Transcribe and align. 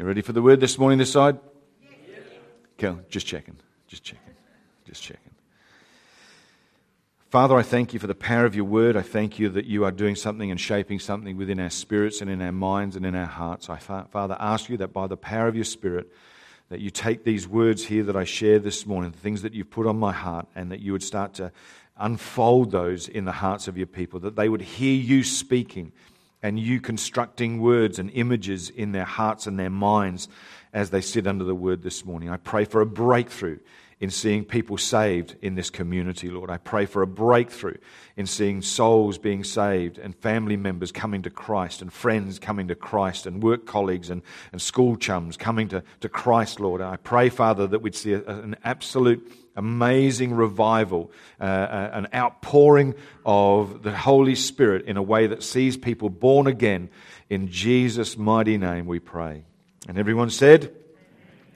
You 0.00 0.06
ready 0.06 0.22
for 0.22 0.32
the 0.32 0.40
word 0.40 0.60
this 0.60 0.78
morning, 0.78 0.98
this 0.98 1.12
side? 1.12 1.38
Okay, 2.78 2.98
Just 3.10 3.26
checking. 3.26 3.58
Just 3.86 4.02
checking. 4.02 4.34
Just 4.86 5.02
checking. 5.02 5.32
Father, 7.28 7.54
I 7.54 7.60
thank 7.60 7.92
you 7.92 8.00
for 8.00 8.06
the 8.06 8.14
power 8.14 8.46
of 8.46 8.54
your 8.54 8.64
word. 8.64 8.96
I 8.96 9.02
thank 9.02 9.38
you 9.38 9.50
that 9.50 9.66
you 9.66 9.84
are 9.84 9.90
doing 9.90 10.16
something 10.16 10.50
and 10.50 10.58
shaping 10.58 11.00
something 11.00 11.36
within 11.36 11.60
our 11.60 11.68
spirits 11.68 12.22
and 12.22 12.30
in 12.30 12.40
our 12.40 12.50
minds 12.50 12.96
and 12.96 13.04
in 13.04 13.14
our 13.14 13.26
hearts. 13.26 13.68
I, 13.68 13.76
Father, 13.76 14.38
ask 14.40 14.70
you 14.70 14.78
that 14.78 14.94
by 14.94 15.06
the 15.06 15.18
power 15.18 15.48
of 15.48 15.54
your 15.54 15.64
spirit, 15.64 16.10
that 16.70 16.80
you 16.80 16.88
take 16.88 17.24
these 17.24 17.46
words 17.46 17.84
here 17.84 18.04
that 18.04 18.16
I 18.16 18.24
share 18.24 18.58
this 18.58 18.86
morning, 18.86 19.10
the 19.10 19.18
things 19.18 19.42
that 19.42 19.52
you've 19.52 19.70
put 19.70 19.86
on 19.86 19.98
my 19.98 20.14
heart, 20.14 20.46
and 20.54 20.72
that 20.72 20.80
you 20.80 20.92
would 20.92 21.02
start 21.02 21.34
to 21.34 21.52
unfold 21.98 22.70
those 22.70 23.06
in 23.06 23.26
the 23.26 23.32
hearts 23.32 23.68
of 23.68 23.76
your 23.76 23.86
people, 23.86 24.18
that 24.20 24.34
they 24.34 24.48
would 24.48 24.62
hear 24.62 24.94
you 24.94 25.22
speaking 25.22 25.92
and 26.42 26.58
you 26.58 26.80
constructing 26.80 27.60
words 27.60 27.98
and 27.98 28.10
images 28.10 28.70
in 28.70 28.92
their 28.92 29.04
hearts 29.04 29.46
and 29.46 29.58
their 29.58 29.70
minds 29.70 30.28
as 30.72 30.90
they 30.90 31.00
sit 31.00 31.26
under 31.26 31.44
the 31.44 31.54
word 31.54 31.82
this 31.82 32.04
morning. 32.04 32.28
I 32.28 32.36
pray 32.36 32.64
for 32.64 32.80
a 32.80 32.86
breakthrough 32.86 33.58
in 34.00 34.08
seeing 34.08 34.44
people 34.46 34.78
saved 34.78 35.36
in 35.42 35.54
this 35.54 35.68
community, 35.68 36.30
Lord. 36.30 36.48
I 36.48 36.56
pray 36.56 36.86
for 36.86 37.02
a 37.02 37.06
breakthrough 37.06 37.76
in 38.16 38.24
seeing 38.24 38.62
souls 38.62 39.18
being 39.18 39.44
saved 39.44 39.98
and 39.98 40.16
family 40.16 40.56
members 40.56 40.90
coming 40.90 41.20
to 41.22 41.30
Christ 41.30 41.82
and 41.82 41.92
friends 41.92 42.38
coming 42.38 42.68
to 42.68 42.74
Christ 42.74 43.26
and 43.26 43.42
work 43.42 43.66
colleagues 43.66 44.08
and, 44.08 44.22
and 44.52 44.62
school 44.62 44.96
chums 44.96 45.36
coming 45.36 45.68
to, 45.68 45.82
to 46.00 46.08
Christ, 46.08 46.60
Lord. 46.60 46.80
I 46.80 46.96
pray, 46.96 47.28
Father, 47.28 47.66
that 47.66 47.82
we'd 47.82 47.94
see 47.94 48.14
a, 48.14 48.22
an 48.22 48.56
absolute 48.64 49.30
amazing 49.60 50.32
revival, 50.32 51.12
uh, 51.38 51.44
uh, 51.44 51.90
an 51.92 52.08
outpouring 52.14 52.94
of 53.24 53.82
the 53.82 53.94
Holy 53.94 54.34
Spirit 54.34 54.86
in 54.86 54.96
a 54.96 55.02
way 55.02 55.26
that 55.26 55.42
sees 55.42 55.76
people 55.76 56.08
born 56.08 56.46
again. 56.46 56.88
In 57.28 57.48
Jesus' 57.48 58.16
mighty 58.16 58.56
name 58.56 58.86
we 58.86 58.98
pray. 58.98 59.44
And 59.86 59.98
everyone 59.98 60.30
said, 60.30 60.74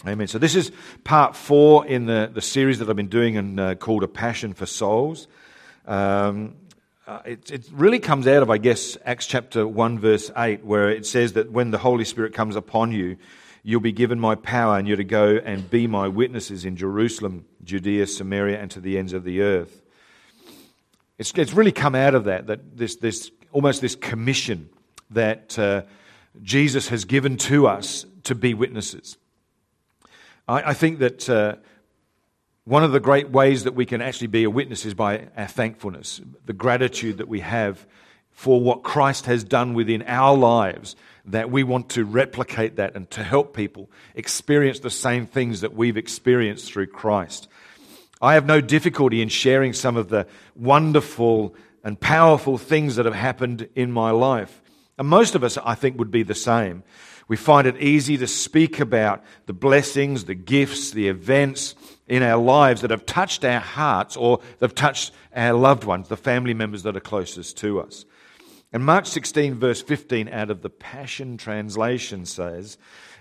Amen. 0.06 0.26
So 0.26 0.38
this 0.38 0.54
is 0.54 0.70
part 1.02 1.34
four 1.34 1.86
in 1.86 2.04
the, 2.04 2.30
the 2.32 2.42
series 2.42 2.78
that 2.80 2.90
I've 2.90 2.96
been 2.96 3.08
doing 3.08 3.38
and 3.38 3.58
uh, 3.58 3.74
called 3.74 4.02
A 4.02 4.08
Passion 4.08 4.52
for 4.52 4.66
Souls. 4.66 5.26
Um, 5.86 6.56
uh, 7.06 7.20
it, 7.24 7.50
it, 7.50 7.68
really 7.72 7.98
comes 7.98 8.26
out 8.26 8.42
of, 8.42 8.50
I 8.50 8.58
guess, 8.58 8.98
Acts 9.06 9.26
chapter 9.26 9.66
1, 9.66 9.98
verse 9.98 10.30
8, 10.36 10.62
where 10.62 10.90
it 10.90 11.06
says 11.06 11.34
that 11.34 11.50
when 11.50 11.70
the 11.70 11.78
Holy 11.78 12.04
Spirit 12.04 12.34
comes 12.34 12.54
upon 12.54 12.92
you, 12.92 13.16
you'll 13.64 13.80
be 13.80 13.92
given 13.92 14.20
my 14.20 14.34
power 14.34 14.78
and 14.78 14.86
you're 14.86 14.98
to 14.98 15.02
go 15.02 15.40
and 15.42 15.68
be 15.70 15.86
my 15.86 16.06
witnesses 16.06 16.66
in 16.66 16.76
Jerusalem, 16.76 17.46
Judea, 17.64 18.06
Samaria, 18.06 18.60
and 18.60 18.70
to 18.70 18.80
the 18.80 18.98
ends 18.98 19.14
of 19.14 19.24
the 19.24 19.40
earth. 19.40 19.82
It's, 21.18 21.32
it's 21.34 21.54
really 21.54 21.72
come 21.72 21.94
out 21.94 22.14
of 22.14 22.24
that, 22.24 22.46
that 22.48 22.76
this, 22.76 22.96
this 22.96 23.30
almost 23.52 23.80
this 23.80 23.96
commission 23.96 24.68
that 25.10 25.58
uh, 25.58 25.82
Jesus 26.42 26.88
has 26.88 27.06
given 27.06 27.38
to 27.38 27.66
us 27.66 28.04
to 28.24 28.34
be 28.34 28.52
witnesses. 28.52 29.16
I, 30.46 30.70
I 30.70 30.74
think 30.74 30.98
that 30.98 31.30
uh, 31.30 31.56
one 32.64 32.84
of 32.84 32.92
the 32.92 33.00
great 33.00 33.30
ways 33.30 33.64
that 33.64 33.74
we 33.74 33.86
can 33.86 34.02
actually 34.02 34.26
be 34.26 34.44
a 34.44 34.50
witness 34.50 34.84
is 34.84 34.92
by 34.92 35.28
our 35.36 35.46
thankfulness, 35.46 36.20
the 36.44 36.52
gratitude 36.52 37.16
that 37.16 37.28
we 37.28 37.40
have 37.40 37.86
for 38.34 38.60
what 38.60 38.82
Christ 38.82 39.26
has 39.26 39.44
done 39.44 39.72
within 39.74 40.02
our 40.02 40.36
lives, 40.36 40.96
that 41.24 41.50
we 41.50 41.62
want 41.62 41.88
to 41.90 42.04
replicate 42.04 42.76
that 42.76 42.94
and 42.94 43.10
to 43.12 43.22
help 43.22 43.56
people 43.56 43.90
experience 44.14 44.80
the 44.80 44.90
same 44.90 45.26
things 45.26 45.62
that 45.62 45.74
we've 45.74 45.96
experienced 45.96 46.70
through 46.70 46.88
Christ. 46.88 47.48
I 48.20 48.34
have 48.34 48.44
no 48.44 48.60
difficulty 48.60 49.22
in 49.22 49.28
sharing 49.28 49.72
some 49.72 49.96
of 49.96 50.08
the 50.08 50.26
wonderful 50.54 51.54
and 51.82 51.98
powerful 51.98 52.58
things 52.58 52.96
that 52.96 53.06
have 53.06 53.14
happened 53.14 53.68
in 53.74 53.92
my 53.92 54.10
life. 54.10 54.62
And 54.98 55.08
most 55.08 55.34
of 55.34 55.44
us, 55.44 55.58
I 55.58 55.74
think, 55.74 55.98
would 55.98 56.10
be 56.10 56.22
the 56.22 56.34
same. 56.34 56.82
We 57.28 57.36
find 57.36 57.66
it 57.66 57.76
easy 57.78 58.18
to 58.18 58.26
speak 58.26 58.80
about 58.80 59.22
the 59.46 59.52
blessings, 59.52 60.24
the 60.24 60.34
gifts, 60.34 60.90
the 60.90 61.08
events 61.08 61.74
in 62.06 62.22
our 62.22 62.42
lives 62.42 62.82
that 62.82 62.90
have 62.90 63.06
touched 63.06 63.44
our 63.44 63.60
hearts 63.60 64.16
or 64.16 64.40
they've 64.58 64.74
touched 64.74 65.12
our 65.34 65.54
loved 65.54 65.84
ones, 65.84 66.08
the 66.08 66.16
family 66.16 66.54
members 66.54 66.82
that 66.82 66.96
are 66.96 67.00
closest 67.00 67.56
to 67.58 67.80
us. 67.80 68.04
And 68.74 68.84
Mark 68.84 69.06
16, 69.06 69.54
verse 69.54 69.80
15, 69.80 70.28
out 70.28 70.50
of 70.50 70.60
the 70.60 70.68
Passion 70.68 71.38
Translation 71.38 72.26
says, 72.26 72.76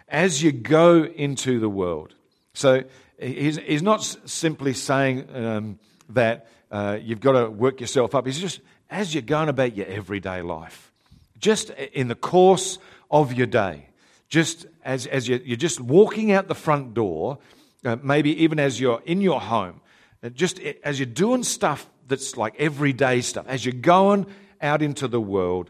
As 0.09 0.43
you 0.43 0.51
go 0.51 1.03
into 1.03 1.59
the 1.59 1.69
world. 1.69 2.15
So 2.53 2.83
he's, 3.17 3.57
he's 3.57 3.81
not 3.81 4.03
simply 4.25 4.73
saying 4.73 5.29
um, 5.33 5.79
that 6.09 6.47
uh, 6.71 6.97
you've 7.01 7.21
got 7.21 7.33
to 7.33 7.49
work 7.49 7.79
yourself 7.79 8.15
up. 8.15 8.25
He's 8.25 8.39
just, 8.39 8.59
as 8.89 9.13
you're 9.13 9.21
going 9.21 9.47
about 9.47 9.77
your 9.77 9.87
everyday 9.87 10.41
life, 10.41 10.91
just 11.39 11.69
in 11.69 12.09
the 12.09 12.15
course 12.15 12.79
of 13.09 13.31
your 13.31 13.47
day 13.47 13.87
just 14.33 14.65
as, 14.83 15.05
as 15.05 15.27
you're, 15.27 15.37
you're 15.41 15.55
just 15.55 15.79
walking 15.79 16.31
out 16.31 16.47
the 16.47 16.55
front 16.55 16.95
door, 16.95 17.37
uh, 17.85 17.95
maybe 18.01 18.41
even 18.41 18.59
as 18.59 18.79
you're 18.79 18.99
in 19.05 19.21
your 19.21 19.39
home, 19.39 19.79
uh, 20.23 20.29
just 20.29 20.59
as 20.83 20.97
you're 20.97 21.05
doing 21.05 21.43
stuff 21.43 21.87
that's 22.07 22.35
like 22.35 22.55
everyday 22.57 23.21
stuff, 23.21 23.45
as 23.47 23.63
you're 23.63 23.75
going 23.75 24.25
out 24.63 24.81
into 24.81 25.07
the 25.07 25.21
world, 25.21 25.69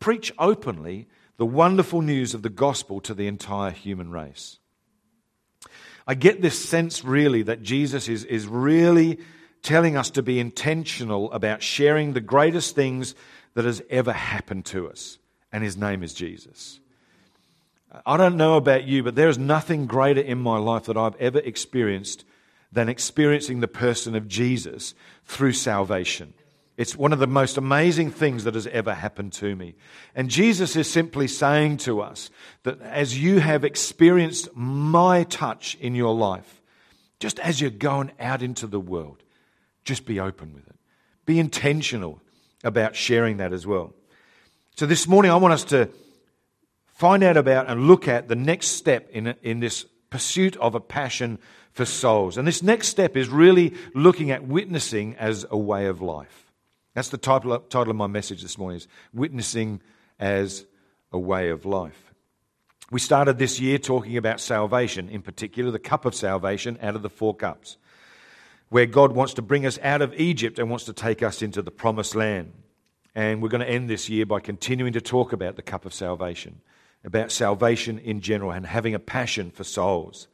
preach 0.00 0.32
openly 0.38 1.06
the 1.36 1.46
wonderful 1.46 2.02
news 2.02 2.34
of 2.34 2.42
the 2.42 2.48
gospel 2.48 3.00
to 3.00 3.14
the 3.14 3.26
entire 3.26 3.70
human 3.70 4.10
race. 4.10 4.58
I 6.06 6.14
get 6.14 6.42
this 6.42 6.58
sense 6.58 7.04
really 7.04 7.42
that 7.42 7.62
Jesus 7.62 8.08
is, 8.08 8.24
is 8.24 8.46
really 8.46 9.18
telling 9.62 9.96
us 9.96 10.10
to 10.10 10.22
be 10.22 10.40
intentional 10.40 11.30
about 11.32 11.62
sharing 11.62 12.12
the 12.12 12.20
greatest 12.20 12.74
things 12.74 13.14
that 13.54 13.64
has 13.64 13.82
ever 13.90 14.12
happened 14.12 14.64
to 14.66 14.88
us, 14.88 15.18
and 15.52 15.62
his 15.62 15.76
name 15.76 16.02
is 16.02 16.14
Jesus. 16.14 16.80
I 18.06 18.16
don't 18.16 18.36
know 18.36 18.56
about 18.56 18.84
you, 18.84 19.02
but 19.02 19.16
there 19.16 19.28
is 19.28 19.38
nothing 19.38 19.86
greater 19.86 20.20
in 20.20 20.38
my 20.38 20.58
life 20.58 20.84
that 20.84 20.96
I've 20.96 21.16
ever 21.16 21.40
experienced 21.40 22.24
than 22.72 22.88
experiencing 22.88 23.60
the 23.60 23.68
person 23.68 24.14
of 24.14 24.28
Jesus 24.28 24.94
through 25.24 25.52
salvation. 25.52 26.34
It's 26.80 26.96
one 26.96 27.12
of 27.12 27.18
the 27.18 27.26
most 27.26 27.58
amazing 27.58 28.10
things 28.10 28.44
that 28.44 28.54
has 28.54 28.66
ever 28.66 28.94
happened 28.94 29.34
to 29.34 29.54
me. 29.54 29.74
And 30.14 30.30
Jesus 30.30 30.76
is 30.76 30.90
simply 30.90 31.28
saying 31.28 31.76
to 31.78 32.00
us 32.00 32.30
that 32.62 32.80
as 32.80 33.22
you 33.22 33.38
have 33.38 33.64
experienced 33.64 34.48
my 34.54 35.24
touch 35.24 35.74
in 35.74 35.94
your 35.94 36.14
life, 36.14 36.62
just 37.18 37.38
as 37.40 37.60
you're 37.60 37.68
going 37.68 38.12
out 38.18 38.40
into 38.40 38.66
the 38.66 38.80
world, 38.80 39.22
just 39.84 40.06
be 40.06 40.20
open 40.20 40.54
with 40.54 40.66
it. 40.68 40.76
Be 41.26 41.38
intentional 41.38 42.22
about 42.64 42.96
sharing 42.96 43.36
that 43.36 43.52
as 43.52 43.66
well. 43.66 43.92
So 44.74 44.86
this 44.86 45.06
morning, 45.06 45.30
I 45.30 45.36
want 45.36 45.52
us 45.52 45.64
to 45.64 45.90
find 46.94 47.22
out 47.22 47.36
about 47.36 47.68
and 47.68 47.88
look 47.88 48.08
at 48.08 48.28
the 48.28 48.36
next 48.36 48.68
step 48.68 49.10
in, 49.10 49.34
in 49.42 49.60
this 49.60 49.84
pursuit 50.08 50.56
of 50.56 50.74
a 50.74 50.80
passion 50.80 51.40
for 51.72 51.84
souls. 51.84 52.38
And 52.38 52.48
this 52.48 52.62
next 52.62 52.88
step 52.88 53.18
is 53.18 53.28
really 53.28 53.74
looking 53.92 54.30
at 54.30 54.46
witnessing 54.46 55.14
as 55.16 55.44
a 55.50 55.58
way 55.58 55.84
of 55.84 56.00
life. 56.00 56.49
That's 56.94 57.10
the 57.10 57.18
title, 57.18 57.58
title 57.60 57.90
of 57.90 57.96
my 57.96 58.08
message 58.08 58.42
this 58.42 58.58
morning 58.58 58.78
is 58.78 58.88
Witnessing 59.14 59.80
as 60.18 60.66
a 61.12 61.18
Way 61.18 61.50
of 61.50 61.64
Life. 61.64 62.12
We 62.90 62.98
started 62.98 63.38
this 63.38 63.60
year 63.60 63.78
talking 63.78 64.16
about 64.16 64.40
salvation, 64.40 65.08
in 65.08 65.22
particular 65.22 65.70
the 65.70 65.78
cup 65.78 66.04
of 66.04 66.14
salvation 66.14 66.78
out 66.82 66.96
of 66.96 67.02
the 67.02 67.08
four 67.08 67.34
cups, 67.34 67.76
where 68.70 68.86
God 68.86 69.12
wants 69.12 69.34
to 69.34 69.42
bring 69.42 69.66
us 69.66 69.78
out 69.82 70.02
of 70.02 70.14
Egypt 70.14 70.58
and 70.58 70.68
wants 70.68 70.84
to 70.86 70.92
take 70.92 71.22
us 71.22 71.42
into 71.42 71.62
the 71.62 71.70
promised 71.70 72.16
land. 72.16 72.52
And 73.14 73.40
we're 73.40 73.48
going 73.48 73.64
to 73.64 73.70
end 73.70 73.88
this 73.88 74.08
year 74.08 74.26
by 74.26 74.40
continuing 74.40 74.92
to 74.94 75.00
talk 75.00 75.32
about 75.32 75.56
the 75.56 75.62
cup 75.62 75.84
of 75.84 75.94
salvation 75.94 76.60
about 77.04 77.32
salvation 77.32 77.98
in 77.98 78.20
general 78.20 78.50
and 78.50 78.66
having 78.66 78.94
a 78.94 78.98
passion 78.98 79.50
for 79.50 79.64
souls. 79.64 80.28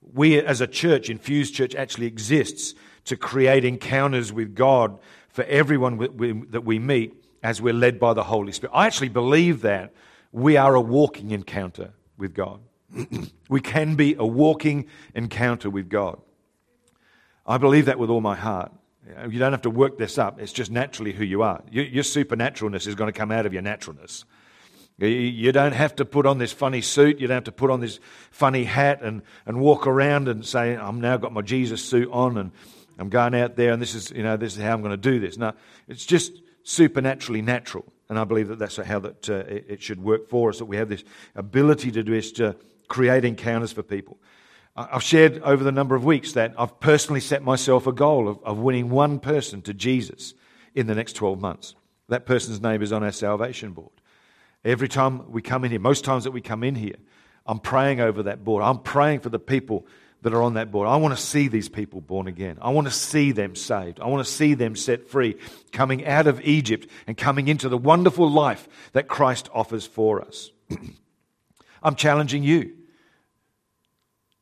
We 0.00 0.40
as 0.40 0.60
a 0.60 0.66
church, 0.66 1.10
Infused 1.10 1.54
Church, 1.54 1.74
actually 1.74 2.06
exists 2.06 2.74
to 3.04 3.16
create 3.16 3.64
encounters 3.64 4.32
with 4.32 4.54
God 4.54 4.98
for 5.32 5.44
everyone 5.44 5.98
that 6.50 6.64
we 6.64 6.78
meet 6.78 7.14
as 7.42 7.60
we're 7.60 7.74
led 7.74 7.98
by 7.98 8.14
the 8.14 8.22
Holy 8.22 8.52
Spirit. 8.52 8.72
I 8.74 8.86
actually 8.86 9.08
believe 9.08 9.62
that 9.62 9.92
we 10.30 10.56
are 10.56 10.74
a 10.74 10.80
walking 10.80 11.30
encounter 11.30 11.92
with 12.16 12.34
God. 12.34 12.60
we 13.48 13.60
can 13.60 13.96
be 13.96 14.14
a 14.14 14.26
walking 14.26 14.86
encounter 15.14 15.68
with 15.70 15.88
God. 15.88 16.20
I 17.46 17.58
believe 17.58 17.86
that 17.86 17.98
with 17.98 18.10
all 18.10 18.20
my 18.20 18.36
heart. 18.36 18.72
You 19.28 19.40
don't 19.40 19.52
have 19.52 19.62
to 19.62 19.70
work 19.70 19.98
this 19.98 20.16
up, 20.16 20.40
it's 20.40 20.52
just 20.52 20.70
naturally 20.70 21.12
who 21.12 21.24
you 21.24 21.42
are. 21.42 21.62
Your 21.72 22.04
supernaturalness 22.04 22.86
is 22.86 22.94
going 22.94 23.12
to 23.12 23.18
come 23.18 23.32
out 23.32 23.46
of 23.46 23.52
your 23.52 23.62
naturalness. 23.62 24.24
You 24.98 25.50
don't 25.50 25.72
have 25.72 25.96
to 25.96 26.04
put 26.04 26.26
on 26.26 26.38
this 26.38 26.52
funny 26.52 26.82
suit. 26.82 27.18
You 27.18 27.26
don't 27.26 27.36
have 27.36 27.44
to 27.44 27.52
put 27.52 27.70
on 27.70 27.80
this 27.80 27.98
funny 28.30 28.62
hat 28.62 29.02
and, 29.02 29.22
and 29.44 29.60
walk 29.60 29.88
around 29.88 30.28
and 30.28 30.46
say, 30.46 30.76
I'm 30.76 31.00
now 31.00 31.16
got 31.16 31.32
my 31.32 31.42
Jesus 31.42 31.84
suit 31.84 32.08
on 32.12 32.38
and 32.38 32.52
I'm 32.98 33.08
going 33.08 33.34
out 33.34 33.56
there 33.56 33.72
and 33.72 33.80
this 33.80 33.94
is, 33.94 34.10
you 34.10 34.22
know, 34.22 34.36
this 34.36 34.56
is 34.56 34.62
how 34.62 34.72
I'm 34.72 34.82
going 34.82 34.92
to 34.92 34.96
do 34.96 35.18
this. 35.18 35.36
No, 35.36 35.52
it's 35.88 36.04
just 36.04 36.32
supernaturally 36.62 37.42
natural. 37.42 37.84
And 38.08 38.18
I 38.18 38.24
believe 38.24 38.48
that 38.48 38.58
that's 38.58 38.76
how 38.76 38.98
that, 39.00 39.30
uh, 39.30 39.44
it 39.46 39.82
should 39.82 40.02
work 40.02 40.28
for 40.28 40.50
us, 40.50 40.58
that 40.58 40.66
we 40.66 40.76
have 40.76 40.88
this 40.88 41.02
ability 41.34 41.90
to 41.92 42.02
do 42.02 42.12
is 42.12 42.32
to 42.32 42.56
create 42.88 43.24
encounters 43.24 43.72
for 43.72 43.82
people. 43.82 44.18
I've 44.74 45.02
shared 45.02 45.40
over 45.42 45.62
the 45.62 45.72
number 45.72 45.94
of 45.94 46.04
weeks 46.04 46.32
that 46.32 46.54
I've 46.56 46.80
personally 46.80 47.20
set 47.20 47.42
myself 47.42 47.86
a 47.86 47.92
goal 47.92 48.28
of, 48.28 48.38
of 48.42 48.58
winning 48.58 48.88
one 48.88 49.18
person 49.18 49.60
to 49.62 49.74
Jesus 49.74 50.34
in 50.74 50.86
the 50.86 50.94
next 50.94 51.14
12 51.14 51.40
months. 51.40 51.74
That 52.08 52.26
person's 52.26 52.60
name 52.60 52.82
is 52.82 52.92
on 52.92 53.02
our 53.02 53.12
salvation 53.12 53.72
board. 53.72 53.92
Every 54.64 54.88
time 54.88 55.30
we 55.30 55.42
come 55.42 55.64
in 55.64 55.70
here, 55.70 55.80
most 55.80 56.04
times 56.04 56.24
that 56.24 56.30
we 56.30 56.40
come 56.40 56.62
in 56.64 56.74
here, 56.74 56.96
I'm 57.44 57.58
praying 57.58 58.00
over 58.00 58.22
that 58.24 58.44
board. 58.44 58.62
I'm 58.62 58.78
praying 58.78 59.20
for 59.20 59.28
the 59.28 59.38
people 59.38 59.86
that 60.22 60.32
are 60.32 60.42
on 60.42 60.54
that 60.54 60.70
board. 60.70 60.88
I 60.88 60.96
want 60.96 61.16
to 61.16 61.22
see 61.22 61.48
these 61.48 61.68
people 61.68 62.00
born 62.00 62.28
again. 62.28 62.58
I 62.62 62.70
want 62.70 62.86
to 62.86 62.92
see 62.92 63.32
them 63.32 63.54
saved. 63.54 64.00
I 64.00 64.06
want 64.06 64.24
to 64.24 64.32
see 64.32 64.54
them 64.54 64.76
set 64.76 65.08
free, 65.08 65.36
coming 65.72 66.06
out 66.06 66.26
of 66.26 66.40
Egypt 66.42 66.88
and 67.06 67.16
coming 67.16 67.48
into 67.48 67.68
the 67.68 67.78
wonderful 67.78 68.30
life 68.30 68.68
that 68.92 69.08
Christ 69.08 69.48
offers 69.52 69.86
for 69.86 70.22
us. 70.22 70.50
I'm 71.82 71.96
challenging 71.96 72.44
you 72.44 72.72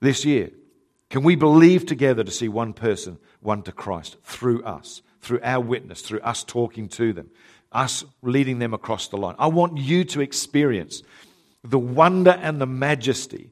this 0.00 0.24
year. 0.24 0.50
Can 1.08 1.22
we 1.24 1.34
believe 1.34 1.86
together 1.86 2.22
to 2.22 2.30
see 2.30 2.48
one 2.48 2.72
person, 2.72 3.18
one 3.40 3.62
to 3.62 3.72
Christ, 3.72 4.16
through 4.22 4.62
us, 4.62 5.02
through 5.20 5.40
our 5.42 5.60
witness, 5.60 6.02
through 6.02 6.20
us 6.20 6.44
talking 6.44 6.88
to 6.90 7.12
them, 7.12 7.30
us 7.72 8.04
leading 8.22 8.58
them 8.58 8.74
across 8.74 9.08
the 9.08 9.16
line? 9.16 9.34
I 9.38 9.48
want 9.48 9.78
you 9.78 10.04
to 10.04 10.20
experience 10.20 11.02
the 11.64 11.78
wonder 11.78 12.30
and 12.30 12.60
the 12.60 12.66
majesty 12.66 13.50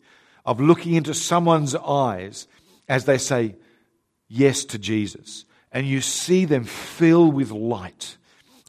of 0.48 0.62
looking 0.62 0.94
into 0.94 1.12
someone's 1.12 1.74
eyes 1.74 2.48
as 2.88 3.04
they 3.04 3.18
say 3.18 3.54
yes 4.28 4.64
to 4.64 4.78
Jesus. 4.78 5.44
And 5.70 5.86
you 5.86 6.00
see 6.00 6.46
them 6.46 6.64
fill 6.64 7.30
with 7.30 7.50
light. 7.50 8.16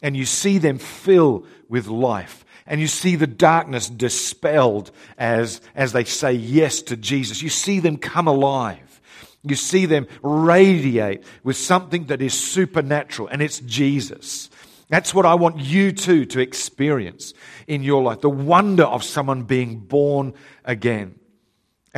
And 0.02 0.16
you 0.16 0.26
see 0.26 0.58
them 0.58 0.78
fill 0.78 1.46
with 1.70 1.88
life. 1.88 2.44
And 2.68 2.82
you 2.82 2.88
see 2.88 3.16
the 3.16 3.28
darkness 3.28 3.90
dispelled 3.90 4.92
as, 5.18 5.62
as 5.74 5.94
they 5.94 6.04
say 6.04 6.34
yes 6.34 6.82
to 6.82 6.98
Jesus. 6.98 7.42
You 7.42 7.48
see 7.48 7.80
them 7.80 7.96
come 7.96 8.28
alive. 8.28 9.00
You 9.42 9.56
see 9.56 9.86
them 9.86 10.06
radiate 10.22 11.24
with 11.46 11.56
something 11.56 12.08
that 12.08 12.22
is 12.22 12.34
supernatural, 12.34 13.30
and 13.30 13.42
it's 13.42 13.62
Jesus. 13.62 14.50
That's 14.90 15.14
what 15.14 15.26
I 15.26 15.36
want 15.36 15.60
you 15.60 15.94
too 15.94 16.26
to 16.26 16.42
experience 16.42 17.34
in 17.68 17.84
your 17.84 18.04
life 18.04 18.20
the 18.20 18.30
wonder 18.30 18.84
of 18.84 19.06
someone 19.06 19.44
being 19.44 19.80
born 19.80 20.34
again. 20.66 21.19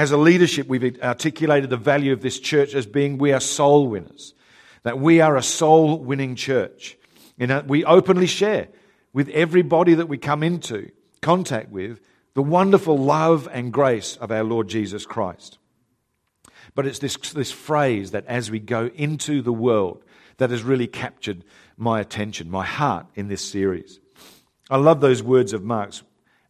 As 0.02 0.10
a 0.10 0.18
leadership, 0.18 0.68
we've 0.68 1.00
articulated 1.04 1.70
the 1.70 1.78
value 1.78 2.12
of 2.12 2.22
this 2.22 2.40
church 2.40 2.74
as 2.74 2.88
being 2.88 3.20
we 3.20 3.34
are 3.34 3.40
soul 3.40 3.88
winners, 3.88 4.34
that 4.82 4.98
we 4.98 5.22
are 5.22 5.38
a 5.38 5.44
soul 5.44 6.00
winning 6.00 6.36
church. 6.36 6.98
And 7.38 7.70
we 7.70 7.86
openly 7.86 8.26
share 8.26 8.70
with 9.14 9.30
everybody 9.30 9.94
that 9.94 10.08
we 10.08 10.18
come 10.18 10.42
into 10.42 10.90
contact 11.22 11.70
with 11.70 12.00
the 12.34 12.42
wonderful 12.42 12.98
love 12.98 13.48
and 13.52 13.72
grace 13.72 14.18
of 14.18 14.32
our 14.32 14.44
Lord 14.44 14.70
Jesus 14.70 15.06
Christ. 15.06 15.60
But 16.74 16.88
it's 16.88 16.98
this, 16.98 17.16
this 17.18 17.52
phrase 17.52 18.10
that 18.10 18.26
as 18.26 18.50
we 18.50 18.58
go 18.58 18.90
into 18.96 19.44
the 19.44 19.54
world 19.54 20.04
that 20.38 20.50
has 20.50 20.64
really 20.64 20.88
captured 20.88 21.44
my 21.78 22.00
attention, 22.00 22.50
my 22.50 22.66
heart 22.66 23.06
in 23.14 23.28
this 23.28 23.48
series. 23.48 24.00
I 24.68 24.78
love 24.78 25.00
those 25.00 25.22
words 25.22 25.54
of 25.54 25.64
Mark's 25.64 26.02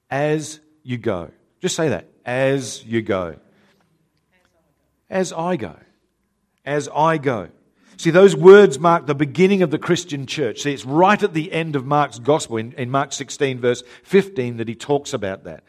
as 0.09 0.62
you 0.83 0.98
go. 0.98 1.31
Just 1.62 1.75
say 1.75 1.90
that 1.90 2.10
as 2.25 2.84
you 2.86 3.02
go. 3.02 3.38
As 5.10 5.31
I 5.31 5.56
go. 5.56 5.75
As 6.66 6.90
I 6.94 7.18
go. 7.18 7.50
See, 7.98 8.10
those 8.10 8.36
words 8.36 8.80
mark 8.80 9.06
the 9.06 9.13
beginning 9.13 9.62
of 9.62 9.69
the 9.69 9.78
Christian 9.78 10.25
church. 10.25 10.62
See, 10.62 10.74
it's 10.74 10.86
right 10.86 11.22
at 11.22 11.34
the 11.34 11.52
end 11.52 11.75
of 11.75 11.86
Mark's 11.86 12.18
gospel, 12.18 12.58
in, 12.58 12.72
in 12.74 12.90
Mark 12.90 13.13
16, 13.13 13.60
verse 13.60 13.84
15, 14.04 14.58
that 14.58 14.68
he 14.68 14.74
talks 14.74 15.13
about 15.13 15.44
that. 15.44 15.63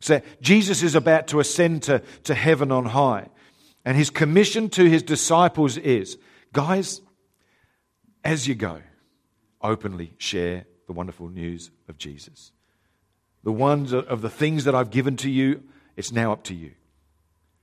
So, 0.00 0.22
Jesus 0.40 0.82
is 0.82 0.94
about 0.94 1.28
to 1.28 1.40
ascend 1.40 1.82
to, 1.84 2.02
to 2.24 2.34
heaven 2.34 2.72
on 2.72 2.86
high. 2.86 3.28
And 3.84 3.98
his 3.98 4.08
commission 4.08 4.70
to 4.70 4.88
his 4.88 5.02
disciples 5.02 5.76
is 5.76 6.16
guys, 6.54 7.02
as 8.22 8.48
you 8.48 8.54
go, 8.54 8.80
openly 9.60 10.14
share 10.16 10.64
the 10.86 10.94
wonderful 10.94 11.28
news 11.28 11.70
of 11.88 11.98
Jesus. 11.98 12.52
The 13.44 13.52
ones 13.52 13.92
of 13.92 14.22
the 14.22 14.30
things 14.30 14.64
that 14.64 14.74
I've 14.74 14.90
given 14.90 15.16
to 15.18 15.30
you, 15.30 15.62
it's 15.96 16.10
now 16.10 16.32
up 16.32 16.42
to 16.44 16.54
you. 16.54 16.72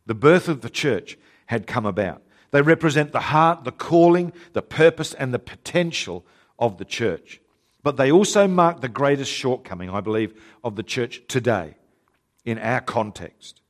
The 0.05 0.13
birth 0.13 0.47
of 0.47 0.61
the 0.61 0.69
church 0.69 1.17
had 1.47 1.67
come 1.67 1.85
about. 1.85 2.21
They 2.51 2.61
represent 2.61 3.11
the 3.11 3.19
heart, 3.19 3.63
the 3.63 3.71
calling, 3.71 4.31
the 4.53 4.61
purpose, 4.61 5.13
and 5.13 5.33
the 5.33 5.39
potential 5.39 6.25
of 6.59 6.77
the 6.77 6.85
church. 6.85 7.41
But 7.81 7.97
they 7.97 8.11
also 8.11 8.47
mark 8.47 8.81
the 8.81 8.89
greatest 8.89 9.31
shortcoming, 9.31 9.89
I 9.89 10.01
believe, 10.01 10.39
of 10.63 10.75
the 10.75 10.83
church 10.83 11.23
today 11.27 11.75
in 12.45 12.59
our 12.59 12.81
context. 12.81 13.61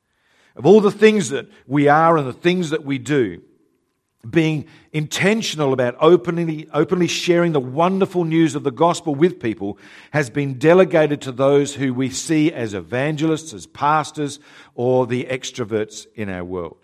Of 0.56 0.66
all 0.66 0.82
the 0.82 0.92
things 0.92 1.30
that 1.30 1.48
we 1.66 1.88
are 1.88 2.18
and 2.18 2.28
the 2.28 2.34
things 2.34 2.72
that 2.72 2.84
we 2.84 2.98
do, 2.98 3.42
being 4.30 4.66
intentional 4.92 5.74
about 5.74 5.96
openly, 6.00 6.68
openly 6.74 7.08
sharing 7.08 7.54
the 7.54 7.60
wonderful 7.60 8.24
news 8.24 8.56
of 8.56 8.64
the 8.64 8.72
gospel 8.72 9.16
with 9.16 9.40
people 9.40 9.78
has 10.12 10.30
been 10.30 10.60
delegated 10.60 11.22
to 11.22 11.32
those 11.32 11.74
who 11.74 11.94
we 11.94 12.10
see 12.10 12.52
as 12.52 12.74
evangelists, 12.74 13.54
as 13.54 13.66
pastors, 13.66 14.40
or 14.76 15.08
the 15.08 15.26
extroverts 15.26 16.06
in 16.16 16.30
our 16.30 16.44
world. 16.44 16.78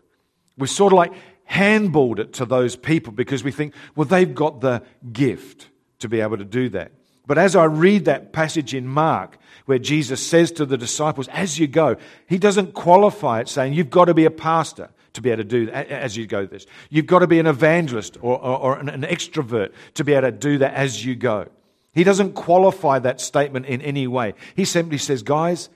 We've 0.58 0.70
sort 0.70 0.94
of 0.94 0.98
like 0.98 1.14
handballed 1.50 2.20
it 2.20 2.34
to 2.34 2.46
those 2.46 2.76
people 2.76 3.14
because 3.14 3.44
we 3.44 3.52
think, 3.52 3.74
well, 3.96 4.06
they've 4.06 4.34
got 4.34 4.62
the 4.62 4.84
gift 5.12 5.70
to 6.00 6.10
be 6.10 6.22
able 6.22 6.38
to 6.38 6.46
do 6.46 6.70
that. 6.70 6.92
But 7.28 7.38
as 7.38 7.56
I 7.56 7.66
read 7.66 8.06
that 8.06 8.32
passage 8.32 8.74
in 8.74 8.88
Mark, 8.88 9.38
where 9.66 9.80
Jesus 9.80 10.26
says 10.26 10.52
to 10.54 10.66
the 10.66 10.78
disciples, 10.78 11.28
as 11.28 11.60
you 11.60 11.68
go, 11.68 11.98
he 12.28 12.38
doesn't 12.38 12.74
qualify 12.74 13.42
it 13.42 13.50
saying, 13.50 13.74
you've 13.74 13.90
got 13.90 14.06
to 14.06 14.14
be 14.14 14.26
a 14.26 14.32
pastor 14.32 14.90
to 15.18 15.22
be 15.22 15.32
able 15.32 15.44
to 15.44 15.50
do 15.50 15.66
that 15.66 15.90
as 15.90 16.16
you 16.16 16.26
go 16.28 16.46
this. 16.46 16.66
You've 16.90 17.08
got 17.08 17.20
to 17.20 17.28
be 17.28 17.40
an 17.40 17.48
evangelist 17.48 18.18
or, 18.22 18.40
or, 18.40 18.58
or 18.58 18.80
an, 18.80 19.02
extrovert 19.02 19.74
to 19.96 20.04
be 20.04 20.14
able 20.14 20.30
to 20.30 20.32
do 20.32 20.60
that 20.60 20.76
as 20.76 21.04
you 21.04 21.16
go. 21.16 21.48
He 21.92 22.04
doesn't 22.04 22.34
qualify 22.34 23.00
that 23.00 23.20
statement 23.20 23.66
in 23.66 23.82
any 23.82 24.06
way. 24.06 24.36
He 24.56 24.64
simply 24.64 25.00
says, 25.00 25.24
guys, 25.24 25.70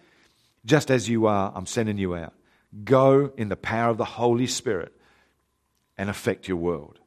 just 0.64 0.92
as 0.92 1.10
you 1.10 1.26
are, 1.26 1.52
I'm 1.56 1.66
sending 1.66 1.98
you 1.98 2.16
out. 2.16 2.34
Go 2.84 3.32
in 3.36 3.50
the 3.50 3.58
power 3.58 3.90
of 3.90 3.98
the 3.98 4.06
Holy 4.06 4.46
Spirit 4.46 4.94
and 5.98 6.10
affect 6.10 6.48
your 6.48 6.58
world. 6.58 7.00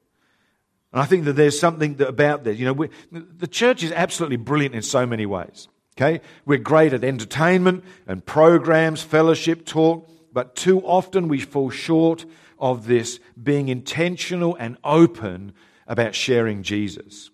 And 0.92 1.00
I 1.00 1.04
think 1.04 1.24
that 1.26 1.34
there's 1.34 1.58
something 1.58 2.00
about 2.02 2.44
that. 2.44 2.56
You 2.56 2.64
know, 2.64 2.72
we, 2.72 2.90
the 3.12 3.46
church 3.46 3.84
is 3.84 3.92
absolutely 3.92 4.38
brilliant 4.38 4.74
in 4.74 4.82
so 4.82 5.06
many 5.06 5.24
ways. 5.24 5.68
Okay? 5.96 6.20
We're 6.44 6.58
great 6.58 6.92
at 6.92 7.04
entertainment 7.04 7.84
and 8.08 8.26
programs, 8.26 9.02
fellowship, 9.02 9.64
talk. 9.64 10.08
But 10.34 10.56
too 10.56 10.80
often 10.80 11.28
we 11.28 11.40
fall 11.40 11.70
short 11.70 12.26
of 12.58 12.86
this 12.86 13.20
being 13.40 13.68
intentional 13.68 14.56
and 14.56 14.76
open 14.84 15.54
about 15.86 16.14
sharing 16.14 16.64
Jesus. 16.64 17.30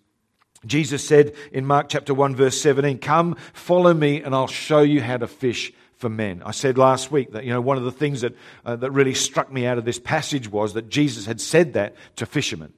Jesus 0.65 1.05
said 1.05 1.33
in 1.51 1.65
Mark 1.65 1.89
chapter 1.89 2.13
1 2.13 2.35
verse 2.35 2.61
17, 2.61 2.99
"Come, 2.99 3.35
follow 3.53 3.93
me 3.93 4.21
and 4.21 4.35
I'll 4.35 4.47
show 4.47 4.81
you 4.81 5.01
how 5.01 5.17
to 5.17 5.27
fish 5.27 5.73
for 5.95 6.09
men." 6.09 6.43
I 6.45 6.51
said 6.51 6.77
last 6.77 7.11
week 7.11 7.31
that 7.31 7.43
you 7.43 7.49
know 7.49 7.61
one 7.61 7.77
of 7.77 7.83
the 7.83 7.91
things 7.91 8.21
that 8.21 8.35
uh, 8.63 8.75
that 8.75 8.91
really 8.91 9.15
struck 9.15 9.51
me 9.51 9.65
out 9.65 9.79
of 9.79 9.85
this 9.85 9.99
passage 9.99 10.47
was 10.51 10.73
that 10.73 10.87
Jesus 10.87 11.25
had 11.25 11.41
said 11.41 11.73
that 11.73 11.95
to 12.17 12.27
fishermen. 12.27 12.73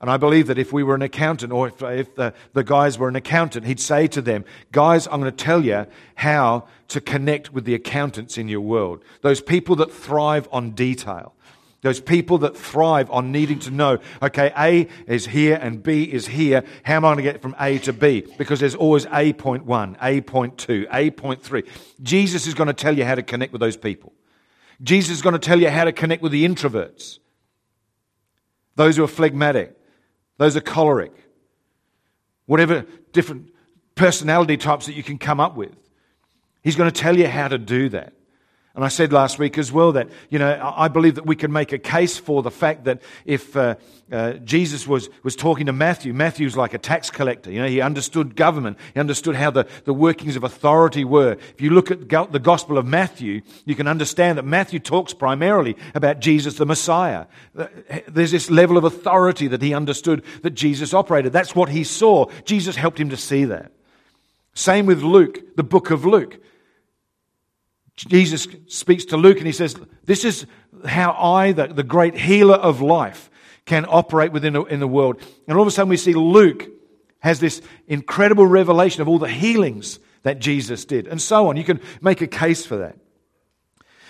And 0.00 0.08
I 0.08 0.16
believe 0.16 0.46
that 0.46 0.58
if 0.58 0.72
we 0.72 0.84
were 0.84 0.94
an 0.94 1.02
accountant 1.02 1.52
or 1.52 1.68
if, 1.68 1.82
if 1.82 2.14
the, 2.14 2.32
the 2.52 2.62
guys 2.62 2.98
were 2.98 3.08
an 3.08 3.16
accountant, 3.16 3.66
he'd 3.66 3.80
say 3.80 4.06
to 4.08 4.22
them, 4.22 4.44
Guys, 4.70 5.08
I'm 5.08 5.20
going 5.20 5.32
to 5.34 5.44
tell 5.44 5.64
you 5.64 5.86
how 6.14 6.68
to 6.88 7.00
connect 7.00 7.52
with 7.52 7.64
the 7.64 7.74
accountants 7.74 8.38
in 8.38 8.48
your 8.48 8.60
world. 8.60 9.02
Those 9.22 9.40
people 9.40 9.76
that 9.76 9.92
thrive 9.92 10.48
on 10.52 10.70
detail. 10.70 11.34
Those 11.80 12.00
people 12.00 12.38
that 12.38 12.56
thrive 12.56 13.08
on 13.10 13.30
needing 13.30 13.60
to 13.60 13.70
know, 13.70 13.98
okay, 14.20 14.52
A 14.58 14.88
is 15.06 15.26
here 15.26 15.56
and 15.60 15.80
B 15.80 16.02
is 16.02 16.26
here. 16.26 16.64
How 16.82 16.96
am 16.96 17.04
I 17.04 17.08
going 17.14 17.16
to 17.18 17.22
get 17.22 17.40
from 17.40 17.54
A 17.60 17.78
to 17.78 17.92
B? 17.92 18.26
Because 18.36 18.58
there's 18.58 18.74
always 18.74 19.06
A 19.12 19.32
point 19.32 19.64
one, 19.64 19.96
A 20.02 20.20
point 20.20 20.58
two, 20.58 20.88
A 20.92 21.10
point 21.10 21.40
three. 21.40 21.62
Jesus 22.02 22.48
is 22.48 22.54
going 22.54 22.66
to 22.66 22.72
tell 22.72 22.98
you 22.98 23.04
how 23.04 23.14
to 23.14 23.22
connect 23.22 23.52
with 23.52 23.60
those 23.60 23.76
people. 23.76 24.12
Jesus 24.82 25.18
is 25.18 25.22
going 25.22 25.34
to 25.34 25.38
tell 25.38 25.60
you 25.60 25.70
how 25.70 25.84
to 25.84 25.92
connect 25.92 26.20
with 26.20 26.32
the 26.32 26.44
introverts, 26.44 27.18
those 28.74 28.96
who 28.96 29.04
are 29.04 29.08
phlegmatic, 29.08 29.77
those 30.38 30.56
are 30.56 30.60
choleric. 30.60 31.12
Whatever 32.46 32.86
different 33.12 33.52
personality 33.94 34.56
types 34.56 34.86
that 34.86 34.94
you 34.94 35.02
can 35.02 35.18
come 35.18 35.40
up 35.40 35.56
with. 35.56 35.72
He's 36.62 36.76
going 36.76 36.90
to 36.90 37.00
tell 37.00 37.16
you 37.16 37.26
how 37.26 37.48
to 37.48 37.58
do 37.58 37.88
that. 37.90 38.14
And 38.78 38.84
I 38.84 38.88
said 38.90 39.12
last 39.12 39.40
week 39.40 39.58
as 39.58 39.72
well 39.72 39.90
that, 39.90 40.08
you 40.30 40.38
know, 40.38 40.72
I 40.76 40.86
believe 40.86 41.16
that 41.16 41.26
we 41.26 41.34
can 41.34 41.52
make 41.52 41.72
a 41.72 41.78
case 41.78 42.16
for 42.16 42.44
the 42.44 42.50
fact 42.52 42.84
that 42.84 43.02
if 43.24 43.56
uh, 43.56 43.74
uh, 44.12 44.34
Jesus 44.34 44.86
was, 44.86 45.10
was 45.24 45.34
talking 45.34 45.66
to 45.66 45.72
Matthew, 45.72 46.14
Matthew's 46.14 46.56
like 46.56 46.74
a 46.74 46.78
tax 46.78 47.10
collector. 47.10 47.50
You 47.50 47.60
know, 47.60 47.66
he 47.66 47.80
understood 47.80 48.36
government. 48.36 48.78
He 48.94 49.00
understood 49.00 49.34
how 49.34 49.50
the, 49.50 49.66
the 49.84 49.92
workings 49.92 50.36
of 50.36 50.44
authority 50.44 51.04
were. 51.04 51.32
If 51.32 51.60
you 51.60 51.70
look 51.70 51.90
at 51.90 52.08
the 52.08 52.38
Gospel 52.38 52.78
of 52.78 52.86
Matthew, 52.86 53.42
you 53.64 53.74
can 53.74 53.88
understand 53.88 54.38
that 54.38 54.44
Matthew 54.44 54.78
talks 54.78 55.12
primarily 55.12 55.76
about 55.96 56.20
Jesus 56.20 56.54
the 56.54 56.64
Messiah. 56.64 57.26
There's 58.06 58.30
this 58.30 58.48
level 58.48 58.76
of 58.76 58.84
authority 58.84 59.48
that 59.48 59.60
he 59.60 59.74
understood 59.74 60.22
that 60.42 60.50
Jesus 60.50 60.94
operated. 60.94 61.32
That's 61.32 61.56
what 61.56 61.68
he 61.68 61.82
saw. 61.82 62.26
Jesus 62.44 62.76
helped 62.76 63.00
him 63.00 63.10
to 63.10 63.16
see 63.16 63.44
that. 63.46 63.72
Same 64.54 64.86
with 64.86 65.02
Luke, 65.02 65.56
the 65.56 65.64
book 65.64 65.90
of 65.90 66.04
Luke. 66.04 66.38
Jesus 68.06 68.46
speaks 68.66 69.04
to 69.06 69.16
Luke 69.16 69.38
and 69.38 69.46
he 69.46 69.52
says, 69.52 69.76
This 70.04 70.24
is 70.24 70.46
how 70.86 71.12
I, 71.12 71.52
the, 71.52 71.66
the 71.66 71.82
great 71.82 72.16
healer 72.16 72.56
of 72.56 72.80
life, 72.80 73.30
can 73.64 73.84
operate 73.88 74.32
within 74.32 74.54
the, 74.54 74.64
in 74.64 74.80
the 74.80 74.88
world. 74.88 75.20
And 75.46 75.56
all 75.56 75.62
of 75.62 75.68
a 75.68 75.70
sudden 75.70 75.90
we 75.90 75.96
see 75.96 76.14
Luke 76.14 76.66
has 77.20 77.40
this 77.40 77.60
incredible 77.86 78.46
revelation 78.46 79.02
of 79.02 79.08
all 79.08 79.18
the 79.18 79.28
healings 79.28 79.98
that 79.98 80.04
that 80.22 80.40
Jesus 80.40 80.84
did, 80.84 81.06
and 81.06 81.20
so 81.22 81.48
on. 81.48 81.56
You 81.56 81.64
can 81.64 81.80
make 82.00 82.20
a 82.20 82.26
case 82.26 82.66
for 82.66 82.76
that. 82.76 82.96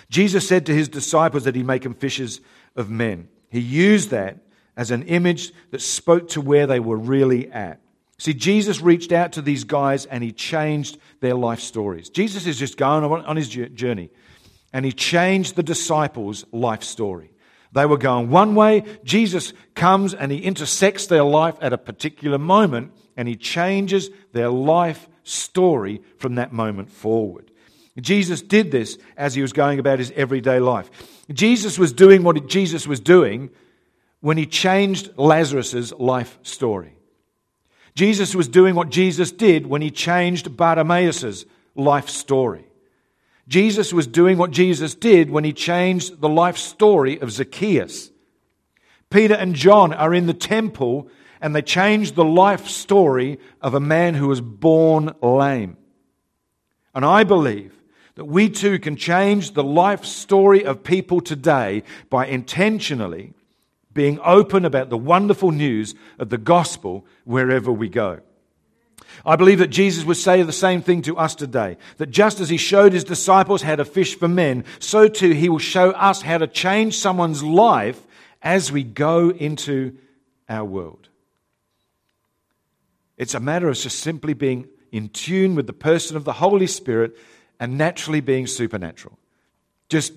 Jesus 0.09 0.47
said 0.47 0.65
to 0.65 0.73
his 0.73 0.89
disciples 0.89 1.43
that 1.43 1.55
he'd 1.55 1.65
make 1.65 1.83
them 1.83 1.93
fishers 1.93 2.41
of 2.75 2.89
men. 2.89 3.29
He 3.49 3.59
used 3.59 4.09
that 4.09 4.39
as 4.75 4.91
an 4.91 5.03
image 5.03 5.53
that 5.71 5.81
spoke 5.81 6.29
to 6.29 6.41
where 6.41 6.67
they 6.67 6.79
were 6.79 6.97
really 6.97 7.51
at. 7.51 7.79
See, 8.19 8.33
Jesus 8.33 8.81
reached 8.81 9.13
out 9.13 9.31
to 9.33 9.41
these 9.41 9.63
guys 9.63 10.05
and 10.05 10.21
he 10.21 10.33
changed 10.33 10.97
their 11.21 11.35
life 11.35 11.61
stories. 11.61 12.09
Jesus 12.09 12.45
is 12.45 12.59
just 12.59 12.77
going 12.77 13.05
on 13.05 13.35
his 13.37 13.47
journey 13.47 14.09
and 14.73 14.85
he 14.85 14.91
changed 14.91 15.55
the 15.55 15.63
disciples' 15.63 16.45
life 16.51 16.83
story. 16.83 17.31
They 17.71 17.85
were 17.85 17.97
going 17.97 18.29
one 18.29 18.55
way. 18.55 18.83
Jesus 19.05 19.53
comes 19.73 20.13
and 20.13 20.33
he 20.33 20.39
intersects 20.39 21.07
their 21.07 21.23
life 21.23 21.55
at 21.61 21.71
a 21.71 21.77
particular 21.77 22.37
moment 22.37 22.91
and 23.15 23.25
he 23.25 23.37
changes 23.37 24.09
their 24.33 24.49
life 24.49 25.07
story 25.23 26.01
from 26.17 26.35
that 26.35 26.51
moment 26.51 26.89
forward. 26.91 27.49
Jesus 27.97 28.41
did 28.41 28.69
this 28.69 28.97
as 29.15 29.33
he 29.33 29.41
was 29.41 29.53
going 29.53 29.79
about 29.79 29.99
his 29.99 30.11
everyday 30.11 30.59
life. 30.59 30.89
Jesus 31.31 31.79
was 31.79 31.93
doing 31.93 32.23
what 32.23 32.47
Jesus 32.47 32.85
was 32.85 32.99
doing 32.99 33.49
when 34.19 34.37
he 34.37 34.45
changed 34.45 35.09
Lazarus' 35.17 35.93
life 35.93 36.37
story. 36.43 36.98
Jesus 37.95 38.35
was 38.35 38.47
doing 38.47 38.75
what 38.75 38.89
Jesus 38.89 39.31
did 39.31 39.67
when 39.67 39.81
he 39.81 39.91
changed 39.91 40.55
Bartimaeus' 40.55 41.45
life 41.75 42.09
story. 42.09 42.65
Jesus 43.47 43.91
was 43.91 44.05
doing 44.05 44.37
what 44.37 44.51
Jesus 44.51 44.93
did 44.93 45.29
when 45.31 45.43
he 45.43 45.53
changed 45.53 46.21
the 46.21 46.29
life 46.29 46.57
story 46.57 47.19
of 47.19 47.31
Zacchaeus. 47.31 48.11
Peter 49.09 49.33
and 49.33 49.55
John 49.55 49.91
are 49.93 50.13
in 50.13 50.27
the 50.27 50.33
temple 50.33 51.07
and 51.41 51.55
they 51.55 51.61
changed 51.61 52.15
the 52.15 52.25
life 52.25 52.67
story 52.67 53.39
of 53.61 53.73
a 53.73 53.79
man 53.79 54.13
who 54.13 54.27
was 54.27 54.41
born 54.41 55.15
lame. 55.21 55.77
And 56.93 57.03
I 57.03 57.23
believe 57.23 57.73
that 58.15 58.25
we 58.25 58.49
too 58.49 58.77
can 58.77 58.97
change 58.97 59.53
the 59.53 59.63
life 59.63 60.05
story 60.05 60.63
of 60.63 60.83
people 60.83 61.21
today 61.21 61.83
by 62.09 62.27
intentionally 62.27 63.33
being 63.99 64.17
open 64.23 64.63
about 64.63 64.89
the 64.89 64.97
wonderful 64.97 65.51
news 65.51 65.93
of 66.19 66.29
the 66.29 66.37
gospel 66.37 67.05
wherever 67.25 67.69
we 67.69 67.89
go. 67.89 68.21
I 69.25 69.35
believe 69.35 69.59
that 69.59 69.67
Jesus 69.67 70.05
would 70.05 70.15
say 70.15 70.41
the 70.41 70.53
same 70.53 70.81
thing 70.81 71.01
to 71.01 71.17
us 71.17 71.35
today. 71.35 71.75
That 71.97 72.09
just 72.09 72.39
as 72.39 72.47
he 72.47 72.55
showed 72.55 72.93
his 72.93 73.03
disciples 73.03 73.61
how 73.61 73.75
to 73.75 73.83
fish 73.83 74.17
for 74.17 74.29
men, 74.29 74.63
so 74.79 75.09
too 75.09 75.31
he 75.31 75.49
will 75.49 75.59
show 75.59 75.91
us 75.91 76.21
how 76.21 76.37
to 76.37 76.47
change 76.47 76.97
someone's 76.97 77.43
life 77.43 77.99
as 78.41 78.71
we 78.71 78.83
go 78.83 79.31
into 79.31 79.97
our 80.47 80.63
world. 80.63 81.09
It's 83.17 83.33
a 83.33 83.41
matter 83.41 83.67
of 83.67 83.75
just 83.75 83.99
simply 83.99 84.33
being 84.33 84.69
in 84.93 85.09
tune 85.09 85.55
with 85.55 85.67
the 85.67 85.73
person 85.73 86.15
of 86.15 86.23
the 86.23 86.31
Holy 86.31 86.67
Spirit 86.67 87.17
and 87.59 87.77
naturally 87.77 88.21
being 88.21 88.47
supernatural. 88.47 89.19
Just 89.89 90.13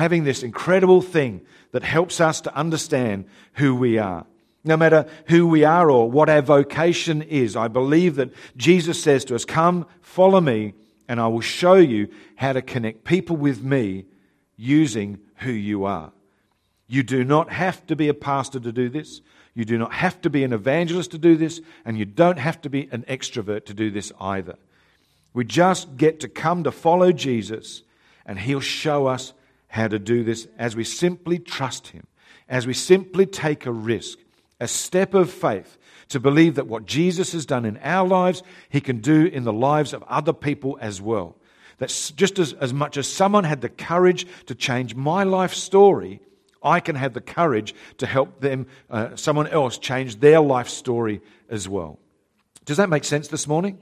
having 0.00 0.24
this 0.24 0.42
incredible 0.42 1.02
thing 1.02 1.42
that 1.72 1.82
helps 1.82 2.20
us 2.20 2.40
to 2.40 2.54
understand 2.56 3.26
who 3.54 3.74
we 3.74 3.98
are. 3.98 4.24
No 4.64 4.76
matter 4.76 5.06
who 5.26 5.46
we 5.46 5.62
are 5.62 5.90
or 5.90 6.10
what 6.10 6.30
our 6.30 6.40
vocation 6.42 7.22
is, 7.22 7.54
I 7.54 7.68
believe 7.68 8.16
that 8.16 8.32
Jesus 8.56 9.02
says 9.02 9.24
to 9.26 9.34
us, 9.34 9.44
Come, 9.44 9.86
follow 10.00 10.40
me, 10.40 10.72
and 11.06 11.20
I 11.20 11.28
will 11.28 11.42
show 11.42 11.74
you 11.74 12.08
how 12.36 12.54
to 12.54 12.62
connect 12.62 13.04
people 13.04 13.36
with 13.36 13.62
me 13.62 14.06
using 14.56 15.18
who 15.36 15.52
you 15.52 15.84
are. 15.84 16.12
You 16.86 17.02
do 17.02 17.22
not 17.22 17.52
have 17.52 17.86
to 17.86 17.94
be 17.94 18.08
a 18.08 18.14
pastor 18.14 18.58
to 18.58 18.72
do 18.72 18.88
this. 18.88 19.20
You 19.54 19.64
do 19.64 19.76
not 19.76 19.92
have 19.92 20.20
to 20.22 20.30
be 20.30 20.44
an 20.44 20.52
evangelist 20.52 21.10
to 21.10 21.18
do 21.18 21.36
this. 21.36 21.60
And 21.84 21.98
you 21.98 22.06
don't 22.06 22.38
have 22.38 22.60
to 22.62 22.70
be 22.70 22.88
an 22.90 23.04
extrovert 23.08 23.66
to 23.66 23.74
do 23.74 23.90
this 23.90 24.12
either. 24.18 24.56
We 25.34 25.44
just 25.44 25.96
get 25.96 26.20
to 26.20 26.28
come 26.28 26.64
to 26.64 26.72
follow 26.72 27.12
Jesus, 27.12 27.82
and 28.26 28.38
He'll 28.38 28.60
show 28.60 29.06
us 29.06 29.32
how 29.70 29.88
to 29.88 29.98
do 29.98 30.22
this 30.24 30.46
as 30.58 30.76
we 30.76 30.84
simply 30.84 31.38
trust 31.38 31.88
Him, 31.88 32.06
as 32.48 32.66
we 32.66 32.74
simply 32.74 33.24
take 33.24 33.66
a 33.66 33.72
risk, 33.72 34.18
a 34.58 34.68
step 34.68 35.14
of 35.14 35.30
faith 35.30 35.78
to 36.08 36.18
believe 36.18 36.56
that 36.56 36.66
what 36.66 36.86
Jesus 36.86 37.32
has 37.32 37.46
done 37.46 37.64
in 37.64 37.78
our 37.78 38.06
lives, 38.06 38.42
He 38.68 38.80
can 38.80 38.98
do 38.98 39.26
in 39.26 39.44
the 39.44 39.52
lives 39.52 39.92
of 39.92 40.02
other 40.04 40.32
people 40.32 40.76
as 40.80 41.00
well. 41.00 41.36
That 41.78 42.12
just 42.16 42.38
as, 42.38 42.52
as 42.52 42.74
much 42.74 42.96
as 42.96 43.08
someone 43.08 43.44
had 43.44 43.60
the 43.60 43.68
courage 43.68 44.26
to 44.46 44.56
change 44.56 44.96
my 44.96 45.22
life 45.22 45.54
story, 45.54 46.20
I 46.62 46.80
can 46.80 46.96
have 46.96 47.14
the 47.14 47.20
courage 47.20 47.72
to 47.98 48.06
help 48.06 48.40
them, 48.40 48.66
uh, 48.90 49.14
someone 49.14 49.46
else, 49.46 49.78
change 49.78 50.18
their 50.18 50.40
life 50.40 50.68
story 50.68 51.22
as 51.48 51.68
well. 51.68 51.98
Does 52.64 52.76
that 52.78 52.90
make 52.90 53.04
sense 53.04 53.28
this 53.28 53.46
morning? 53.46 53.78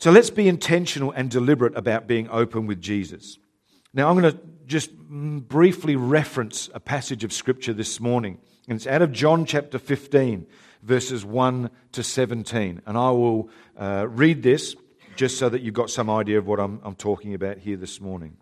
So 0.00 0.10
let's 0.10 0.30
be 0.30 0.48
intentional 0.48 1.12
and 1.12 1.30
deliberate 1.30 1.76
about 1.76 2.06
being 2.06 2.26
open 2.30 2.66
with 2.66 2.80
Jesus. 2.80 3.38
Now, 3.92 4.08
I'm 4.08 4.20
going 4.20 4.32
to 4.32 4.38
just 4.66 4.96
briefly 4.96 5.96
reference 5.96 6.70
a 6.72 6.78
passage 6.78 7.24
of 7.24 7.32
Scripture 7.32 7.72
this 7.72 7.98
morning, 7.98 8.38
and 8.68 8.76
it's 8.76 8.86
out 8.86 9.02
of 9.02 9.10
John 9.10 9.44
chapter 9.44 9.80
15, 9.80 10.46
verses 10.84 11.24
1 11.24 11.70
to 11.92 12.02
17. 12.04 12.82
And 12.86 12.96
I 12.96 13.10
will 13.10 13.50
uh, 13.76 14.06
read 14.08 14.44
this 14.44 14.76
just 15.16 15.38
so 15.38 15.48
that 15.48 15.62
you've 15.62 15.74
got 15.74 15.90
some 15.90 16.08
idea 16.08 16.38
of 16.38 16.46
what 16.46 16.60
I'm, 16.60 16.80
I'm 16.84 16.94
talking 16.94 17.34
about 17.34 17.58
here 17.58 17.76
this 17.76 18.00
morning. 18.00 18.36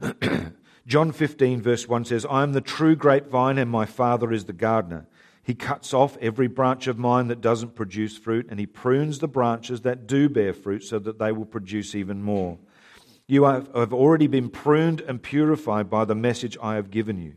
John 0.86 1.10
15, 1.10 1.60
verse 1.60 1.88
1 1.88 2.04
says, 2.04 2.24
I 2.30 2.44
am 2.44 2.52
the 2.52 2.60
true 2.60 2.94
grapevine, 2.94 3.58
and 3.58 3.68
my 3.68 3.86
Father 3.86 4.32
is 4.32 4.44
the 4.44 4.52
gardener. 4.52 5.08
He 5.42 5.54
cuts 5.54 5.92
off 5.92 6.16
every 6.20 6.46
branch 6.46 6.86
of 6.86 6.96
mine 6.96 7.26
that 7.26 7.40
doesn't 7.40 7.74
produce 7.74 8.16
fruit, 8.16 8.46
and 8.48 8.60
he 8.60 8.66
prunes 8.66 9.18
the 9.18 9.26
branches 9.26 9.80
that 9.80 10.06
do 10.06 10.28
bear 10.28 10.52
fruit 10.52 10.84
so 10.84 11.00
that 11.00 11.18
they 11.18 11.32
will 11.32 11.44
produce 11.44 11.96
even 11.96 12.22
more. 12.22 12.58
You 13.26 13.44
have 13.44 13.92
already 13.92 14.26
been 14.26 14.48
pruned 14.48 15.00
and 15.00 15.22
purified 15.22 15.88
by 15.88 16.04
the 16.04 16.14
message 16.14 16.56
I 16.62 16.74
have 16.74 16.90
given 16.90 17.20
you. 17.20 17.34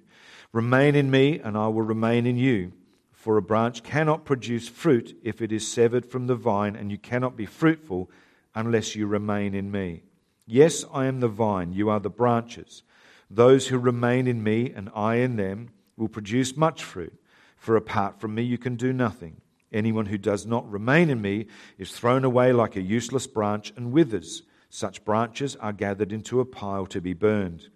Remain 0.51 0.95
in 0.95 1.11
me, 1.11 1.39
and 1.39 1.57
I 1.57 1.67
will 1.67 1.81
remain 1.81 2.25
in 2.25 2.37
you. 2.37 2.73
For 3.11 3.37
a 3.37 3.41
branch 3.41 3.83
cannot 3.83 4.25
produce 4.25 4.67
fruit 4.67 5.17
if 5.23 5.41
it 5.41 5.51
is 5.51 5.67
severed 5.67 6.05
from 6.05 6.27
the 6.27 6.35
vine, 6.35 6.75
and 6.75 6.91
you 6.91 6.97
cannot 6.97 7.35
be 7.35 7.45
fruitful 7.45 8.09
unless 8.53 8.95
you 8.95 9.07
remain 9.07 9.53
in 9.53 9.71
me. 9.71 10.03
Yes, 10.47 10.85
I 10.93 11.05
am 11.05 11.19
the 11.19 11.27
vine, 11.27 11.73
you 11.73 11.89
are 11.89 11.99
the 11.99 12.09
branches. 12.09 12.83
Those 13.29 13.67
who 13.67 13.77
remain 13.79 14.27
in 14.27 14.43
me 14.43 14.71
and 14.71 14.89
I 14.95 15.15
in 15.15 15.35
them 15.35 15.69
will 15.97 16.07
produce 16.07 16.55
much 16.55 16.83
fruit. 16.83 17.19
For 17.57 17.75
apart 17.75 18.19
from 18.19 18.35
me, 18.35 18.43
you 18.43 18.57
can 18.57 18.75
do 18.75 18.93
nothing. 18.93 19.41
Anyone 19.73 20.05
who 20.05 20.17
does 20.19 20.45
not 20.45 20.69
remain 20.71 21.09
in 21.09 21.21
me 21.21 21.47
is 21.77 21.91
thrown 21.91 22.23
away 22.23 22.53
like 22.53 22.75
a 22.75 22.81
useless 22.81 23.25
branch 23.25 23.73
and 23.75 23.91
withers. 23.91 24.43
Such 24.75 25.05
branches 25.05 25.55
are 25.55 25.71
gathered 25.71 26.11
into 26.11 26.41
a 26.41 26.45
pile 26.45 26.85
to 26.87 26.99
be 26.99 27.13
burned. 27.13 27.69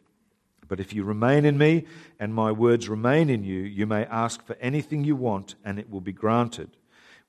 But 0.68 0.82
if 0.82 0.94
you 0.94 1.06
remain 1.06 1.46
in 1.46 1.58
me 1.58 1.86
and 2.20 2.36
my 2.36 2.52
words 2.52 2.90
remain 2.90 3.30
in 3.30 3.46
you, 3.46 3.62
you 3.62 3.88
may 3.88 4.04
ask 4.08 4.46
for 4.46 4.58
anything 4.60 5.06
you 5.06 5.16
want 5.16 5.56
and 5.64 5.80
it 5.80 5.90
will 5.90 6.02
be 6.02 6.12
granted. 6.12 6.76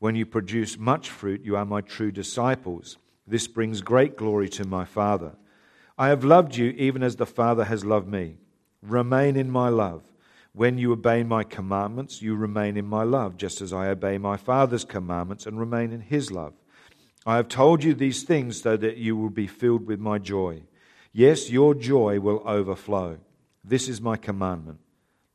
When 0.00 0.16
you 0.16 0.26
produce 0.26 0.76
much 0.76 1.08
fruit, 1.08 1.44
you 1.44 1.54
are 1.54 1.64
my 1.64 1.82
true 1.82 2.10
disciples. 2.10 2.98
This 3.28 3.46
brings 3.46 3.80
great 3.80 4.16
glory 4.16 4.48
to 4.48 4.66
my 4.66 4.84
Father. 4.84 5.36
I 5.96 6.08
have 6.08 6.24
loved 6.24 6.56
you 6.56 6.70
even 6.70 7.04
as 7.04 7.14
the 7.14 7.24
Father 7.24 7.66
has 7.66 7.84
loved 7.84 8.08
me. 8.08 8.38
Remain 8.82 9.36
in 9.36 9.52
my 9.52 9.68
love. 9.68 10.02
When 10.52 10.78
you 10.78 10.90
obey 10.90 11.22
my 11.22 11.44
commandments, 11.44 12.20
you 12.20 12.34
remain 12.34 12.76
in 12.76 12.86
my 12.86 13.04
love, 13.04 13.36
just 13.36 13.60
as 13.60 13.72
I 13.72 13.86
obey 13.86 14.18
my 14.18 14.36
Father's 14.36 14.84
commandments 14.84 15.46
and 15.46 15.60
remain 15.60 15.92
in 15.92 16.00
his 16.00 16.32
love. 16.32 16.54
I 17.30 17.36
have 17.36 17.48
told 17.48 17.84
you 17.84 17.94
these 17.94 18.24
things 18.24 18.62
so 18.62 18.76
that 18.76 18.96
you 18.96 19.16
will 19.16 19.30
be 19.30 19.46
filled 19.46 19.86
with 19.86 20.00
my 20.00 20.18
joy. 20.18 20.62
Yes, 21.12 21.48
your 21.48 21.74
joy 21.74 22.18
will 22.18 22.42
overflow. 22.44 23.18
This 23.62 23.88
is 23.88 24.00
my 24.00 24.16
commandment. 24.16 24.80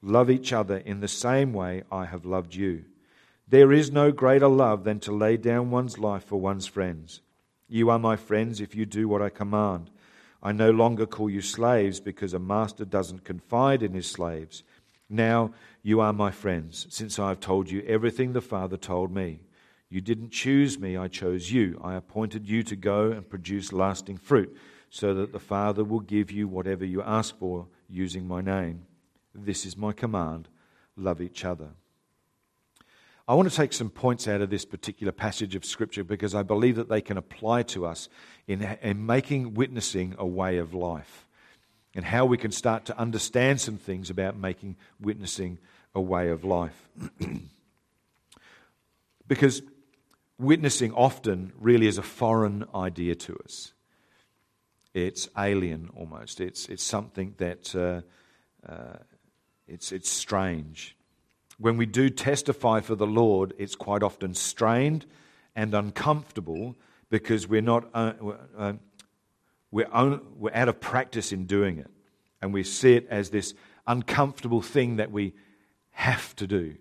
Love 0.02 0.30
each 0.30 0.52
other 0.52 0.78
in 0.78 1.00
the 1.00 1.08
same 1.08 1.54
way 1.54 1.84
I 1.90 2.04
have 2.06 2.26
loved 2.26 2.54
you. 2.54 2.84
There 3.48 3.72
is 3.72 3.92
no 3.92 4.12
greater 4.12 4.50
love 4.50 4.84
than 4.84 5.00
to 5.02 5.12
lay 5.14 5.38
down 5.38 5.72
one's 5.72 5.98
life 5.98 6.26
for 6.26 6.40
one's 6.40 6.68
friends. 6.68 7.22
You 7.70 7.90
are 7.90 8.00
my 8.00 8.18
friends 8.18 8.60
if 8.60 8.76
you 8.76 8.86
do 8.86 9.08
what 9.08 9.22
I 9.22 9.30
command. 9.30 9.90
I 10.44 10.52
no 10.52 10.72
longer 10.72 11.06
call 11.06 11.30
you 11.30 11.42
slaves 11.42 12.00
because 12.02 12.34
a 12.34 12.40
master 12.40 12.84
doesn't 12.84 13.24
confide 13.24 13.82
in 13.82 13.94
his 13.94 14.12
slaves 14.12 14.64
now 15.10 15.52
you 15.84 16.00
are 16.00 16.14
my 16.14 16.32
friends, 16.32 16.88
since 16.90 17.20
I 17.20 17.30
have 17.30 17.40
told 17.40 17.70
you 17.70 17.84
everything 17.88 18.34
the 18.34 18.42
Father 18.42 18.78
told 18.78 19.12
me. 19.12 19.40
You 19.96 20.02
didn't 20.02 20.32
choose 20.32 20.78
me, 20.78 20.98
I 20.98 21.08
chose 21.08 21.54
you. 21.54 21.80
I 21.82 21.96
appointed 21.96 22.50
you 22.50 22.64
to 22.64 22.76
go 22.76 23.12
and 23.12 23.30
produce 23.30 23.72
lasting 23.72 24.18
fruit, 24.18 24.54
so 24.90 25.14
that 25.14 25.32
the 25.32 25.40
Father 25.40 25.86
will 25.86 26.02
give 26.02 26.30
you 26.30 26.50
whatever 26.50 26.84
you 26.84 27.02
ask 27.02 27.40
for 27.40 27.68
using 27.88 28.28
my 28.28 28.42
name. 28.42 28.88
This 29.34 29.66
is 29.66 29.78
my 29.78 29.94
command 29.94 30.50
love 30.98 31.22
each 31.22 31.46
other. 31.46 31.70
I 33.26 33.36
want 33.36 33.50
to 33.50 33.56
take 33.56 33.72
some 33.72 33.90
points 33.90 34.28
out 34.28 34.42
of 34.42 34.50
this 34.50 34.66
particular 34.66 35.14
passage 35.14 35.56
of 35.56 35.64
Scripture 35.64 36.04
because 36.04 36.36
I 36.36 36.44
believe 36.44 36.76
that 36.76 36.90
they 36.90 37.00
can 37.00 37.16
apply 37.16 37.64
to 37.64 37.86
us 37.86 38.10
in, 38.48 38.64
in 38.82 39.06
making 39.06 39.54
witnessing 39.54 40.14
a 40.18 40.26
way 40.26 40.58
of 40.58 40.74
life 40.74 41.26
and 41.96 42.04
how 42.04 42.26
we 42.26 42.38
can 42.38 42.52
start 42.52 42.84
to 42.88 43.00
understand 43.00 43.62
some 43.62 43.78
things 43.78 44.10
about 44.10 44.36
making 44.36 44.76
witnessing 45.00 45.58
a 45.94 46.02
way 46.02 46.28
of 46.32 46.44
life. 46.44 46.90
because 49.28 49.62
witnessing 50.38 50.94
often 50.94 51.54
really 51.60 51.88
is 51.88 51.98
a 51.98 52.04
foreign 52.04 52.66
idea 52.74 53.16
to 53.16 53.38
us. 53.44 53.74
It's 54.94 55.28
alien 55.38 55.90
almost. 55.96 56.40
It's, 56.40 56.68
it's 56.70 56.84
something 56.84 57.36
that 57.38 57.76
uh, 57.76 58.02
uh, 58.70 58.98
it's, 59.68 59.92
it's 59.92 60.10
strange. 60.10 60.96
When 61.58 61.78
we 61.78 61.86
do 61.86 62.10
testify 62.10 62.82
for 62.82 62.96
the 62.96 63.08
Lord, 63.08 63.54
it's 63.58 63.76
quite 63.76 64.04
often 64.04 64.34
strained 64.34 65.06
and 65.56 65.74
uncomfortable 65.74 66.76
because 67.10 67.48
we're 67.48 67.62
not 67.62 67.90
uh, 67.94 68.14
uh, 68.58 68.74
we're, 69.72 69.88
on, 69.92 70.22
we're 70.38 70.56
out 70.56 70.70
of 70.70 70.80
practice 70.80 71.32
in 71.32 71.46
doing 71.46 71.80
it, 71.80 71.92
and 72.42 72.54
we 72.54 72.64
see 72.64 72.94
it 72.94 73.08
as 73.10 73.30
this 73.30 73.54
uncomfortable 73.86 74.62
thing 74.62 74.98
that 74.98 75.12
we 75.12 75.34
have 75.92 76.36
to 76.38 76.48
do 76.48 76.76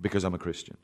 because 0.00 0.22
I'm 0.22 0.34
a 0.34 0.38
Christian. 0.38 0.76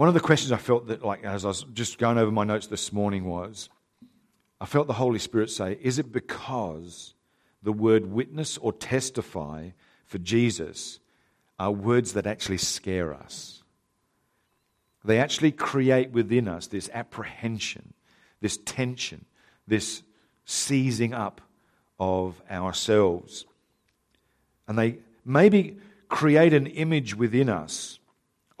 One 0.00 0.08
of 0.08 0.14
the 0.14 0.20
questions 0.20 0.50
I 0.50 0.56
felt 0.56 0.86
that, 0.86 1.04
like, 1.04 1.24
as 1.24 1.44
I 1.44 1.48
was 1.48 1.66
just 1.74 1.98
going 1.98 2.16
over 2.16 2.30
my 2.30 2.44
notes 2.44 2.68
this 2.68 2.90
morning, 2.90 3.26
was 3.26 3.68
I 4.58 4.64
felt 4.64 4.86
the 4.86 4.94
Holy 4.94 5.18
Spirit 5.18 5.50
say, 5.50 5.78
Is 5.82 5.98
it 5.98 6.10
because 6.10 7.12
the 7.62 7.74
word 7.74 8.06
witness 8.06 8.56
or 8.56 8.72
testify 8.72 9.72
for 10.06 10.16
Jesus 10.16 11.00
are 11.58 11.70
words 11.70 12.14
that 12.14 12.26
actually 12.26 12.56
scare 12.56 13.12
us? 13.12 13.62
They 15.04 15.18
actually 15.18 15.52
create 15.52 16.12
within 16.12 16.48
us 16.48 16.66
this 16.66 16.88
apprehension, 16.94 17.92
this 18.40 18.56
tension, 18.56 19.26
this 19.66 20.02
seizing 20.46 21.12
up 21.12 21.42
of 21.98 22.40
ourselves. 22.50 23.44
And 24.66 24.78
they 24.78 25.00
maybe 25.26 25.76
create 26.08 26.54
an 26.54 26.68
image 26.68 27.14
within 27.14 27.50
us 27.50 27.99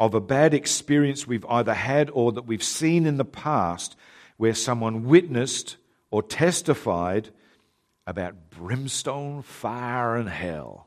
of 0.00 0.14
a 0.14 0.20
bad 0.20 0.54
experience 0.54 1.26
we've 1.26 1.44
either 1.44 1.74
had 1.74 2.10
or 2.14 2.32
that 2.32 2.46
we've 2.46 2.64
seen 2.64 3.04
in 3.04 3.18
the 3.18 3.24
past 3.24 3.94
where 4.38 4.54
someone 4.54 5.04
witnessed 5.04 5.76
or 6.10 6.22
testified 6.22 7.28
about 8.06 8.48
brimstone, 8.48 9.42
fire, 9.42 10.16
and 10.16 10.28
hell. 10.28 10.86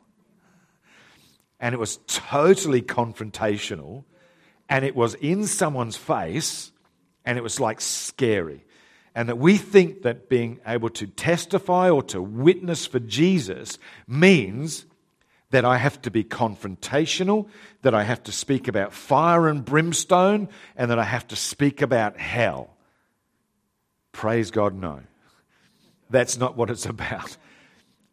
And 1.60 1.74
it 1.74 1.78
was 1.78 2.00
totally 2.08 2.82
confrontational, 2.82 4.04
and 4.68 4.84
it 4.84 4.96
was 4.96 5.14
in 5.14 5.46
someone's 5.46 5.96
face, 5.96 6.72
and 7.24 7.38
it 7.38 7.42
was 7.42 7.60
like 7.60 7.80
scary. 7.80 8.66
And 9.14 9.30
that 9.30 9.38
we 9.38 9.58
think 9.58 10.02
that 10.02 10.28
being 10.28 10.60
able 10.66 10.90
to 10.90 11.06
testify 11.06 11.92
or 11.92 12.02
to 12.04 12.20
witness 12.20 12.88
for 12.88 13.00
Jesus 13.00 13.78
means 14.08 14.88
that 15.54 15.66
I 15.66 15.78
have 15.78 16.02
to 16.02 16.10
be 16.10 16.24
confrontational, 16.24 17.48
that 17.84 17.94
I 17.94 18.02
have 18.02 18.24
to 18.24 18.32
speak 18.32 18.68
about 18.68 18.92
fire 18.92 19.48
and 19.48 19.64
brimstone, 19.64 20.50
and 20.76 20.90
that 20.90 20.98
I 20.98 21.04
have 21.04 21.28
to 21.28 21.36
speak 21.36 21.84
about 21.84 22.18
hell. 22.18 22.72
Praise 24.14 24.50
God, 24.50 24.74
no. 24.74 25.02
That's 26.10 26.40
not 26.40 26.58
what 26.58 26.72
it's 26.72 26.86
about. 26.88 27.38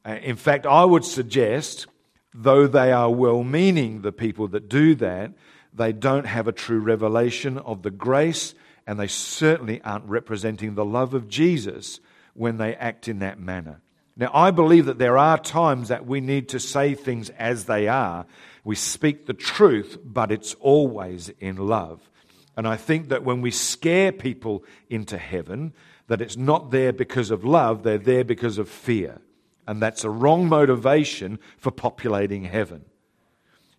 Uh, 0.04 0.18
in 0.20 0.36
fact, 0.36 0.66
I 0.66 0.84
would 0.84 1.02
suggest, 1.02 1.86
though 2.34 2.66
they 2.66 2.92
are 2.92 3.10
well 3.10 3.42
meaning, 3.42 4.02
the 4.02 4.12
people 4.12 4.46
that 4.48 4.68
do 4.68 4.94
that, 4.96 5.32
they 5.72 5.94
don't 5.94 6.26
have 6.26 6.46
a 6.46 6.52
true 6.52 6.80
revelation 6.80 7.56
of 7.56 7.80
the 7.80 7.90
grace, 7.90 8.54
and 8.86 9.00
they 9.00 9.06
certainly 9.06 9.80
aren't 9.80 10.04
representing 10.04 10.74
the 10.74 10.84
love 10.84 11.14
of 11.14 11.26
Jesus 11.26 12.00
when 12.34 12.58
they 12.58 12.74
act 12.74 13.08
in 13.08 13.20
that 13.20 13.40
manner. 13.40 13.80
Now, 14.20 14.30
I 14.34 14.50
believe 14.50 14.84
that 14.84 14.98
there 14.98 15.16
are 15.16 15.38
times 15.38 15.88
that 15.88 16.04
we 16.04 16.20
need 16.20 16.50
to 16.50 16.60
say 16.60 16.94
things 16.94 17.30
as 17.30 17.64
they 17.64 17.88
are. 17.88 18.26
We 18.64 18.76
speak 18.76 19.24
the 19.24 19.32
truth, 19.32 19.96
but 20.04 20.30
it's 20.30 20.52
always 20.60 21.30
in 21.40 21.56
love. 21.56 22.02
And 22.54 22.68
I 22.68 22.76
think 22.76 23.08
that 23.08 23.24
when 23.24 23.40
we 23.40 23.50
scare 23.50 24.12
people 24.12 24.62
into 24.90 25.16
heaven, 25.16 25.72
that 26.08 26.20
it's 26.20 26.36
not 26.36 26.70
there 26.70 26.92
because 26.92 27.30
of 27.30 27.46
love, 27.46 27.82
they're 27.82 27.96
there 27.96 28.22
because 28.22 28.58
of 28.58 28.68
fear. 28.68 29.22
And 29.66 29.80
that's 29.80 30.04
a 30.04 30.10
wrong 30.10 30.50
motivation 30.50 31.38
for 31.56 31.70
populating 31.70 32.44
heaven. 32.44 32.84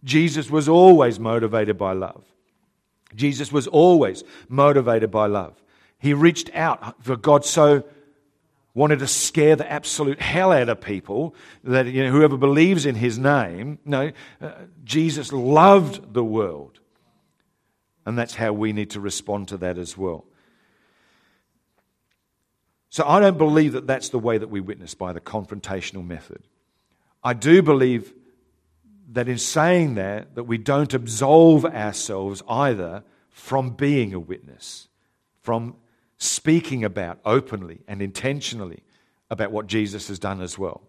Jesus 0.04 0.50
was 0.50 0.68
always 0.68 1.20
motivated 1.20 1.78
by 1.78 1.94
love. 1.94 2.24
Jesus 3.14 3.52
was 3.52 3.68
always 3.68 4.24
motivated 4.50 5.12
by 5.12 5.28
love. 5.28 5.62
He 6.00 6.16
reached 6.16 6.50
out 6.56 7.04
for 7.04 7.16
God 7.16 7.46
so 7.46 7.84
wanted 8.74 9.00
to 9.00 9.08
scare 9.08 9.56
the 9.56 9.70
absolute 9.70 10.22
hell 10.22 10.52
out 10.52 10.70
of 10.70 10.80
people 10.80 11.36
that 11.64 11.88
you 11.88 12.04
know, 12.04 12.12
whoever 12.12 12.38
believes 12.38 12.86
in 12.86 12.96
his 12.96 13.18
name 13.18 13.80
no 13.86 14.12
uh, 14.42 14.52
jesus 14.84 15.32
loved 15.32 16.14
the 16.14 16.24
world. 16.24 16.80
And 18.04 18.18
that's 18.18 18.34
how 18.34 18.52
we 18.52 18.74
need 18.74 18.90
to 18.92 19.00
respond 19.00 19.50
to 19.50 19.58
that 19.58 19.78
as 19.78 19.96
well. 19.98 20.26
So 22.90 23.06
i 23.08 23.20
don't 23.20 23.38
believe 23.38 23.74
that 23.74 23.88
that's 23.88 24.10
the 24.10 24.20
way 24.20 24.38
that 24.38 24.50
we 24.50 24.60
witness 24.60 24.96
by 24.96 25.14
the 25.14 25.22
confrontational 25.22 26.06
method. 26.06 26.44
I 27.24 27.34
do 27.34 27.62
believe 27.62 28.14
that 29.12 29.28
in 29.28 29.38
saying 29.38 29.96
that 29.96 30.36
that 30.36 30.46
we 30.46 30.58
don't 30.58 30.94
absolve 30.94 31.66
ourselves 31.66 32.42
either 32.48 33.04
from 33.30 33.72
being 33.72 34.14
a 34.14 34.20
witness 34.20 34.88
from 35.42 35.76
speaking 36.22 36.84
about 36.84 37.20
openly 37.26 37.80
and 37.88 38.00
intentionally 38.00 38.84
about 39.32 39.52
what 39.52 39.66
Jesus 39.66 40.08
has 40.08 40.20
done 40.20 40.40
as 40.40 40.56
well. 40.56 40.82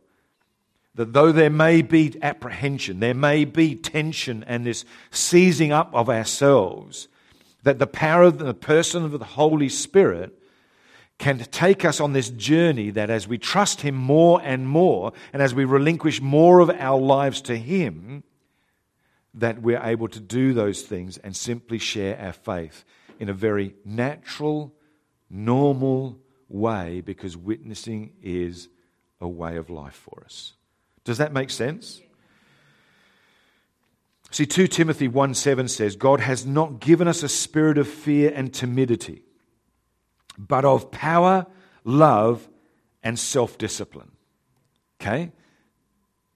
That 0.95 1.15
though 1.15 1.33
there 1.33 1.49
may 1.49 1.81
be 1.81 2.15
apprehension, 2.21 3.01
there 3.01 3.15
may 3.15 3.47
be 3.47 3.75
tension 3.75 4.45
and 4.47 4.67
this 4.67 4.85
seizing 5.11 5.73
up 5.73 5.91
of 5.95 6.11
ourselves, 6.11 7.09
that 7.63 7.79
the 7.79 7.87
power 7.87 8.25
of 8.25 8.39
the 8.39 8.53
person 8.53 9.07
of 9.07 9.19
the 9.19 9.25
Holy 9.25 9.71
Spirit 9.71 10.39
can 11.17 11.39
take 11.39 11.87
us 11.87 11.99
on 11.99 12.13
this 12.13 12.29
journey 12.29 12.91
that 12.91 13.09
as 13.09 13.27
we 13.27 13.39
trust 13.39 13.81
Him 13.81 13.95
more 13.95 14.39
and 14.45 14.69
more, 14.69 15.15
and 15.33 15.41
as 15.41 15.55
we 15.55 15.65
relinquish 15.65 16.21
more 16.21 16.61
of 16.61 16.69
our 16.69 17.01
lives 17.01 17.41
to 17.43 17.57
Him, 17.57 18.23
that 19.33 19.63
we're 19.63 19.83
able 19.83 20.09
to 20.09 20.21
do 20.21 20.53
those 20.53 20.83
things 20.83 21.17
and 21.17 21.35
simply 21.35 21.79
share 21.79 22.19
our 22.21 22.35
faith 22.35 22.85
in 23.19 23.31
a 23.31 23.33
very 23.33 23.75
natural, 23.83 24.75
normal 25.33 26.19
way 26.49 27.01
because 27.01 27.37
witnessing 27.37 28.13
is 28.23 28.69
a 29.21 29.27
way 29.27 29.57
of 29.57 29.71
life 29.71 29.95
for 29.95 30.23
us. 30.25 30.53
Does 31.05 31.19
that 31.19 31.33
make 31.33 31.51
sense? 31.51 32.01
See, 34.31 34.47
2 34.47 34.67
Timothy 34.69 35.09
1 35.09 35.35
7 35.35 35.69
says, 35.69 35.97
God 35.97 36.21
has 36.21 36.47
not 36.47 36.81
given 36.81 37.09
us 37.09 37.23
a 37.23 37.29
spirit 37.29 37.79
of 37.79 37.89
fear 37.89 38.33
and 38.35 38.53
timidity, 38.53 39.23
but 40.39 40.65
of 40.65 40.91
power, 40.91 41.47
love, 41.85 42.49
and 43.03 43.19
self 43.19 43.59
discipline. 43.59 44.13
Okay? 45.01 45.33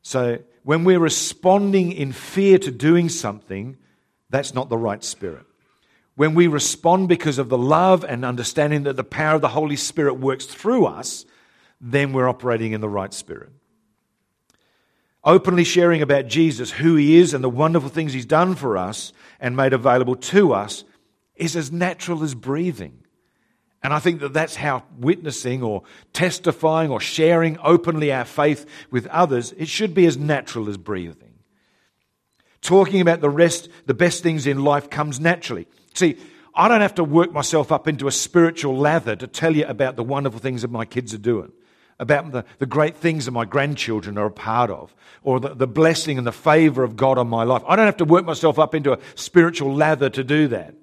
So 0.02 0.40
when 0.62 0.84
we're 0.84 0.98
responding 0.98 1.92
in 1.92 2.12
fear 2.12 2.58
to 2.58 2.70
doing 2.70 3.08
something, 3.08 3.76
that's 4.30 4.52
not 4.52 4.68
the 4.68 4.76
right 4.76 5.02
spirit. 5.02 5.46
When 6.16 6.34
we 6.34 6.46
respond 6.46 7.08
because 7.08 7.38
of 7.38 7.50
the 7.50 7.58
love 7.58 8.04
and 8.04 8.24
understanding 8.24 8.84
that 8.84 8.96
the 8.96 9.04
power 9.04 9.36
of 9.36 9.42
the 9.42 9.48
Holy 9.48 9.76
Spirit 9.76 10.14
works 10.14 10.46
through 10.46 10.86
us, 10.86 11.26
then 11.80 12.12
we're 12.12 12.28
operating 12.28 12.72
in 12.72 12.80
the 12.80 12.88
right 12.88 13.12
spirit. 13.12 13.50
Openly 15.22 15.64
sharing 15.64 16.02
about 16.02 16.26
Jesus, 16.26 16.70
who 16.70 16.96
he 16.96 17.16
is, 17.16 17.34
and 17.34 17.44
the 17.44 17.50
wonderful 17.50 17.90
things 17.90 18.12
he's 18.12 18.24
done 18.24 18.54
for 18.54 18.78
us 18.78 19.12
and 19.40 19.56
made 19.56 19.72
available 19.72 20.16
to 20.16 20.54
us 20.54 20.84
is 21.34 21.54
as 21.54 21.70
natural 21.70 22.22
as 22.22 22.34
breathing. 22.34 23.02
And 23.82 23.92
I 23.92 23.98
think 23.98 24.20
that 24.20 24.32
that's 24.32 24.56
how 24.56 24.84
witnessing 24.98 25.62
or 25.62 25.82
testifying 26.12 26.90
or 26.90 27.00
sharing 27.00 27.58
openly 27.62 28.10
our 28.10 28.24
faith 28.24 28.66
with 28.90 29.06
others, 29.08 29.52
it 29.58 29.68
should 29.68 29.94
be 29.94 30.06
as 30.06 30.16
natural 30.16 30.68
as 30.68 30.78
breathing. 30.78 31.34
Talking 32.62 33.00
about 33.00 33.20
the 33.20 33.30
rest, 33.30 33.68
the 33.84 33.94
best 33.94 34.22
things 34.22 34.46
in 34.46 34.64
life 34.64 34.88
comes 34.88 35.20
naturally. 35.20 35.68
See, 35.96 36.18
I 36.54 36.68
don't 36.68 36.80
have 36.80 36.94
to 36.96 37.04
work 37.04 37.32
myself 37.32 37.72
up 37.72 37.88
into 37.88 38.06
a 38.06 38.12
spiritual 38.12 38.76
lather 38.76 39.16
to 39.16 39.26
tell 39.26 39.54
you 39.54 39.66
about 39.66 39.96
the 39.96 40.02
wonderful 40.02 40.40
things 40.40 40.62
that 40.62 40.70
my 40.70 40.84
kids 40.84 41.12
are 41.14 41.18
doing, 41.18 41.52
about 41.98 42.32
the, 42.32 42.44
the 42.58 42.66
great 42.66 42.96
things 42.96 43.24
that 43.24 43.32
my 43.32 43.44
grandchildren 43.44 44.16
are 44.18 44.26
a 44.26 44.30
part 44.30 44.70
of, 44.70 44.94
or 45.22 45.40
the, 45.40 45.54
the 45.54 45.66
blessing 45.66 46.18
and 46.18 46.26
the 46.26 46.32
favor 46.32 46.82
of 46.82 46.96
God 46.96 47.18
on 47.18 47.28
my 47.28 47.44
life. 47.44 47.62
I 47.66 47.76
don't 47.76 47.86
have 47.86 47.98
to 47.98 48.04
work 48.04 48.24
myself 48.24 48.58
up 48.58 48.74
into 48.74 48.92
a 48.92 48.98
spiritual 49.14 49.74
lather 49.74 50.08
to 50.10 50.24
do 50.24 50.48
that. 50.48 50.74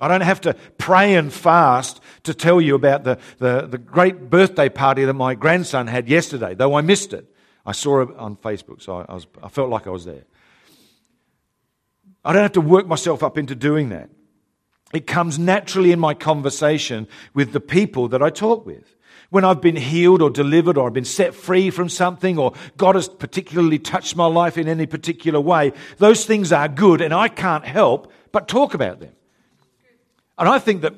I 0.00 0.08
don't 0.08 0.22
have 0.22 0.40
to 0.42 0.54
pray 0.78 1.14
and 1.14 1.32
fast 1.32 2.00
to 2.24 2.34
tell 2.34 2.60
you 2.60 2.74
about 2.74 3.04
the, 3.04 3.18
the, 3.38 3.68
the 3.68 3.78
great 3.78 4.30
birthday 4.30 4.68
party 4.68 5.04
that 5.04 5.14
my 5.14 5.34
grandson 5.34 5.86
had 5.86 6.08
yesterday, 6.08 6.54
though 6.54 6.74
I 6.74 6.80
missed 6.80 7.12
it. 7.12 7.32
I 7.64 7.72
saw 7.72 8.02
it 8.02 8.08
on 8.16 8.36
Facebook, 8.36 8.82
so 8.82 9.04
I, 9.08 9.14
was, 9.14 9.26
I 9.42 9.48
felt 9.48 9.70
like 9.70 9.86
I 9.86 9.90
was 9.90 10.04
there. 10.04 10.24
I 12.24 12.32
don't 12.32 12.42
have 12.42 12.52
to 12.52 12.60
work 12.60 12.86
myself 12.86 13.22
up 13.22 13.38
into 13.38 13.54
doing 13.54 13.90
that. 13.90 14.10
It 14.92 15.06
comes 15.06 15.38
naturally 15.38 15.92
in 15.92 15.98
my 15.98 16.14
conversation 16.14 17.08
with 17.34 17.52
the 17.52 17.60
people 17.60 18.08
that 18.08 18.22
I 18.22 18.30
talk 18.30 18.66
with. 18.66 18.94
When 19.30 19.44
I've 19.44 19.62
been 19.62 19.76
healed 19.76 20.20
or 20.20 20.28
delivered 20.28 20.76
or 20.76 20.86
I've 20.86 20.92
been 20.92 21.06
set 21.06 21.34
free 21.34 21.70
from 21.70 21.88
something 21.88 22.38
or 22.38 22.52
God 22.76 22.96
has 22.96 23.08
particularly 23.08 23.78
touched 23.78 24.14
my 24.14 24.26
life 24.26 24.58
in 24.58 24.68
any 24.68 24.84
particular 24.84 25.40
way, 25.40 25.72
those 25.96 26.26
things 26.26 26.52
are 26.52 26.68
good 26.68 27.00
and 27.00 27.14
I 27.14 27.28
can't 27.28 27.64
help 27.64 28.12
but 28.30 28.46
talk 28.46 28.74
about 28.74 29.00
them. 29.00 29.12
And 30.38 30.48
I 30.48 30.58
think 30.58 30.82
that 30.82 30.94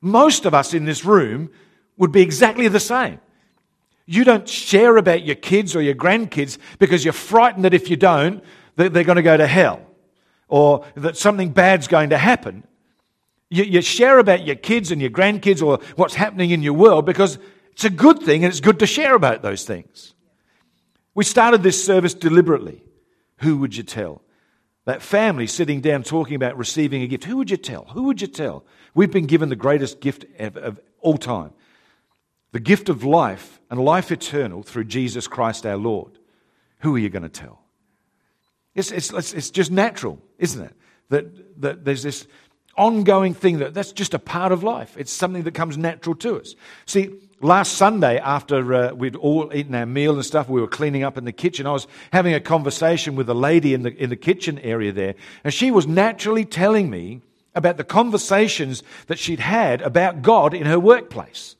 most 0.00 0.46
of 0.46 0.54
us 0.54 0.74
in 0.74 0.84
this 0.84 1.04
room 1.04 1.50
would 1.96 2.12
be 2.12 2.22
exactly 2.22 2.68
the 2.68 2.80
same. 2.80 3.20
You 4.06 4.24
don't 4.24 4.48
share 4.48 4.96
about 4.96 5.24
your 5.24 5.36
kids 5.36 5.74
or 5.74 5.82
your 5.82 5.94
grandkids 5.94 6.58
because 6.78 7.04
you're 7.04 7.12
frightened 7.12 7.64
that 7.64 7.74
if 7.74 7.90
you 7.90 7.96
don't, 7.96 8.44
that 8.76 8.92
they're 8.92 9.04
going 9.04 9.16
to 9.16 9.22
go 9.22 9.36
to 9.36 9.46
hell 9.46 9.80
or 10.48 10.84
that 10.96 11.16
something 11.16 11.50
bad's 11.50 11.88
going 11.88 12.10
to 12.10 12.18
happen. 12.18 12.64
You, 13.52 13.64
you 13.64 13.82
share 13.82 14.18
about 14.18 14.46
your 14.46 14.56
kids 14.56 14.90
and 14.90 15.00
your 15.00 15.10
grandkids 15.10 15.62
or 15.62 15.78
what's 15.96 16.14
happening 16.14 16.50
in 16.50 16.62
your 16.62 16.72
world 16.72 17.04
because 17.04 17.38
it's 17.72 17.84
a 17.84 17.90
good 17.90 18.20
thing 18.20 18.44
and 18.44 18.50
it's 18.50 18.60
good 18.60 18.78
to 18.78 18.86
share 18.86 19.14
about 19.14 19.42
those 19.42 19.64
things. 19.64 20.14
We 21.14 21.24
started 21.24 21.62
this 21.62 21.84
service 21.84 22.14
deliberately. 22.14 22.82
Who 23.38 23.58
would 23.58 23.76
you 23.76 23.82
tell? 23.82 24.22
That 24.86 25.02
family 25.02 25.46
sitting 25.46 25.80
down 25.80 26.02
talking 26.02 26.34
about 26.34 26.56
receiving 26.56 27.02
a 27.02 27.06
gift. 27.06 27.24
Who 27.24 27.36
would 27.36 27.50
you 27.50 27.56
tell? 27.56 27.84
Who 27.92 28.04
would 28.04 28.20
you 28.20 28.26
tell? 28.26 28.64
We've 28.94 29.10
been 29.10 29.26
given 29.26 29.48
the 29.48 29.56
greatest 29.56 30.00
gift 30.00 30.24
of, 30.38 30.80
all 31.00 31.18
time 31.18 31.52
the 32.52 32.60
gift 32.60 32.88
of 32.90 33.02
life 33.02 33.60
and 33.70 33.82
life 33.82 34.12
eternal 34.12 34.62
through 34.62 34.84
Jesus 34.84 35.26
Christ 35.26 35.64
our 35.66 35.76
Lord. 35.76 36.18
Who 36.80 36.94
are 36.94 36.98
you 36.98 37.08
going 37.08 37.22
to 37.22 37.28
tell? 37.28 37.62
It's, 38.74 38.90
it's, 38.90 39.10
it's 39.32 39.50
just 39.50 39.70
natural, 39.70 40.18
isn't 40.38 40.62
it? 40.62 40.74
That, 41.08 41.60
that 41.62 41.84
there's 41.84 42.02
this 42.02 42.26
ongoing 42.76 43.34
thing 43.34 43.58
that 43.58 43.74
that's 43.74 43.92
just 43.92 44.14
a 44.14 44.18
part 44.18 44.52
of 44.52 44.62
life. 44.62 44.96
It's 44.96 45.12
something 45.12 45.42
that 45.42 45.54
comes 45.54 45.76
natural 45.76 46.14
to 46.16 46.40
us. 46.40 46.54
See, 46.86 47.10
last 47.40 47.74
Sunday, 47.74 48.18
after 48.18 48.74
uh, 48.74 48.92
we'd 48.94 49.16
all 49.16 49.52
eaten 49.54 49.74
our 49.74 49.86
meal 49.86 50.14
and 50.14 50.24
stuff, 50.24 50.48
we 50.48 50.60
were 50.60 50.68
cleaning 50.68 51.02
up 51.02 51.18
in 51.18 51.24
the 51.24 51.32
kitchen. 51.32 51.66
I 51.66 51.72
was 51.72 51.86
having 52.12 52.34
a 52.34 52.40
conversation 52.40 53.14
with 53.14 53.28
a 53.28 53.34
lady 53.34 53.74
in 53.74 53.82
the, 53.82 53.94
in 53.94 54.10
the 54.10 54.16
kitchen 54.16 54.58
area 54.60 54.92
there, 54.92 55.14
and 55.44 55.52
she 55.52 55.70
was 55.70 55.86
naturally 55.86 56.44
telling 56.44 56.88
me 56.88 57.20
about 57.54 57.76
the 57.76 57.84
conversations 57.84 58.82
that 59.08 59.18
she'd 59.18 59.40
had 59.40 59.82
about 59.82 60.22
God 60.22 60.54
in 60.54 60.66
her 60.66 60.80
workplace. 60.80 61.56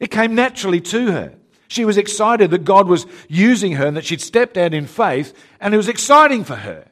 It 0.00 0.10
came 0.10 0.34
naturally 0.34 0.80
to 0.80 1.12
her. 1.12 1.34
She 1.68 1.84
was 1.84 1.96
excited 1.96 2.50
that 2.50 2.64
God 2.64 2.88
was 2.88 3.06
using 3.28 3.72
her 3.72 3.86
and 3.86 3.96
that 3.96 4.04
she'd 4.04 4.20
stepped 4.20 4.56
out 4.56 4.74
in 4.74 4.86
faith, 4.86 5.32
and 5.60 5.72
it 5.72 5.76
was 5.76 5.88
exciting 5.88 6.44
for 6.44 6.56
her. 6.56 6.86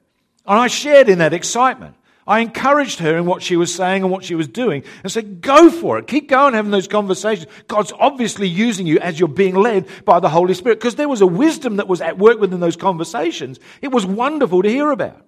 And 0.46 0.58
I 0.58 0.68
shared 0.68 1.08
in 1.08 1.18
that 1.18 1.34
excitement. 1.34 1.96
I 2.30 2.38
encouraged 2.38 3.00
her 3.00 3.16
in 3.16 3.26
what 3.26 3.42
she 3.42 3.56
was 3.56 3.74
saying 3.74 4.04
and 4.04 4.12
what 4.12 4.22
she 4.22 4.36
was 4.36 4.46
doing 4.46 4.84
and 5.02 5.10
said, 5.10 5.40
Go 5.40 5.68
for 5.68 5.98
it. 5.98 6.06
Keep 6.06 6.28
going 6.28 6.54
having 6.54 6.70
those 6.70 6.86
conversations. 6.86 7.48
God's 7.66 7.92
obviously 7.98 8.46
using 8.46 8.86
you 8.86 9.00
as 9.00 9.18
you're 9.18 9.28
being 9.28 9.56
led 9.56 9.88
by 10.04 10.20
the 10.20 10.28
Holy 10.28 10.54
Spirit 10.54 10.78
because 10.78 10.94
there 10.94 11.08
was 11.08 11.22
a 11.22 11.26
wisdom 11.26 11.78
that 11.78 11.88
was 11.88 12.00
at 12.00 12.18
work 12.18 12.38
within 12.38 12.60
those 12.60 12.76
conversations. 12.76 13.58
It 13.82 13.90
was 13.90 14.06
wonderful 14.06 14.62
to 14.62 14.68
hear 14.68 14.92
about. 14.92 15.26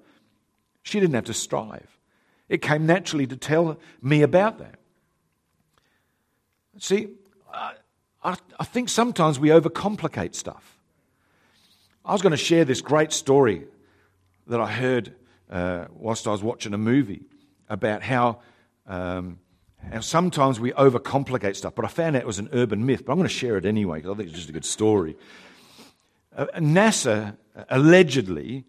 She 0.85 1.01
didn't 1.01 1.17
have 1.17 1.25
to 1.25 1.35
strive, 1.35 1.99
it 2.49 2.63
came 2.63 2.87
naturally 2.87 3.27
to 3.27 3.37
tell 3.37 3.81
me 4.01 4.23
about 4.23 4.61
that. 4.61 4.77
See, 6.79 7.09
I, 7.53 8.37
I 8.61 8.65
think 8.65 8.89
sometimes 8.89 9.41
we 9.41 9.49
overcomplicate 9.49 10.37
stuff. 10.37 10.79
I 12.05 12.13
was 12.13 12.23
going 12.23 12.31
to 12.31 12.37
share 12.37 12.65
this 12.65 12.81
great 12.81 13.13
story 13.13 13.65
that 14.47 14.61
I 14.61 14.71
heard 14.71 15.17
uh, 15.53 15.87
whilst 15.93 16.27
I 16.27 16.31
was 16.31 16.43
watching 16.43 16.73
a 16.73 16.79
movie 16.79 17.23
about 17.69 18.03
how, 18.03 18.41
um, 18.87 19.39
how 19.91 20.01
sometimes 20.01 20.59
we 20.59 20.73
overcomplicate 20.73 21.57
stuff, 21.57 21.75
but 21.75 21.85
I 21.85 21.89
found 21.89 22.17
out 22.17 22.23
it 22.23 22.27
was 22.27 22.39
an 22.39 22.49
urban 22.53 22.85
myth, 22.87 23.05
but 23.05 23.13
I'm 23.13 23.19
going 23.19 23.29
to 23.29 23.35
share 23.35 23.59
it 23.59 23.67
anyway 23.67 23.99
because 23.99 24.13
I 24.13 24.17
think 24.17 24.29
it's 24.31 24.39
just 24.39 24.49
a 24.49 24.53
good 24.53 24.65
story. 24.65 25.17
Uh, 26.35 26.47
NASA 26.57 27.37
allegedly 27.69 28.65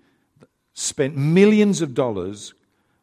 spent 0.73 1.15
millions 1.15 1.81
of 1.81 1.93
dollars 1.93 2.53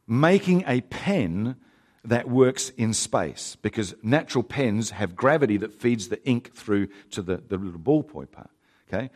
making 0.06 0.62
a 0.66 0.82
pen 0.82 1.56
that 2.04 2.28
works 2.28 2.70
in 2.70 2.92
space 2.92 3.56
because 3.62 3.94
natural 4.02 4.42
pens 4.42 4.90
have 4.90 5.16
gravity 5.16 5.56
that 5.56 5.72
feeds 5.72 6.08
the 6.08 6.22
ink 6.26 6.52
through 6.54 6.88
to 7.10 7.22
the, 7.22 7.42
the 7.48 7.56
little 7.56 7.80
ballpoint 7.80 8.30
part. 8.30 8.50
Okay? 8.88 9.10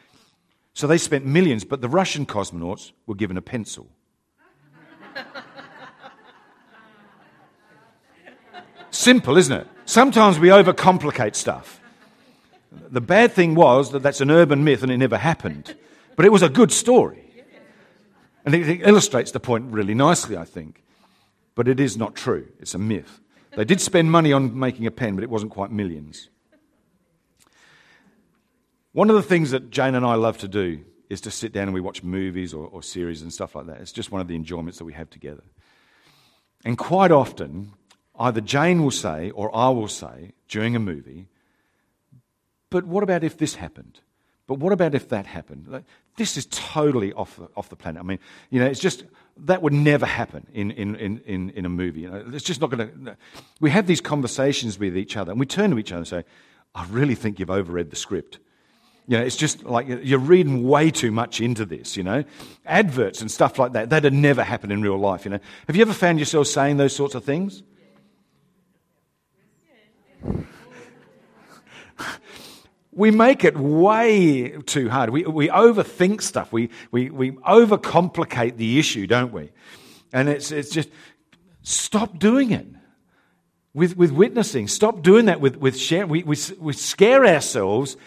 So 0.73 0.87
they 0.87 0.99
spent 0.99 1.27
millions, 1.27 1.65
but 1.65 1.81
the 1.81 1.89
Russian 1.89 2.25
cosmonauts 2.25 2.93
were 3.07 3.15
given 3.15 3.37
a 3.37 3.43
pencil. 3.43 3.89
Simple, 8.91 9.37
isn't 9.37 9.53
it? 9.53 9.67
Sometimes 9.87 10.39
we 10.39 10.49
overcomplicate 10.49 11.35
stuff. 11.35 11.81
The 12.91 13.01
bad 13.01 13.33
thing 13.33 13.55
was 13.55 13.91
that 13.91 14.03
that's 14.03 14.21
an 14.21 14.31
urban 14.31 14.65
myth 14.65 14.83
and 14.83 14.91
it 14.91 14.99
never 14.99 15.19
happened. 15.19 15.75
But 16.17 16.27
it 16.27 16.33
was 16.33 16.43
a 16.43 16.49
good 16.49 16.71
story. 16.73 17.21
And 18.45 18.55
it 18.55 18.83
illustrates 18.83 19.33
the 19.33 19.41
point 19.41 19.73
really 19.73 19.95
nicely, 19.95 20.37
I 20.37 20.45
think. 20.45 20.83
But 21.55 21.67
it 21.67 21.81
is 21.81 21.97
not 21.97 22.15
true. 22.15 22.49
It's 22.61 22.75
a 22.75 22.79
myth. 22.79 23.21
They 23.57 23.65
did 23.65 23.81
spend 23.81 24.11
money 24.11 24.33
on 24.33 24.59
making 24.59 24.87
a 24.87 24.91
pen, 24.91 25.15
but 25.15 25.25
it 25.25 25.31
wasn't 25.31 25.53
quite 25.53 25.71
millions. 25.71 26.29
One 28.93 29.11
of 29.11 29.17
the 29.17 29.23
things 29.23 29.51
that 29.51 29.71
Jane 29.71 29.95
and 29.95 30.07
I 30.07 30.15
love 30.15 30.39
to 30.39 30.49
do 30.49 30.85
is 31.15 31.23
to 31.23 31.31
sit 31.31 31.53
down 31.53 31.65
and 31.65 31.75
we 31.75 31.81
watch 31.81 32.03
movies 32.03 32.53
or, 32.53 32.67
or 32.67 32.83
series 32.83 33.23
and 33.23 33.33
stuff 33.33 33.55
like 33.55 33.67
that. 33.67 33.81
It's 33.81 33.93
just 33.93 34.13
one 34.13 34.21
of 34.21 34.29
the 34.29 34.37
enjoyments 34.37 34.79
that 34.79 34.85
we 34.85 34.93
have 34.93 35.09
together. 35.09 35.43
And 36.65 36.77
quite 36.77 37.11
often, 37.11 37.73
either 38.19 38.43
Jane 38.43 38.83
will 38.83 38.91
say 38.91 39.31
or 39.31 39.55
I 39.57 39.71
will 39.71 39.89
say 39.89 40.33
during 40.49 40.77
a 40.77 40.79
movie, 40.79 41.29
but 42.69 42.85
what 42.85 43.03
about 43.03 43.25
if 43.25 43.39
this 43.39 43.55
happened? 43.55 44.01
But 44.47 44.59
what 44.59 44.73
about 44.73 44.95
if 44.95 45.09
that 45.09 45.27
happened? 45.27 45.69
Like, 45.69 45.85
this 46.17 46.37
is 46.37 46.47
totally 46.47 47.13
off 47.15 47.37
the, 47.37 47.49
off 47.57 47.71
the 47.71 47.77
planet. 47.77 48.01
I 48.01 48.05
mean, 48.05 48.19
you 48.51 48.61
know, 48.61 48.67
it's 48.67 48.81
just, 48.81 49.05
that 49.39 49.63
would 49.63 49.73
never 49.73 50.07
happen 50.07 50.47
in, 50.53 50.71
in, 50.71 50.97
in, 50.97 51.51
in 51.51 51.65
a 51.65 51.69
movie. 51.69 52.03
You 52.03 52.11
know, 52.11 52.25
it's 52.33 52.45
just 52.45 52.61
not 52.61 52.71
going 52.71 53.07
to. 53.07 53.17
We 53.61 53.71
have 53.71 53.87
these 53.87 54.03
conversations 54.03 54.79
with 54.79 54.97
each 54.97 55.17
other, 55.17 55.33
and 55.33 55.41
we 55.41 55.47
turn 55.47 55.71
to 55.71 55.79
each 55.79 55.93
other 55.93 56.01
and 56.01 56.09
say, 56.09 56.25
I 56.75 56.87
really 56.87 57.15
think 57.15 57.39
you've 57.39 57.49
overread 57.49 57.91
the 57.91 57.97
script. 57.97 58.39
You 59.07 59.19
know, 59.19 59.25
it's 59.25 59.37
just 59.37 59.65
like 59.65 59.87
you're 59.87 60.19
reading 60.19 60.67
way 60.67 60.91
too 60.91 61.11
much 61.11 61.43
into 61.43 61.67
this, 61.67 61.95
you 61.97 62.03
know. 62.03 62.25
Adverts 62.65 63.21
and 63.21 63.31
stuff 63.31 63.59
like 63.59 63.73
that, 63.73 63.91
that'd 63.91 64.15
never 64.15 64.43
happen 64.43 64.73
in 64.73 64.81
real 64.81 64.97
life, 64.97 65.27
you 65.27 65.31
know. 65.31 65.41
Have 65.67 65.77
you 65.77 65.83
ever 65.83 65.93
found 65.93 66.19
yourself 66.19 66.47
saying 66.47 66.79
those 66.79 66.97
sorts 66.97 67.15
of 67.15 67.23
things? 67.23 67.63
we 72.93 73.11
make 73.11 73.45
it 73.45 73.59
way 73.59 74.57
too 74.65 74.89
hard. 74.89 75.11
We, 75.11 75.25
we 75.25 75.49
overthink 75.49 76.23
stuff. 76.23 76.51
We, 76.51 76.71
we, 76.91 77.11
we 77.11 77.33
overcomplicate 77.33 78.57
the 78.57 78.79
issue, 78.79 79.07
don't 79.07 79.35
we? 79.35 79.53
And 80.15 80.31
it's, 80.31 80.51
it's 80.51 80.71
just 80.71 80.89
stop 81.63 82.19
doing 82.19 82.53
it 82.53 82.67
with, 83.75 83.99
with 83.99 84.13
witnessing. 84.13 84.69
Stop 84.69 85.03
doing 85.03 85.27
that 85.27 85.43
with, 85.43 85.57
with 85.57 85.79
sharing. 85.79 86.09
We, 86.09 86.23
we, 86.23 86.37
we 86.59 86.73
scare 86.73 87.27
ourselves 87.27 87.99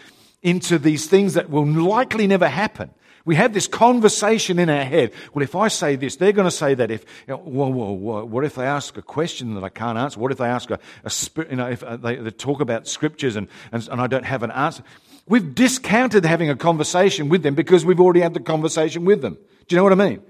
into 0.47 0.79
these 0.79 1.07
things 1.07 1.33
that 1.33 1.49
will 1.49 1.65
likely 1.65 2.25
never 2.25 2.47
happen. 2.47 2.89
We 3.25 3.36
have 3.36 3.53
this 3.53 3.67
conversation 3.67 4.57
in 4.57 4.69
our 4.69 4.86
head. 4.86 5.12
Well, 5.33 5.43
if 5.43 5.53
I 5.53 5.67
say 5.67 5.97
this, 5.97 6.15
they're 6.15 6.31
going 6.31 6.47
to 6.47 6.55
say 6.55 6.73
that. 6.75 6.89
If 6.89 7.03
you 7.27 7.33
know, 7.33 7.39
whoa, 7.39 7.67
whoa, 7.67 8.23
what 8.23 8.45
if 8.45 8.55
they 8.55 8.63
ask 8.63 8.95
a 8.95 9.01
question 9.01 9.55
that 9.55 9.65
I 9.65 9.69
can't 9.69 9.97
answer? 9.97 10.17
What 10.17 10.31
if 10.31 10.38
they 10.38 10.47
ask 10.47 10.71
a, 10.71 10.79
a 11.03 11.12
you 11.49 11.57
know, 11.57 11.67
if 11.67 11.83
uh, 11.83 11.97
they, 11.97 12.15
they, 12.15 12.29
talk 12.29 12.62
about 12.62 12.88
scriptures 12.88 13.36
and, 13.36 13.49
and, 13.73 13.86
and 13.89 13.99
I 13.99 14.07
don't 14.07 14.23
have 14.23 14.43
an 14.43 14.51
answer? 14.51 14.83
We've 15.27 15.53
discounted 15.53 16.23
having 16.23 16.49
a 16.49 16.55
conversation 16.55 17.27
with 17.27 17.43
them 17.43 17.53
because 17.53 17.83
we've 17.83 17.99
already 17.99 18.21
had 18.21 18.33
the 18.33 18.39
conversation 18.39 19.03
with 19.03 19.21
them. 19.21 19.33
Do 19.67 19.75
you 19.75 19.77
know 19.77 19.83
what 19.83 19.91
I 19.91 20.10
mean? 20.10 20.21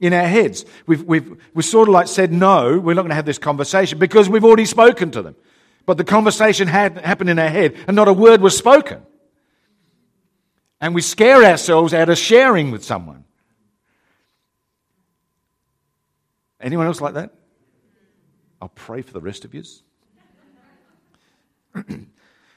In 0.00 0.14
our 0.14 0.26
heads, 0.26 0.64
we've, 0.86 1.02
we've, 1.02 1.38
we've 1.52 1.66
sort 1.66 1.88
of 1.88 1.92
like 1.92 2.08
said, 2.08 2.32
no, 2.32 2.78
we're 2.78 2.94
not 2.94 3.02
going 3.02 3.10
to 3.10 3.16
have 3.16 3.26
this 3.26 3.38
conversation 3.38 3.98
because 3.98 4.30
we've 4.30 4.44
already 4.44 4.64
spoken 4.64 5.10
to 5.10 5.20
them. 5.20 5.36
But 5.84 5.98
the 5.98 6.04
conversation 6.04 6.68
had 6.68 6.96
happened 6.96 7.28
in 7.28 7.38
our 7.38 7.50
head 7.50 7.76
and 7.86 7.94
not 7.94 8.08
a 8.08 8.14
word 8.14 8.40
was 8.40 8.56
spoken 8.56 9.02
and 10.80 10.94
we 10.94 11.00
scare 11.00 11.44
ourselves 11.44 11.94
out 11.94 12.08
of 12.08 12.18
sharing 12.18 12.70
with 12.70 12.84
someone. 12.84 13.24
Anyone 16.60 16.86
else 16.86 17.00
like 17.00 17.14
that? 17.14 17.34
I'll 18.60 18.68
pray 18.68 19.02
for 19.02 19.12
the 19.12 19.20
rest 19.20 19.44
of 19.44 19.54
you. 19.54 19.62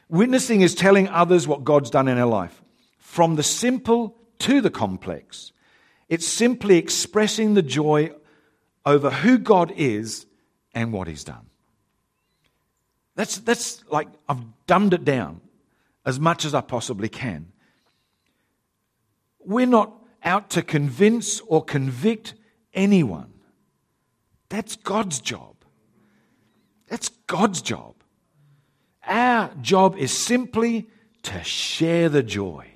Witnessing 0.10 0.62
is 0.62 0.74
telling 0.74 1.08
others 1.10 1.48
what 1.48 1.64
God's 1.64 1.90
done 1.90 2.08
in 2.08 2.18
our 2.18 2.26
life. 2.26 2.62
From 2.98 3.36
the 3.36 3.44
simple 3.44 4.16
to 4.40 4.62
the 4.62 4.70
complex, 4.70 5.52
it's 6.08 6.28
simply 6.28 6.78
expressing 6.78 7.54
the 7.54 7.62
joy 7.62 8.12
over 8.86 9.10
who 9.10 9.38
God 9.38 9.74
is 9.76 10.26
and 10.74 10.94
what 10.94 11.08
He's 11.08 11.24
done. 11.24 11.46
That's, 13.16 13.38
that's 13.40 13.84
like, 13.92 14.08
I've 14.28 14.42
dumbed 14.66 14.94
it 14.94 15.04
down 15.04 15.42
as 16.06 16.20
much 16.20 16.46
as 16.46 16.56
I 16.56 16.62
possibly 16.62 17.10
can. 17.10 17.52
We're 19.50 19.66
not 19.66 19.92
out 20.24 20.52
to 20.52 20.62
convince 20.62 21.40
or 21.42 21.64
convict 21.64 22.36
anyone. 22.72 23.34
That's 24.50 24.76
God's 24.76 25.20
job. 25.20 25.56
That's 26.88 27.10
God's 27.26 27.64
job. 27.64 27.96
Our 29.08 29.52
job 29.60 29.98
is 29.98 30.16
simply 30.16 30.88
to 31.24 31.44
share 31.44 32.10
the 32.10 32.22
joy. 32.22 32.68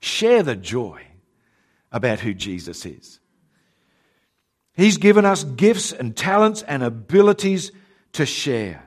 Share 0.00 0.42
the 0.42 0.56
joy 0.56 1.02
about 1.92 2.20
who 2.20 2.32
Jesus 2.32 2.86
is. 2.86 3.20
He's 4.72 4.96
given 4.96 5.26
us 5.26 5.44
gifts 5.44 5.92
and 5.92 6.16
talents 6.16 6.62
and 6.62 6.82
abilities 6.82 7.70
to 8.14 8.24
share. 8.24 8.82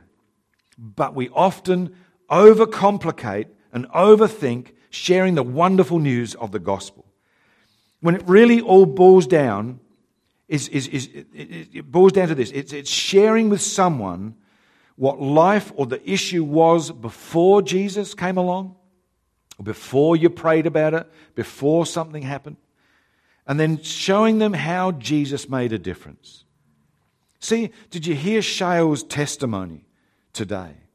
But 0.76 1.14
we 1.14 1.30
often 1.30 1.96
overcomplicate 2.32 3.50
and 3.72 3.88
overthink 3.90 4.72
sharing 4.90 5.36
the 5.36 5.44
wonderful 5.44 6.00
news 6.00 6.36
of 6.36 6.52
the 6.52 6.60
gospel. 6.60 7.06
When 8.00 8.16
it 8.16 8.24
really 8.28 8.62
all 8.62 8.86
boils 8.86 9.28
down, 9.28 9.80
is, 10.48 10.68
is, 10.70 10.88
is, 10.88 11.08
it, 11.08 11.28
it 11.74 11.92
boils 11.92 12.14
down 12.14 12.30
to 12.30 12.36
this 12.36 12.52
it's, 12.52 12.72
it's 12.72 12.90
sharing 12.90 13.50
with 13.50 13.62
someone 13.62 14.36
what 14.96 15.22
life 15.22 15.72
or 15.76 15.86
the 15.86 16.10
issue 16.10 16.44
was 16.44 16.92
before 16.92 17.62
Jesus 17.62 18.14
came 18.14 18.38
along, 18.38 18.76
or 19.60 19.64
before 19.64 20.16
you 20.16 20.30
prayed 20.30 20.66
about 20.66 20.94
it, 20.94 21.08
before 21.36 21.86
something 21.86 22.24
happened, 22.24 22.58
and 23.46 23.60
then 23.60 23.82
showing 23.82 24.40
them 24.40 24.54
how 24.54 24.92
Jesus 24.94 25.50
made 25.50 25.72
a 25.72 25.78
difference. 25.78 26.46
See, 27.40 27.72
did 27.92 28.08
you 28.08 28.16
hear 28.16 28.42
Shale's 28.42 29.04
testimony 29.04 29.86
today? 30.34 30.87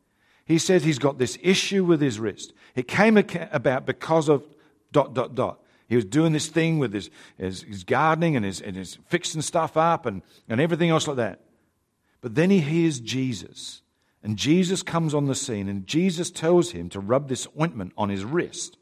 He 0.44 0.58
says 0.58 0.84
he's 0.84 0.98
got 0.98 1.18
this 1.18 1.38
issue 1.42 1.84
with 1.84 2.00
his 2.00 2.18
wrist. 2.18 2.52
It 2.74 2.88
came 2.88 3.16
about 3.16 3.86
because 3.86 4.28
of 4.28 4.44
dot, 4.90 5.14
dot, 5.14 5.34
dot. 5.34 5.60
He 5.88 5.96
was 5.96 6.04
doing 6.04 6.32
this 6.32 6.48
thing 6.48 6.78
with 6.78 6.92
his, 6.92 7.10
his, 7.36 7.62
his 7.62 7.84
gardening 7.84 8.34
and 8.36 8.44
his, 8.44 8.60
and 8.60 8.76
his 8.76 8.98
fixing 9.08 9.42
stuff 9.42 9.76
up 9.76 10.06
and, 10.06 10.22
and 10.48 10.60
everything 10.60 10.90
else 10.90 11.06
like 11.06 11.18
that. 11.18 11.40
But 12.20 12.34
then 12.34 12.50
he 12.50 12.60
hears 12.60 12.98
Jesus. 12.98 13.82
And 14.22 14.36
Jesus 14.36 14.82
comes 14.82 15.14
on 15.14 15.26
the 15.26 15.34
scene 15.34 15.68
and 15.68 15.86
Jesus 15.86 16.30
tells 16.30 16.70
him 16.70 16.88
to 16.90 17.00
rub 17.00 17.28
this 17.28 17.46
ointment 17.60 17.92
on 17.98 18.08
his 18.08 18.24
wrist. 18.24 18.78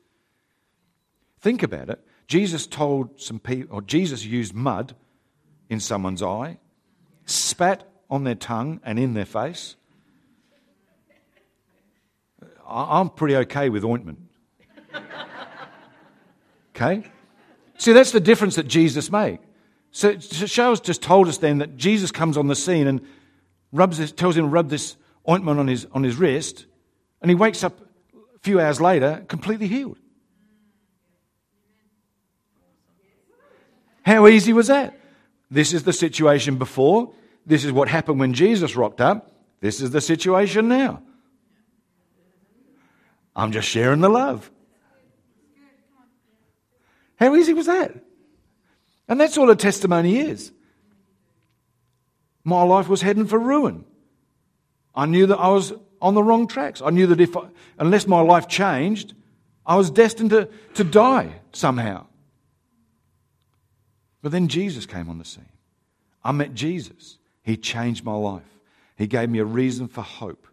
Think 1.40 1.62
about 1.62 1.88
it. 1.88 2.04
Jesus 2.26 2.66
told 2.66 3.20
some 3.20 3.40
people, 3.40 3.74
or 3.74 3.82
Jesus 3.82 4.24
used 4.24 4.54
mud 4.54 4.94
in 5.68 5.80
someone's 5.80 6.22
eye, 6.22 6.58
spat 7.24 7.84
on 8.08 8.24
their 8.24 8.34
tongue 8.34 8.80
and 8.84 8.98
in 8.98 9.14
their 9.14 9.24
face. 9.24 9.76
I'm 12.70 13.10
pretty 13.10 13.36
okay 13.36 13.68
with 13.68 13.84
ointment. 13.84 14.20
Okay? 16.76 17.04
See, 17.76 17.92
that's 17.92 18.12
the 18.12 18.20
difference 18.20 18.56
that 18.56 18.66
Jesus 18.66 19.12
made. 19.12 19.38
So 19.90 20.16
Charles 20.16 20.80
just 20.80 21.02
told 21.02 21.28
us 21.28 21.36
then 21.38 21.58
that 21.58 21.76
Jesus 21.76 22.10
comes 22.10 22.38
on 22.38 22.46
the 22.46 22.54
scene 22.54 22.86
and 22.86 23.00
rubs 23.72 23.98
this, 23.98 24.12
tells 24.12 24.36
him 24.36 24.44
to 24.44 24.48
rub 24.48 24.70
this 24.70 24.96
ointment 25.28 25.58
on 25.58 25.66
his, 25.66 25.86
on 25.92 26.02
his 26.02 26.16
wrist, 26.16 26.64
and 27.20 27.30
he 27.30 27.34
wakes 27.34 27.62
up 27.62 27.80
a 27.80 28.38
few 28.40 28.60
hours 28.60 28.80
later 28.80 29.24
completely 29.28 29.66
healed. 29.66 29.98
How 34.02 34.26
easy 34.26 34.52
was 34.52 34.68
that? 34.68 34.98
This 35.50 35.74
is 35.74 35.82
the 35.82 35.92
situation 35.92 36.56
before. 36.56 37.12
This 37.44 37.64
is 37.64 37.72
what 37.72 37.88
happened 37.88 38.20
when 38.20 38.32
Jesus 38.32 38.76
rocked 38.76 39.00
up. 39.00 39.32
This 39.60 39.80
is 39.80 39.90
the 39.90 40.00
situation 40.00 40.68
now. 40.68 41.02
I'm 43.34 43.52
just 43.52 43.68
sharing 43.68 44.00
the 44.00 44.08
love. 44.08 44.50
How 47.16 47.34
easy 47.34 47.52
was 47.52 47.66
that? 47.66 47.94
And 49.08 49.20
that's 49.20 49.36
all 49.36 49.50
a 49.50 49.56
testimony 49.56 50.18
is. 50.18 50.52
My 52.44 52.62
life 52.62 52.88
was 52.88 53.02
heading 53.02 53.26
for 53.26 53.38
ruin. 53.38 53.84
I 54.94 55.06
knew 55.06 55.26
that 55.26 55.38
I 55.38 55.48
was 55.48 55.72
on 56.00 56.14
the 56.14 56.22
wrong 56.22 56.46
tracks. 56.46 56.80
I 56.80 56.90
knew 56.90 57.06
that 57.08 57.20
if 57.20 57.36
I, 57.36 57.42
unless 57.78 58.06
my 58.06 58.20
life 58.20 58.48
changed, 58.48 59.14
I 59.66 59.76
was 59.76 59.90
destined 59.90 60.30
to, 60.30 60.48
to 60.74 60.84
die 60.84 61.40
somehow. 61.52 62.06
But 64.22 64.32
then 64.32 64.48
Jesus 64.48 64.86
came 64.86 65.08
on 65.08 65.18
the 65.18 65.24
scene. 65.24 65.44
I 66.24 66.32
met 66.32 66.54
Jesus. 66.54 67.18
He 67.42 67.56
changed 67.56 68.04
my 68.04 68.14
life. 68.14 68.42
He 68.96 69.06
gave 69.06 69.30
me 69.30 69.38
a 69.38 69.44
reason 69.44 69.88
for 69.88 70.02
hope. 70.02 70.46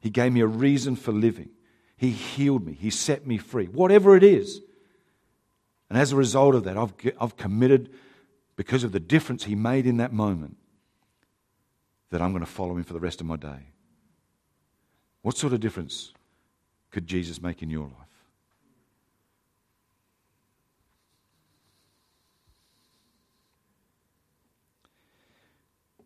He 0.00 0.10
gave 0.10 0.32
me 0.32 0.40
a 0.40 0.46
reason 0.46 0.96
for 0.96 1.12
living. 1.12 1.50
He 1.98 2.10
healed 2.10 2.64
me. 2.64 2.72
He 2.72 2.90
set 2.90 3.26
me 3.26 3.36
free. 3.38 3.66
Whatever 3.66 4.16
it 4.16 4.22
is. 4.22 4.60
And 5.90 5.98
as 5.98 6.12
a 6.12 6.16
result 6.16 6.54
of 6.54 6.64
that, 6.64 6.78
I've, 6.78 6.94
I've 7.20 7.36
committed, 7.36 7.90
because 8.56 8.84
of 8.84 8.92
the 8.92 9.00
difference 9.00 9.44
He 9.44 9.56
made 9.56 9.84
in 9.84 9.96
that 9.96 10.12
moment, 10.12 10.56
that 12.10 12.22
I'm 12.22 12.30
going 12.30 12.44
to 12.44 12.50
follow 12.50 12.76
Him 12.76 12.84
for 12.84 12.92
the 12.92 13.00
rest 13.00 13.20
of 13.20 13.26
my 13.26 13.36
day. 13.36 13.72
What 15.22 15.36
sort 15.36 15.52
of 15.52 15.60
difference 15.60 16.12
could 16.92 17.06
Jesus 17.06 17.42
make 17.42 17.62
in 17.62 17.68
your 17.68 17.84
life? 17.84 17.92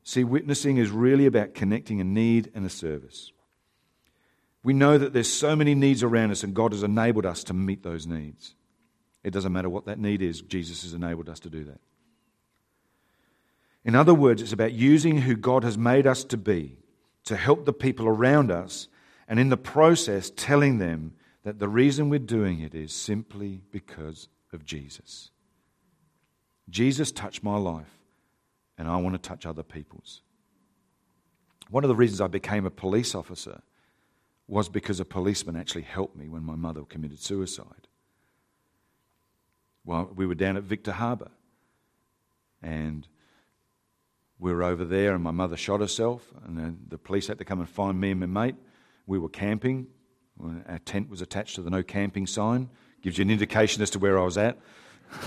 See, 0.04 0.24
witnessing 0.24 0.78
is 0.78 0.90
really 0.90 1.26
about 1.26 1.54
connecting 1.54 2.00
a 2.00 2.04
need 2.04 2.50
and 2.54 2.64
a 2.64 2.70
service. 2.70 3.30
We 4.64 4.72
know 4.72 4.96
that 4.96 5.12
there's 5.12 5.32
so 5.32 5.56
many 5.56 5.74
needs 5.74 6.02
around 6.02 6.30
us, 6.30 6.44
and 6.44 6.54
God 6.54 6.72
has 6.72 6.82
enabled 6.82 7.26
us 7.26 7.42
to 7.44 7.54
meet 7.54 7.82
those 7.82 8.06
needs. 8.06 8.54
It 9.24 9.32
doesn't 9.32 9.52
matter 9.52 9.68
what 9.68 9.86
that 9.86 9.98
need 9.98 10.22
is, 10.22 10.40
Jesus 10.40 10.82
has 10.82 10.94
enabled 10.94 11.28
us 11.28 11.40
to 11.40 11.50
do 11.50 11.64
that. 11.64 11.80
In 13.84 13.94
other 13.94 14.14
words, 14.14 14.42
it's 14.42 14.52
about 14.52 14.72
using 14.72 15.18
who 15.22 15.34
God 15.34 15.64
has 15.64 15.76
made 15.76 16.06
us 16.06 16.22
to 16.24 16.36
be 16.36 16.76
to 17.24 17.36
help 17.36 17.64
the 17.64 17.72
people 17.72 18.06
around 18.06 18.50
us, 18.50 18.88
and 19.28 19.38
in 19.38 19.48
the 19.48 19.56
process, 19.56 20.30
telling 20.34 20.78
them 20.78 21.14
that 21.44 21.58
the 21.58 21.68
reason 21.68 22.08
we're 22.08 22.18
doing 22.18 22.60
it 22.60 22.74
is 22.74 22.92
simply 22.92 23.60
because 23.70 24.28
of 24.52 24.64
Jesus. 24.64 25.30
Jesus 26.68 27.12
touched 27.12 27.42
my 27.42 27.56
life, 27.56 27.98
and 28.78 28.88
I 28.88 28.96
want 28.96 29.14
to 29.14 29.28
touch 29.28 29.46
other 29.46 29.62
people's. 29.62 30.22
One 31.70 31.84
of 31.84 31.88
the 31.88 31.96
reasons 31.96 32.20
I 32.20 32.26
became 32.26 32.66
a 32.66 32.70
police 32.70 33.14
officer 33.14 33.62
was 34.52 34.68
because 34.68 35.00
a 35.00 35.04
policeman 35.06 35.56
actually 35.56 35.80
helped 35.80 36.14
me 36.14 36.28
when 36.28 36.44
my 36.44 36.54
mother 36.54 36.82
committed 36.82 37.18
suicide. 37.18 37.88
Well, 39.82 40.10
we 40.14 40.26
were 40.26 40.34
down 40.34 40.58
at 40.58 40.62
Victor 40.62 40.92
Harbor 40.92 41.30
and 42.62 43.08
we 44.38 44.52
were 44.52 44.62
over 44.62 44.84
there 44.84 45.14
and 45.14 45.24
my 45.24 45.30
mother 45.30 45.56
shot 45.56 45.80
herself 45.80 46.30
and 46.44 46.58
then 46.58 46.80
the 46.86 46.98
police 46.98 47.28
had 47.28 47.38
to 47.38 47.46
come 47.46 47.60
and 47.60 47.68
find 47.68 47.98
me 47.98 48.10
and 48.10 48.20
my 48.20 48.26
mate. 48.26 48.56
We 49.06 49.18
were 49.18 49.30
camping. 49.30 49.86
Our 50.68 50.80
tent 50.80 51.08
was 51.08 51.22
attached 51.22 51.54
to 51.54 51.62
the 51.62 51.70
no 51.70 51.82
camping 51.82 52.26
sign. 52.26 52.68
Gives 53.00 53.16
you 53.16 53.22
an 53.22 53.30
indication 53.30 53.82
as 53.82 53.88
to 53.92 53.98
where 53.98 54.18
I 54.18 54.24
was 54.24 54.36
at. 54.36 54.58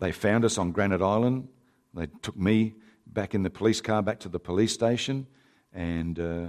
they 0.00 0.12
found 0.12 0.44
us 0.44 0.58
on 0.58 0.72
Granite 0.72 1.00
Island. 1.00 1.48
They 1.94 2.08
took 2.20 2.36
me 2.36 2.74
back 3.06 3.34
in 3.34 3.42
the 3.42 3.48
police 3.48 3.80
car 3.80 4.02
back 4.02 4.20
to 4.20 4.28
the 4.28 4.38
police 4.38 4.74
station 4.74 5.28
and 5.76 6.18
uh, 6.18 6.48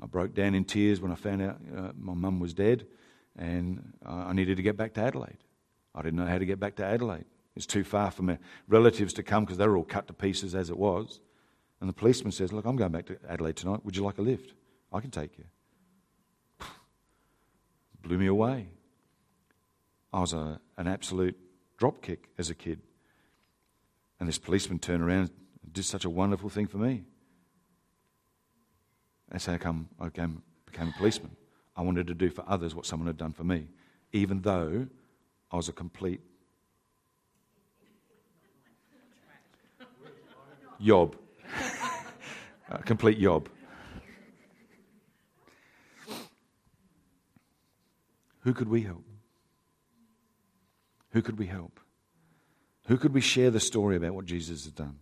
I 0.00 0.06
broke 0.06 0.32
down 0.32 0.54
in 0.54 0.64
tears 0.64 1.00
when 1.00 1.12
I 1.12 1.16
found 1.16 1.42
out 1.42 1.58
uh, 1.76 1.92
my 1.98 2.14
mum 2.14 2.40
was 2.40 2.54
dead, 2.54 2.86
and 3.36 3.92
I 4.06 4.32
needed 4.32 4.56
to 4.56 4.62
get 4.62 4.76
back 4.76 4.94
to 4.94 5.00
Adelaide. 5.02 5.44
I 5.94 6.02
didn't 6.02 6.18
know 6.18 6.26
how 6.26 6.38
to 6.38 6.46
get 6.46 6.60
back 6.60 6.76
to 6.76 6.84
Adelaide. 6.84 7.24
It's 7.56 7.66
too 7.66 7.84
far 7.84 8.10
for 8.10 8.22
my 8.22 8.38
relatives 8.68 9.12
to 9.14 9.22
come 9.22 9.44
because 9.44 9.58
they 9.58 9.66
were 9.66 9.76
all 9.76 9.84
cut 9.84 10.06
to 10.06 10.12
pieces 10.12 10.54
as 10.54 10.70
it 10.70 10.78
was. 10.78 11.20
And 11.80 11.88
the 11.88 11.94
policeman 11.94 12.30
says, 12.32 12.52
Look, 12.52 12.64
I'm 12.64 12.76
going 12.76 12.92
back 12.92 13.06
to 13.06 13.18
Adelaide 13.28 13.56
tonight. 13.56 13.84
Would 13.84 13.96
you 13.96 14.04
like 14.04 14.18
a 14.18 14.22
lift? 14.22 14.54
I 14.92 15.00
can 15.00 15.10
take 15.10 15.36
you. 15.36 15.44
Blew 18.02 18.18
me 18.18 18.26
away. 18.26 18.68
I 20.12 20.20
was 20.20 20.32
a, 20.32 20.60
an 20.76 20.86
absolute 20.86 21.36
dropkick 21.78 22.18
as 22.38 22.50
a 22.50 22.54
kid. 22.54 22.80
And 24.20 24.28
this 24.28 24.38
policeman 24.38 24.78
turned 24.78 25.02
around 25.02 25.30
and 25.62 25.72
did 25.72 25.84
such 25.84 26.04
a 26.04 26.10
wonderful 26.10 26.50
thing 26.50 26.66
for 26.66 26.78
me. 26.78 27.04
That's 29.30 29.46
how 29.46 29.56
come 29.56 29.88
I 30.00 30.06
became, 30.06 30.42
became 30.66 30.88
a 30.88 30.98
policeman. 30.98 31.36
I 31.76 31.82
wanted 31.82 32.06
to 32.08 32.14
do 32.14 32.30
for 32.30 32.44
others 32.48 32.74
what 32.74 32.86
someone 32.86 33.06
had 33.06 33.16
done 33.16 33.32
for 33.32 33.44
me, 33.44 33.68
even 34.12 34.42
though 34.42 34.88
I 35.50 35.56
was 35.56 35.68
a 35.68 35.72
complete 35.72 36.20
yob. 40.78 41.16
a 42.70 42.82
complete 42.82 43.18
yob. 43.18 43.48
Who 48.40 48.54
could 48.54 48.68
we 48.68 48.82
help? 48.82 49.04
Who 51.10 51.22
could 51.22 51.38
we 51.38 51.46
help? 51.46 51.78
Who 52.86 52.96
could 52.96 53.12
we 53.12 53.20
share 53.20 53.50
the 53.50 53.60
story 53.60 53.96
about 53.96 54.14
what 54.14 54.24
Jesus 54.24 54.64
has 54.64 54.72
done? 54.72 54.98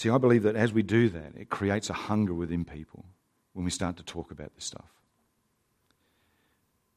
See, 0.00 0.08
I 0.08 0.16
believe 0.16 0.44
that 0.44 0.56
as 0.56 0.72
we 0.72 0.82
do 0.82 1.10
that, 1.10 1.34
it 1.36 1.50
creates 1.50 1.90
a 1.90 1.92
hunger 1.92 2.32
within 2.32 2.64
people 2.64 3.04
when 3.52 3.66
we 3.66 3.70
start 3.70 3.98
to 3.98 4.02
talk 4.02 4.30
about 4.30 4.54
this 4.54 4.64
stuff. 4.64 4.88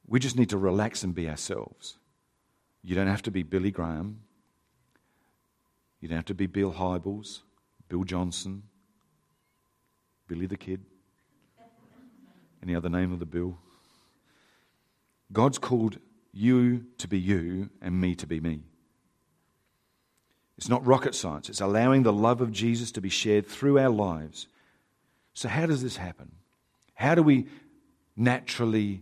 We 0.07 0.21
just 0.21 0.37
need 0.37 0.51
to 0.51 0.57
relax 0.57 1.03
and 1.03 1.13
be 1.13 1.27
ourselves. 1.27 1.97
You 2.81 2.95
don't 2.95 3.07
have 3.07 3.21
to 3.23 3.29
be 3.29 3.43
Billy 3.43 3.71
Graham. 3.71 4.21
You 5.99 6.07
don't 6.07 6.15
have 6.15 6.23
to 6.27 6.33
be 6.33 6.45
Bill 6.45 6.71
Hybels, 6.71 7.41
Bill 7.89 8.05
Johnson, 8.05 8.63
Billy 10.29 10.45
the 10.45 10.55
Kid, 10.55 10.85
any 12.63 12.73
other 12.73 12.87
name 12.87 13.11
of 13.11 13.19
the 13.19 13.25
Bill. 13.25 13.57
God's 15.33 15.57
called 15.57 15.99
you 16.31 16.85
to 16.99 17.09
be 17.09 17.19
you 17.19 17.69
and 17.81 17.99
me 17.99 18.15
to 18.15 18.25
be 18.25 18.39
me. 18.39 18.63
It's 20.57 20.69
not 20.69 20.85
rocket 20.85 21.15
science, 21.15 21.49
it's 21.49 21.61
allowing 21.61 22.03
the 22.03 22.13
love 22.13 22.41
of 22.41 22.51
Jesus 22.51 22.91
to 22.93 23.01
be 23.01 23.09
shared 23.09 23.47
through 23.47 23.79
our 23.79 23.89
lives. 23.89 24.47
So, 25.33 25.49
how 25.49 25.65
does 25.65 25.81
this 25.81 25.97
happen? 25.97 26.31
How 26.93 27.15
do 27.15 27.23
we 27.23 27.47
naturally 28.15 29.01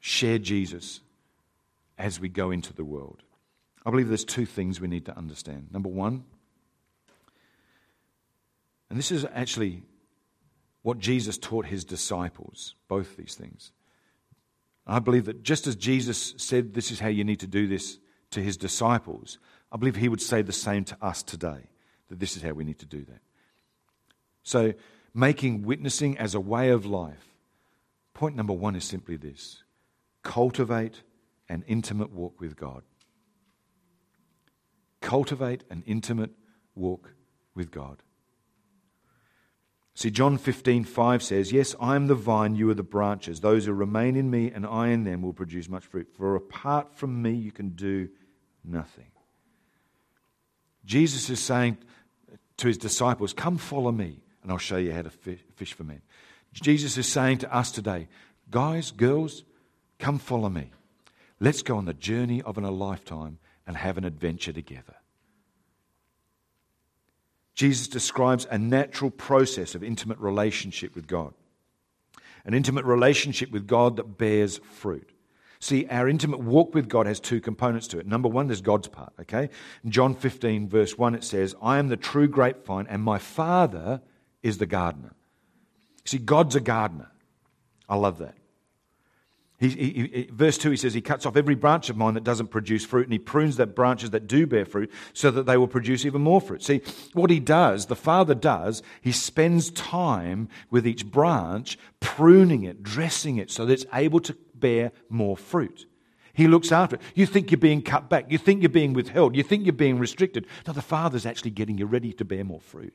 share 0.00 0.38
Jesus 0.38 1.00
as 1.98 2.18
we 2.18 2.28
go 2.28 2.50
into 2.50 2.72
the 2.72 2.84
world? 2.84 3.22
I 3.84 3.90
believe 3.90 4.08
there's 4.08 4.24
two 4.24 4.46
things 4.46 4.80
we 4.80 4.88
need 4.88 5.06
to 5.06 5.16
understand. 5.16 5.68
Number 5.70 5.88
one, 5.88 6.24
and 8.88 8.98
this 8.98 9.10
is 9.10 9.26
actually 9.34 9.82
what 10.82 10.98
Jesus 10.98 11.38
taught 11.38 11.66
his 11.66 11.84
disciples, 11.84 12.74
both 12.88 13.16
these 13.16 13.34
things. 13.34 13.72
I 14.86 14.98
believe 14.98 15.26
that 15.26 15.42
just 15.42 15.66
as 15.66 15.76
Jesus 15.76 16.34
said, 16.36 16.74
This 16.74 16.90
is 16.90 17.00
how 17.00 17.08
you 17.08 17.24
need 17.24 17.40
to 17.40 17.46
do 17.46 17.66
this 17.66 17.98
to 18.32 18.42
his 18.42 18.56
disciples, 18.56 19.38
I 19.70 19.76
believe 19.76 19.96
he 19.96 20.08
would 20.08 20.20
say 20.20 20.42
the 20.42 20.52
same 20.52 20.84
to 20.84 20.96
us 21.00 21.22
today, 21.22 21.68
that 22.08 22.18
this 22.18 22.36
is 22.36 22.42
how 22.42 22.52
we 22.52 22.64
need 22.64 22.78
to 22.80 22.86
do 22.86 23.04
that. 23.04 23.20
So, 24.42 24.74
making 25.14 25.62
witnessing 25.62 26.18
as 26.18 26.34
a 26.34 26.40
way 26.40 26.70
of 26.70 26.84
life, 26.84 27.34
point 28.14 28.36
number 28.36 28.52
one 28.52 28.76
is 28.76 28.84
simply 28.84 29.16
this 29.16 29.62
cultivate 30.22 31.02
an 31.48 31.64
intimate 31.66 32.12
walk 32.12 32.40
with 32.40 32.56
God. 32.56 32.82
Cultivate 35.00 35.64
an 35.70 35.82
intimate 35.86 36.30
walk 36.74 37.14
with 37.54 37.70
God. 37.70 38.02
See, 39.94 40.10
John 40.10 40.38
15, 40.38 40.84
5 40.84 41.22
says, 41.22 41.52
Yes, 41.52 41.76
I 41.78 41.96
am 41.96 42.06
the 42.06 42.14
vine, 42.14 42.54
you 42.54 42.70
are 42.70 42.74
the 42.74 42.82
branches. 42.82 43.40
Those 43.40 43.66
who 43.66 43.72
remain 43.72 44.16
in 44.16 44.30
me 44.30 44.50
and 44.50 44.66
I 44.66 44.88
in 44.88 45.04
them 45.04 45.20
will 45.20 45.34
produce 45.34 45.68
much 45.68 45.84
fruit. 45.84 46.08
For 46.16 46.34
apart 46.34 46.94
from 46.94 47.20
me, 47.20 47.32
you 47.32 47.52
can 47.52 47.70
do 47.70 48.08
nothing. 48.64 49.06
Jesus 50.84 51.30
is 51.30 51.40
saying 51.40 51.78
to 52.56 52.66
his 52.66 52.78
disciples, 52.78 53.32
Come 53.32 53.58
follow 53.58 53.92
me, 53.92 54.20
and 54.42 54.50
I'll 54.50 54.58
show 54.58 54.76
you 54.76 54.92
how 54.92 55.02
to 55.02 55.10
fish 55.10 55.72
for 55.72 55.84
men. 55.84 56.02
Jesus 56.52 56.98
is 56.98 57.06
saying 57.06 57.38
to 57.38 57.54
us 57.54 57.70
today, 57.70 58.08
Guys, 58.50 58.90
girls, 58.90 59.44
come 59.98 60.18
follow 60.18 60.48
me. 60.48 60.70
Let's 61.40 61.62
go 61.62 61.76
on 61.76 61.86
the 61.86 61.94
journey 61.94 62.42
of 62.42 62.58
a 62.58 62.70
lifetime 62.70 63.38
and 63.66 63.76
have 63.76 63.98
an 63.98 64.04
adventure 64.04 64.52
together. 64.52 64.94
Jesus 67.54 67.88
describes 67.88 68.46
a 68.50 68.58
natural 68.58 69.10
process 69.10 69.74
of 69.74 69.84
intimate 69.84 70.18
relationship 70.18 70.94
with 70.94 71.06
God, 71.06 71.34
an 72.44 72.54
intimate 72.54 72.84
relationship 72.84 73.50
with 73.50 73.66
God 73.66 73.96
that 73.96 74.18
bears 74.18 74.58
fruit. 74.58 75.11
See, 75.62 75.86
our 75.86 76.08
intimate 76.08 76.40
walk 76.40 76.74
with 76.74 76.88
God 76.88 77.06
has 77.06 77.20
two 77.20 77.40
components 77.40 77.86
to 77.88 78.00
it. 78.00 78.04
Number 78.04 78.28
one, 78.28 78.48
there's 78.48 78.60
God's 78.60 78.88
part, 78.88 79.12
okay? 79.20 79.48
In 79.84 79.92
John 79.92 80.12
15, 80.12 80.68
verse 80.68 80.98
1, 80.98 81.14
it 81.14 81.22
says, 81.22 81.54
I 81.62 81.78
am 81.78 81.86
the 81.86 81.96
true 81.96 82.26
grapevine, 82.26 82.88
and 82.88 83.00
my 83.00 83.18
Father 83.18 84.02
is 84.42 84.58
the 84.58 84.66
gardener. 84.66 85.12
See, 86.04 86.18
God's 86.18 86.56
a 86.56 86.60
gardener. 86.60 87.12
I 87.88 87.94
love 87.94 88.18
that. 88.18 88.34
He, 89.60 89.68
he, 89.68 89.90
he, 90.12 90.28
verse 90.32 90.58
2, 90.58 90.72
he 90.72 90.76
says, 90.76 90.94
He 90.94 91.00
cuts 91.00 91.26
off 91.26 91.36
every 91.36 91.54
branch 91.54 91.88
of 91.88 91.96
mine 91.96 92.14
that 92.14 92.24
doesn't 92.24 92.48
produce 92.48 92.84
fruit, 92.84 93.04
and 93.04 93.12
He 93.12 93.20
prunes 93.20 93.56
the 93.56 93.64
branches 93.64 94.10
that 94.10 94.26
do 94.26 94.48
bear 94.48 94.64
fruit 94.64 94.90
so 95.12 95.30
that 95.30 95.46
they 95.46 95.56
will 95.56 95.68
produce 95.68 96.04
even 96.04 96.22
more 96.22 96.40
fruit. 96.40 96.64
See, 96.64 96.82
what 97.12 97.30
He 97.30 97.38
does, 97.38 97.86
the 97.86 97.94
Father 97.94 98.34
does, 98.34 98.82
He 99.00 99.12
spends 99.12 99.70
time 99.70 100.48
with 100.70 100.88
each 100.88 101.06
branch, 101.06 101.78
pruning 102.00 102.64
it, 102.64 102.82
dressing 102.82 103.36
it 103.36 103.48
so 103.48 103.64
that 103.64 103.74
it's 103.74 103.86
able 103.92 104.18
to 104.18 104.36
bear 104.62 104.92
more 105.10 105.36
fruit. 105.36 105.84
He 106.32 106.48
looks 106.48 106.72
after 106.72 106.96
it. 106.96 107.02
You 107.14 107.26
think 107.26 107.50
you're 107.50 107.58
being 107.58 107.82
cut 107.82 108.08
back. 108.08 108.32
You 108.32 108.38
think 108.38 108.62
you're 108.62 108.70
being 108.70 108.94
withheld. 108.94 109.36
You 109.36 109.42
think 109.42 109.66
you're 109.66 109.74
being 109.74 109.98
restricted. 109.98 110.46
No, 110.66 110.72
the 110.72 110.80
Father's 110.80 111.26
actually 111.26 111.50
getting 111.50 111.76
you 111.76 111.84
ready 111.84 112.14
to 112.14 112.24
bear 112.24 112.42
more 112.42 112.60
fruit. 112.60 112.94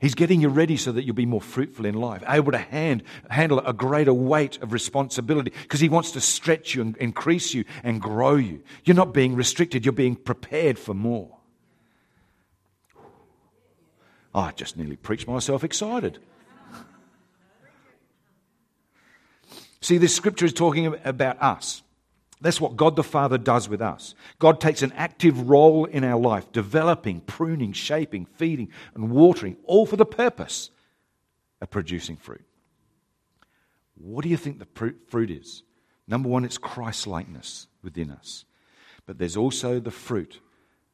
He's 0.00 0.14
getting 0.14 0.40
you 0.40 0.48
ready 0.48 0.76
so 0.76 0.92
that 0.92 1.04
you'll 1.04 1.14
be 1.14 1.26
more 1.26 1.40
fruitful 1.40 1.84
in 1.84 1.94
life, 1.94 2.22
able 2.28 2.52
to 2.52 2.58
hand, 2.58 3.02
handle 3.30 3.58
a 3.60 3.72
greater 3.72 4.12
weight 4.14 4.60
of 4.62 4.72
responsibility 4.72 5.52
because 5.62 5.80
He 5.80 5.88
wants 5.88 6.12
to 6.12 6.20
stretch 6.20 6.74
you 6.74 6.82
and 6.82 6.96
increase 6.98 7.52
you 7.52 7.64
and 7.82 8.00
grow 8.00 8.36
you. 8.36 8.62
You're 8.84 8.94
not 8.94 9.12
being 9.12 9.34
restricted, 9.34 9.84
you're 9.84 9.92
being 9.92 10.14
prepared 10.14 10.78
for 10.78 10.94
more. 10.94 11.38
Oh, 14.34 14.40
I 14.40 14.52
just 14.52 14.76
nearly 14.76 14.96
preached 14.96 15.26
myself 15.26 15.64
excited. 15.64 16.20
See, 19.88 19.96
this 19.96 20.14
scripture 20.14 20.44
is 20.44 20.52
talking 20.52 20.94
about 21.02 21.40
us. 21.40 21.82
That's 22.42 22.60
what 22.60 22.76
God 22.76 22.94
the 22.94 23.02
Father 23.02 23.38
does 23.38 23.70
with 23.70 23.80
us. 23.80 24.14
God 24.38 24.60
takes 24.60 24.82
an 24.82 24.92
active 24.92 25.48
role 25.48 25.86
in 25.86 26.04
our 26.04 26.20
life, 26.20 26.52
developing, 26.52 27.22
pruning, 27.22 27.72
shaping, 27.72 28.26
feeding, 28.26 28.68
and 28.94 29.10
watering, 29.10 29.56
all 29.64 29.86
for 29.86 29.96
the 29.96 30.04
purpose 30.04 30.68
of 31.62 31.70
producing 31.70 32.18
fruit. 32.18 32.44
What 33.94 34.24
do 34.24 34.28
you 34.28 34.36
think 34.36 34.58
the 34.58 34.92
fruit 35.06 35.30
is? 35.30 35.62
Number 36.06 36.28
one, 36.28 36.44
it's 36.44 36.58
Christ 36.58 37.06
likeness 37.06 37.66
within 37.82 38.10
us. 38.10 38.44
But 39.06 39.16
there's 39.16 39.38
also 39.38 39.80
the 39.80 39.90
fruit 39.90 40.38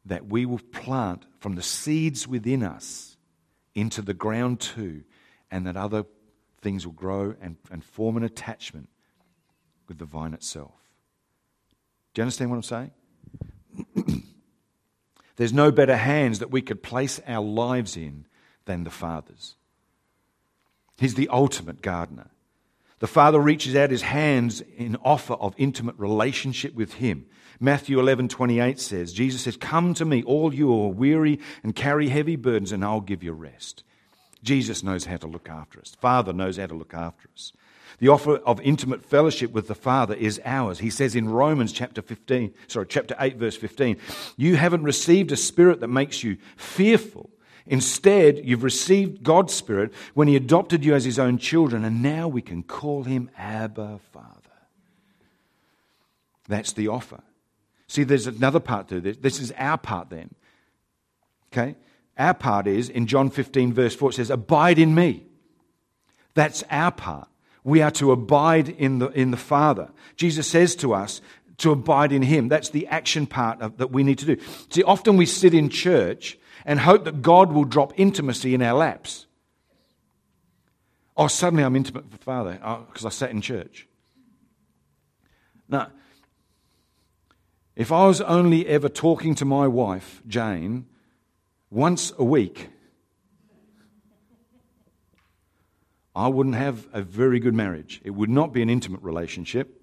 that 0.05 0.27
we 0.27 0.47
will 0.47 0.61
plant 0.71 1.25
from 1.41 1.57
the 1.57 1.63
seeds 1.63 2.29
within 2.29 2.63
us 2.63 3.17
into 3.75 4.03
the 4.03 4.15
ground 4.15 4.61
too, 4.61 5.03
and 5.51 5.67
that 5.67 5.77
other 5.77 6.05
things 6.64 6.87
will 6.87 6.94
grow 6.94 7.37
and, 7.40 7.57
and 7.70 7.85
form 7.85 8.16
an 8.16 8.24
attachment 8.24 8.88
with 9.87 9.98
the 9.98 10.07
vine 10.07 10.33
itself. 10.35 10.72
Do 12.12 12.20
you 12.20 12.24
understand 12.24 12.50
what 12.50 12.57
I'm 12.57 12.62
saying? 12.62 12.90
There's 15.37 15.53
no 15.53 15.70
better 15.70 15.96
hands 15.96 16.38
that 16.38 16.50
we 16.50 16.62
could 16.62 16.83
place 16.83 17.20
our 17.27 17.44
lives 17.44 17.96
in 17.96 18.24
than 18.64 18.85
the 18.85 18.90
Father's. 18.90 19.57
He's 20.96 21.14
the 21.14 21.29
ultimate 21.29 21.83
gardener. 21.83 22.31
The 23.00 23.09
Father 23.09 23.40
reaches 23.40 23.77
out 23.77 23.90
his 23.90 24.03
hands 24.03 24.62
in 24.79 24.96
offer 25.05 25.35
of 25.35 25.55
intimate 25.59 25.96
relationship 25.98 26.74
with 26.74 26.94
him. 26.94 27.27
Matthew 27.61 28.00
11, 28.00 28.29
28 28.29 28.81
says, 28.81 29.12
Jesus 29.12 29.42
says, 29.42 29.57
Come 29.57 29.92
to 29.94 30.05
me, 30.05 30.22
all 30.22 30.55
you 30.55 30.68
who 30.68 30.85
are 30.85 30.92
weary 30.92 31.40
and 31.62 31.77
carry 31.77 32.09
heavy 32.09 32.37
burdens, 32.37 32.72
and 32.72 32.83
I'll 32.83 33.03
give 33.03 33.22
you 33.22 33.33
rest. 33.33 33.85
Jesus 34.45 34.85
knows 34.85 35.07
how 35.07 35.17
to 35.17 35.27
look 35.27 35.49
after 35.49 35.81
us. 35.81 35.97
Father 36.01 36.33
knows 36.33 36.59
how 36.59 36.67
to 36.67 36.75
look 36.75 36.95
after 36.95 37.29
us. 37.35 37.53
The 37.99 38.09
offer 38.09 38.37
of 38.39 38.61
intimate 38.61 39.05
fellowship 39.05 39.53
with 39.53 39.69
the 39.69 39.75
Father 39.75 40.15
is 40.15 40.41
ours. 40.45 40.81
He 40.81 40.91
says 40.91 41.15
in 41.15 41.29
Romans 41.29 41.73
chapter 41.73 42.03
15, 42.03 42.53
sorry, 42.67 42.87
chapter 42.89 43.17
8 43.19 43.37
verse 43.37 43.57
15, 43.57 43.97
you 44.37 44.57
haven't 44.57 44.83
received 44.83 45.33
a 45.33 45.37
spirit 45.37 45.81
that 45.81 45.89
makes 45.89 46.23
you 46.23 46.37
fearful. 46.57 47.31
Instead, 47.67 48.45
you've 48.45 48.65
received 48.65 49.23
God's 49.23 49.55
spirit 49.55 49.93
when 50.13 50.29
he 50.29 50.37
adopted 50.37 50.85
you 50.85 50.95
as 50.95 51.05
his 51.05 51.19
own 51.19 51.39
children 51.39 51.85
and 51.85 52.03
now 52.03 52.29
we 52.29 52.43
can 52.43 52.63
call 52.63 53.05
him 53.05 53.31
Abba 53.39 54.01
Father. 54.13 54.41
That's 56.47 56.73
the 56.73 56.89
offer. 56.89 57.23
See, 57.87 58.03
there's 58.03 58.27
another 58.27 58.61
part 58.61 58.89
to 58.89 59.01
this. 59.01 59.17
This 59.17 59.41
is 59.41 59.53
our 59.53 59.79
part 59.79 60.11
then. 60.11 60.35
Okay? 61.53 61.77
Our 62.16 62.35
part 62.35 62.66
is 62.66 62.88
in 62.88 63.07
John 63.07 63.31
15 63.31 63.72
verse 63.72 63.94
4 63.94 64.11
it 64.11 64.14
says 64.14 64.31
abide 64.31 64.79
in 64.79 64.94
me. 64.94 65.24
That's 66.35 66.64
our 66.70 66.92
part. 66.92 67.29
We 67.62 67.81
are 67.81 67.90
to 67.92 68.12
abide 68.12 68.68
in 68.68 68.98
the, 68.98 69.09
in 69.09 69.31
the 69.31 69.37
Father. 69.37 69.90
Jesus 70.16 70.48
says 70.48 70.77
to 70.77 70.92
us 70.92 71.20
to 71.59 71.70
abide 71.70 72.12
in 72.12 72.22
Him. 72.22 72.48
That's 72.48 72.70
the 72.70 72.87
action 72.88 73.27
part 73.27 73.61
of, 73.62 73.79
that 73.79 73.90
we 73.90 74.03
need 74.03 74.18
to 74.18 74.27
do. 74.27 74.37
See, 74.68 74.83
often 74.83 75.16
we 75.16 75.27
sit 75.27 75.55
in 75.55 75.70
church 75.70 76.38
and 76.64 76.81
hope 76.81 77.05
that 77.05 77.22
God 77.22 77.53
will 77.53 77.64
drop 77.64 77.92
intimacy 77.96 78.55
in 78.55 78.62
our 78.62 78.74
laps. 78.74 79.27
Oh, 81.16 81.29
suddenly 81.29 81.64
I'm 81.64 81.77
intimate 81.77 82.05
with 82.05 82.12
the 82.12 82.24
Father 82.24 82.53
because 82.53 83.05
oh, 83.05 83.09
I 83.09 83.11
sat 83.11 83.31
in 83.31 83.40
church. 83.40 83.87
Now, 85.69 85.90
if 87.77 87.90
I 87.92 88.06
was 88.06 88.21
only 88.21 88.67
ever 88.67 88.88
talking 88.88 89.35
to 89.37 89.44
my 89.44 89.67
wife, 89.67 90.23
Jane, 90.27 90.87
once 91.75 92.12
a 92.18 92.25
week, 92.25 92.68
I 96.14 96.29
wouldn't 96.29 96.54
have 96.54 96.87
a 96.92 97.02
very 97.02 97.40
good 97.40 97.54
marriage. 97.54 98.00
It 98.04 98.10
would 98.10 98.31
not 98.31 98.52
be 98.52 98.62
an 98.62 98.70
intimate 98.70 99.02
relationship. 99.02 99.83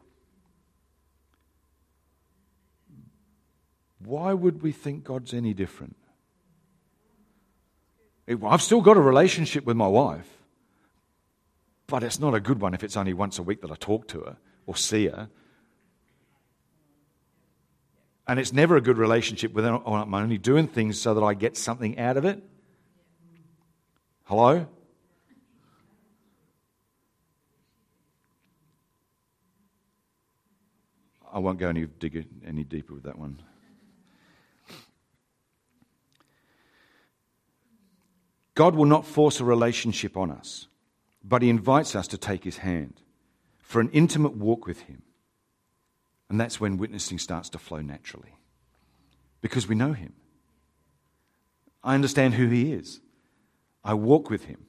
Why 3.99 4.33
would 4.33 4.61
we 4.61 4.71
think 4.71 5.03
God's 5.03 5.33
any 5.33 5.53
different? 5.53 5.97
I've 8.27 8.61
still 8.61 8.79
got 8.79 8.95
a 8.95 9.01
relationship 9.01 9.65
with 9.65 9.75
my 9.75 9.87
wife, 9.87 10.29
but 11.87 12.01
it's 12.03 12.19
not 12.19 12.33
a 12.33 12.39
good 12.39 12.61
one 12.61 12.73
if 12.73 12.83
it's 12.85 12.95
only 12.95 13.13
once 13.13 13.37
a 13.37 13.43
week 13.43 13.61
that 13.61 13.69
I 13.69 13.75
talk 13.75 14.07
to 14.09 14.21
her 14.21 14.37
or 14.65 14.77
see 14.77 15.07
her. 15.07 15.29
And 18.31 18.39
it's 18.39 18.53
never 18.53 18.77
a 18.77 18.81
good 18.81 18.97
relationship 18.97 19.51
with. 19.51 19.65
Oh, 19.65 19.81
I'm 19.85 20.13
only 20.13 20.37
doing 20.37 20.65
things 20.65 20.97
so 20.97 21.13
that 21.13 21.21
I 21.21 21.33
get 21.33 21.57
something 21.57 21.99
out 21.99 22.15
of 22.15 22.23
it. 22.23 22.41
Hello? 24.23 24.65
I 31.29 31.39
won't 31.39 31.59
go 31.59 31.67
any, 31.67 31.87
dig 31.87 32.25
any 32.47 32.63
deeper 32.63 32.93
with 32.93 33.03
that 33.03 33.19
one. 33.19 33.41
God 38.55 38.75
will 38.75 38.85
not 38.85 39.05
force 39.05 39.41
a 39.41 39.43
relationship 39.43 40.15
on 40.15 40.31
us, 40.31 40.69
but 41.21 41.41
He 41.41 41.49
invites 41.49 41.97
us 41.97 42.07
to 42.07 42.17
take 42.17 42.45
His 42.45 42.59
hand 42.59 43.01
for 43.59 43.81
an 43.81 43.89
intimate 43.89 44.37
walk 44.37 44.65
with 44.65 44.83
Him. 44.83 45.01
And 46.31 46.39
that's 46.39 46.61
when 46.61 46.77
witnessing 46.77 47.19
starts 47.19 47.49
to 47.49 47.57
flow 47.57 47.81
naturally 47.81 48.37
because 49.41 49.67
we 49.67 49.75
know 49.75 49.91
Him. 49.91 50.13
I 51.83 51.93
understand 51.93 52.35
who 52.35 52.47
He 52.47 52.71
is, 52.71 53.01
I 53.83 53.95
walk 53.95 54.29
with 54.29 54.45
Him. 54.45 54.65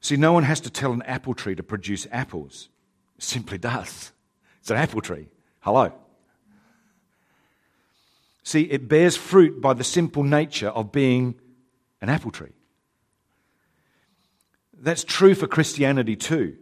See, 0.00 0.16
no 0.16 0.32
one 0.32 0.44
has 0.44 0.60
to 0.60 0.70
tell 0.70 0.92
an 0.92 1.02
apple 1.02 1.34
tree 1.34 1.54
to 1.56 1.62
produce 1.62 2.06
apples, 2.10 2.70
it 3.18 3.22
simply 3.22 3.58
does. 3.58 4.12
It's 4.60 4.70
an 4.70 4.78
apple 4.78 5.02
tree. 5.02 5.28
Hello. 5.60 5.92
See, 8.44 8.62
it 8.62 8.88
bears 8.88 9.14
fruit 9.14 9.60
by 9.60 9.74
the 9.74 9.84
simple 9.84 10.22
nature 10.22 10.70
of 10.70 10.90
being 10.90 11.34
an 12.00 12.08
apple 12.08 12.30
tree. 12.30 12.54
That's 14.72 15.04
true 15.04 15.34
for 15.34 15.46
Christianity 15.46 16.16
too. 16.16 16.56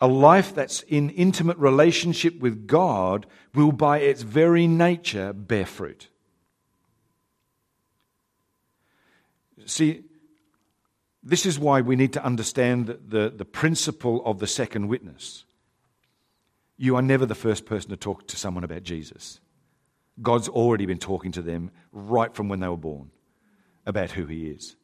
A 0.00 0.06
life 0.06 0.54
that's 0.54 0.82
in 0.82 1.10
intimate 1.10 1.56
relationship 1.56 2.38
with 2.38 2.66
God 2.66 3.26
will, 3.54 3.72
by 3.72 3.98
its 3.98 4.22
very 4.22 4.66
nature, 4.66 5.32
bear 5.32 5.64
fruit. 5.64 6.08
See, 9.64 10.04
this 11.22 11.44
is 11.44 11.58
why 11.58 11.80
we 11.80 11.96
need 11.96 12.12
to 12.12 12.24
understand 12.24 12.86
the, 13.08 13.32
the 13.34 13.44
principle 13.44 14.24
of 14.24 14.38
the 14.38 14.46
second 14.46 14.88
witness. 14.88 15.44
You 16.76 16.94
are 16.96 17.02
never 17.02 17.26
the 17.26 17.34
first 17.34 17.66
person 17.66 17.90
to 17.90 17.96
talk 17.96 18.28
to 18.28 18.36
someone 18.36 18.64
about 18.64 18.82
Jesus. 18.82 19.40
God's 20.22 20.48
already 20.48 20.86
been 20.86 20.98
talking 20.98 21.32
to 21.32 21.42
them 21.42 21.70
right 21.90 22.34
from 22.34 22.48
when 22.48 22.60
they 22.60 22.68
were 22.68 22.76
born 22.76 23.10
about 23.84 24.12
who 24.12 24.26
He 24.26 24.48
is. 24.48 24.76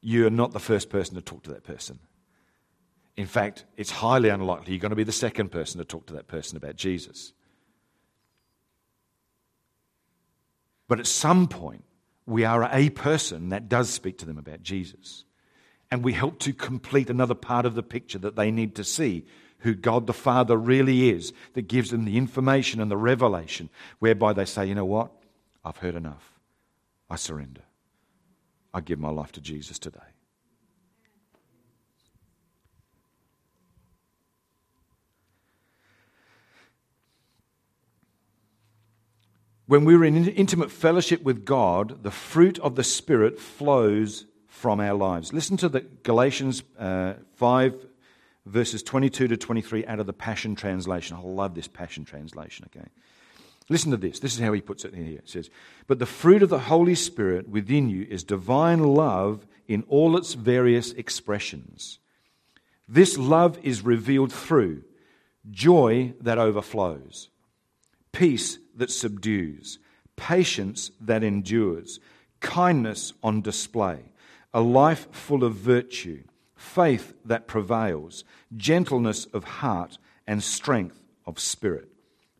You're 0.00 0.30
not 0.30 0.52
the 0.52 0.60
first 0.60 0.90
person 0.90 1.14
to 1.14 1.22
talk 1.22 1.42
to 1.44 1.50
that 1.50 1.64
person. 1.64 1.98
In 3.16 3.26
fact, 3.26 3.64
it's 3.76 3.90
highly 3.90 4.30
unlikely 4.30 4.72
you're 4.72 4.80
going 4.80 4.90
to 4.90 4.96
be 4.96 5.04
the 5.04 5.12
second 5.12 5.50
person 5.50 5.78
to 5.78 5.84
talk 5.84 6.06
to 6.06 6.14
that 6.14 6.28
person 6.28 6.56
about 6.56 6.76
Jesus. 6.76 7.32
But 10.88 11.00
at 11.00 11.06
some 11.06 11.46
point, 11.46 11.84
we 12.26 12.44
are 12.44 12.68
a 12.72 12.90
person 12.90 13.50
that 13.50 13.68
does 13.68 13.90
speak 13.90 14.18
to 14.18 14.26
them 14.26 14.38
about 14.38 14.62
Jesus. 14.62 15.24
And 15.90 16.02
we 16.02 16.14
help 16.14 16.38
to 16.40 16.52
complete 16.52 17.10
another 17.10 17.34
part 17.34 17.66
of 17.66 17.74
the 17.74 17.82
picture 17.82 18.18
that 18.18 18.36
they 18.36 18.50
need 18.50 18.74
to 18.76 18.84
see 18.84 19.26
who 19.58 19.74
God 19.74 20.06
the 20.06 20.12
Father 20.12 20.56
really 20.56 21.10
is, 21.10 21.32
that 21.54 21.68
gives 21.68 21.90
them 21.90 22.04
the 22.04 22.16
information 22.16 22.80
and 22.80 22.90
the 22.90 22.96
revelation 22.96 23.70
whereby 24.00 24.32
they 24.32 24.44
say, 24.44 24.66
you 24.66 24.74
know 24.74 24.84
what? 24.84 25.12
I've 25.64 25.76
heard 25.76 25.94
enough. 25.94 26.32
I 27.08 27.16
surrender. 27.16 27.62
I 28.74 28.80
give 28.80 28.98
my 28.98 29.10
life 29.10 29.32
to 29.32 29.40
Jesus 29.40 29.78
today. 29.78 30.00
When 39.72 39.86
we're 39.86 40.04
in 40.04 40.28
intimate 40.28 40.70
fellowship 40.70 41.22
with 41.22 41.46
God, 41.46 42.02
the 42.02 42.10
fruit 42.10 42.58
of 42.58 42.74
the 42.74 42.84
Spirit 42.84 43.40
flows 43.40 44.26
from 44.46 44.80
our 44.80 44.92
lives. 44.92 45.32
Listen 45.32 45.56
to 45.56 45.68
the 45.70 45.80
Galatians 45.80 46.62
uh, 46.78 47.14
5, 47.36 47.86
verses 48.44 48.82
22 48.82 49.28
to 49.28 49.36
23 49.38 49.86
out 49.86 49.98
of 49.98 50.04
the 50.04 50.12
Passion 50.12 50.54
Translation. 50.54 51.16
I 51.16 51.20
love 51.22 51.54
this 51.54 51.68
Passion 51.68 52.04
Translation, 52.04 52.66
okay? 52.66 52.86
Listen 53.70 53.92
to 53.92 53.96
this. 53.96 54.18
This 54.18 54.34
is 54.34 54.40
how 54.40 54.52
he 54.52 54.60
puts 54.60 54.84
it 54.84 54.92
in 54.92 55.06
here. 55.06 55.20
It 55.20 55.30
says, 55.30 55.48
But 55.86 55.98
the 55.98 56.04
fruit 56.04 56.42
of 56.42 56.50
the 56.50 56.58
Holy 56.58 56.94
Spirit 56.94 57.48
within 57.48 57.88
you 57.88 58.06
is 58.10 58.24
divine 58.24 58.80
love 58.80 59.46
in 59.68 59.84
all 59.88 60.18
its 60.18 60.34
various 60.34 60.92
expressions. 60.92 61.98
This 62.86 63.16
love 63.16 63.58
is 63.62 63.80
revealed 63.82 64.34
through 64.34 64.82
joy 65.50 66.12
that 66.20 66.36
overflows, 66.36 67.30
peace 68.12 68.58
that 68.76 68.90
subdues, 68.90 69.78
patience 70.16 70.90
that 71.00 71.22
endures, 71.22 72.00
kindness 72.40 73.12
on 73.22 73.40
display, 73.40 74.00
a 74.52 74.60
life 74.60 75.08
full 75.10 75.44
of 75.44 75.54
virtue, 75.54 76.22
faith 76.54 77.14
that 77.24 77.46
prevails, 77.46 78.24
gentleness 78.56 79.26
of 79.26 79.44
heart, 79.44 79.98
and 80.26 80.42
strength 80.42 81.00
of 81.26 81.38
spirit. 81.38 81.88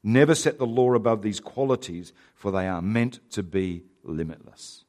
Never 0.03 0.35
set 0.35 0.59
the 0.59 0.67
law 0.67 0.95
above 0.95 1.23
these 1.23 1.41
qualities, 1.41 2.13
for 2.35 2.51
they 2.51 2.67
are 2.67 2.83
meant 2.83 3.21
to 3.31 3.43
be 3.43 3.85
limitless. 4.03 4.85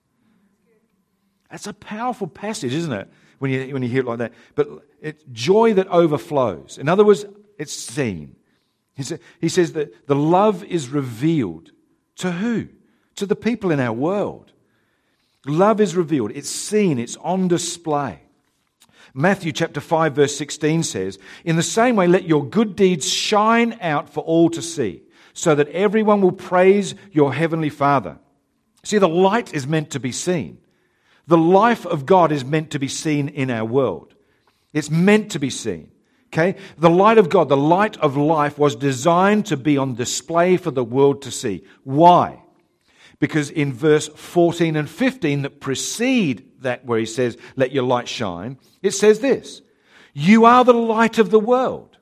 That's 1.52 1.68
a 1.68 1.74
powerful 1.74 2.28
passage, 2.28 2.74
isn't 2.74 2.92
it? 2.92 3.08
When 3.38 3.52
you, 3.52 3.74
when 3.74 3.84
you 3.84 3.90
hear 3.90 4.02
it 4.02 4.08
like 4.08 4.20
that. 4.20 4.34
But 4.56 4.70
it's 5.02 5.24
joy 5.32 5.74
that 5.76 5.88
overflows. 5.88 6.80
In 6.80 6.90
other 6.90 7.04
words, 7.04 7.26
it's 7.60 7.74
seen. 7.74 8.36
He, 8.96 9.50
says 9.50 9.74
that 9.74 10.08
the 10.08 10.16
love 10.16 10.64
is 10.64 10.90
revealed. 10.90 11.72
To 12.18 12.32
who? 12.32 12.68
To 13.16 13.26
the 13.26 13.36
people 13.36 13.72
in 13.72 13.80
our 13.80 13.94
world. 13.94 14.52
Love 15.46 15.82
is 15.82 15.96
revealed, 15.96 16.32
it's 16.34 16.50
seen, 16.50 16.98
it's 17.00 17.18
on 17.18 17.48
display. 17.48 18.20
Matthew 19.14 19.52
chapter 19.52 19.82
5 19.82 20.16
verse 20.16 20.36
16 20.38 20.84
says, 20.84 21.20
In 21.44 21.56
the 21.56 21.64
same 21.64 21.96
way, 21.96 22.08
let 22.08 22.24
your 22.24 22.46
good 22.46 22.76
deeds 22.76 23.12
shine 23.12 23.78
out 23.82 24.10
for 24.10 24.24
all 24.24 24.50
to 24.52 24.62
see, 24.62 25.04
so 25.34 25.54
that 25.54 25.68
everyone 25.70 26.22
will 26.22 26.32
praise 26.32 26.96
your 27.12 27.34
heavenly 27.34 27.70
Father. 27.70 28.20
See, 28.84 28.98
the 28.98 29.10
light 29.10 29.54
is 29.54 29.68
meant 29.68 29.92
to 29.92 30.00
be 30.00 30.12
seen. 30.12 30.60
The 31.28 31.38
life 31.38 31.86
of 31.86 32.06
God 32.06 32.32
is 32.32 32.44
meant 32.44 32.72
to 32.72 32.80
be 32.80 32.88
seen 32.88 33.30
in 33.30 33.50
our 33.50 33.66
world. 33.66 34.14
It's 34.74 34.90
meant 34.90 35.32
to 35.32 35.40
be 35.40 35.50
seen. 35.50 35.92
Okay? 36.34 36.56
The 36.80 36.90
light 36.90 37.20
of 37.20 37.30
God, 37.30 37.48
the 37.48 37.56
light 37.56 37.96
of 37.98 38.18
life 38.18 38.58
was 38.58 38.76
designed 38.76 39.46
to 39.48 39.58
be 39.58 39.78
on 39.78 39.94
display 39.94 40.58
for 40.58 40.72
the 40.72 40.84
world 40.84 41.22
to 41.22 41.32
see. 41.32 41.64
Why? 41.84 42.42
Because 43.20 43.52
in 43.52 43.72
verse 43.72 44.08
14 44.08 44.76
and 44.76 44.90
15 44.90 45.44
that 45.44 45.60
precede 45.62 46.50
that, 46.64 46.86
where 46.86 46.98
he 46.98 47.06
says, 47.06 47.38
Let 47.56 47.72
your 47.72 47.84
light 47.84 48.08
shine, 48.08 48.58
it 48.82 48.92
says 48.92 49.20
this 49.20 49.62
You 50.14 50.46
are 50.46 50.66
the 50.66 50.74
light 50.74 51.20
of 51.20 51.30
the 51.30 51.40
world. 51.40 51.98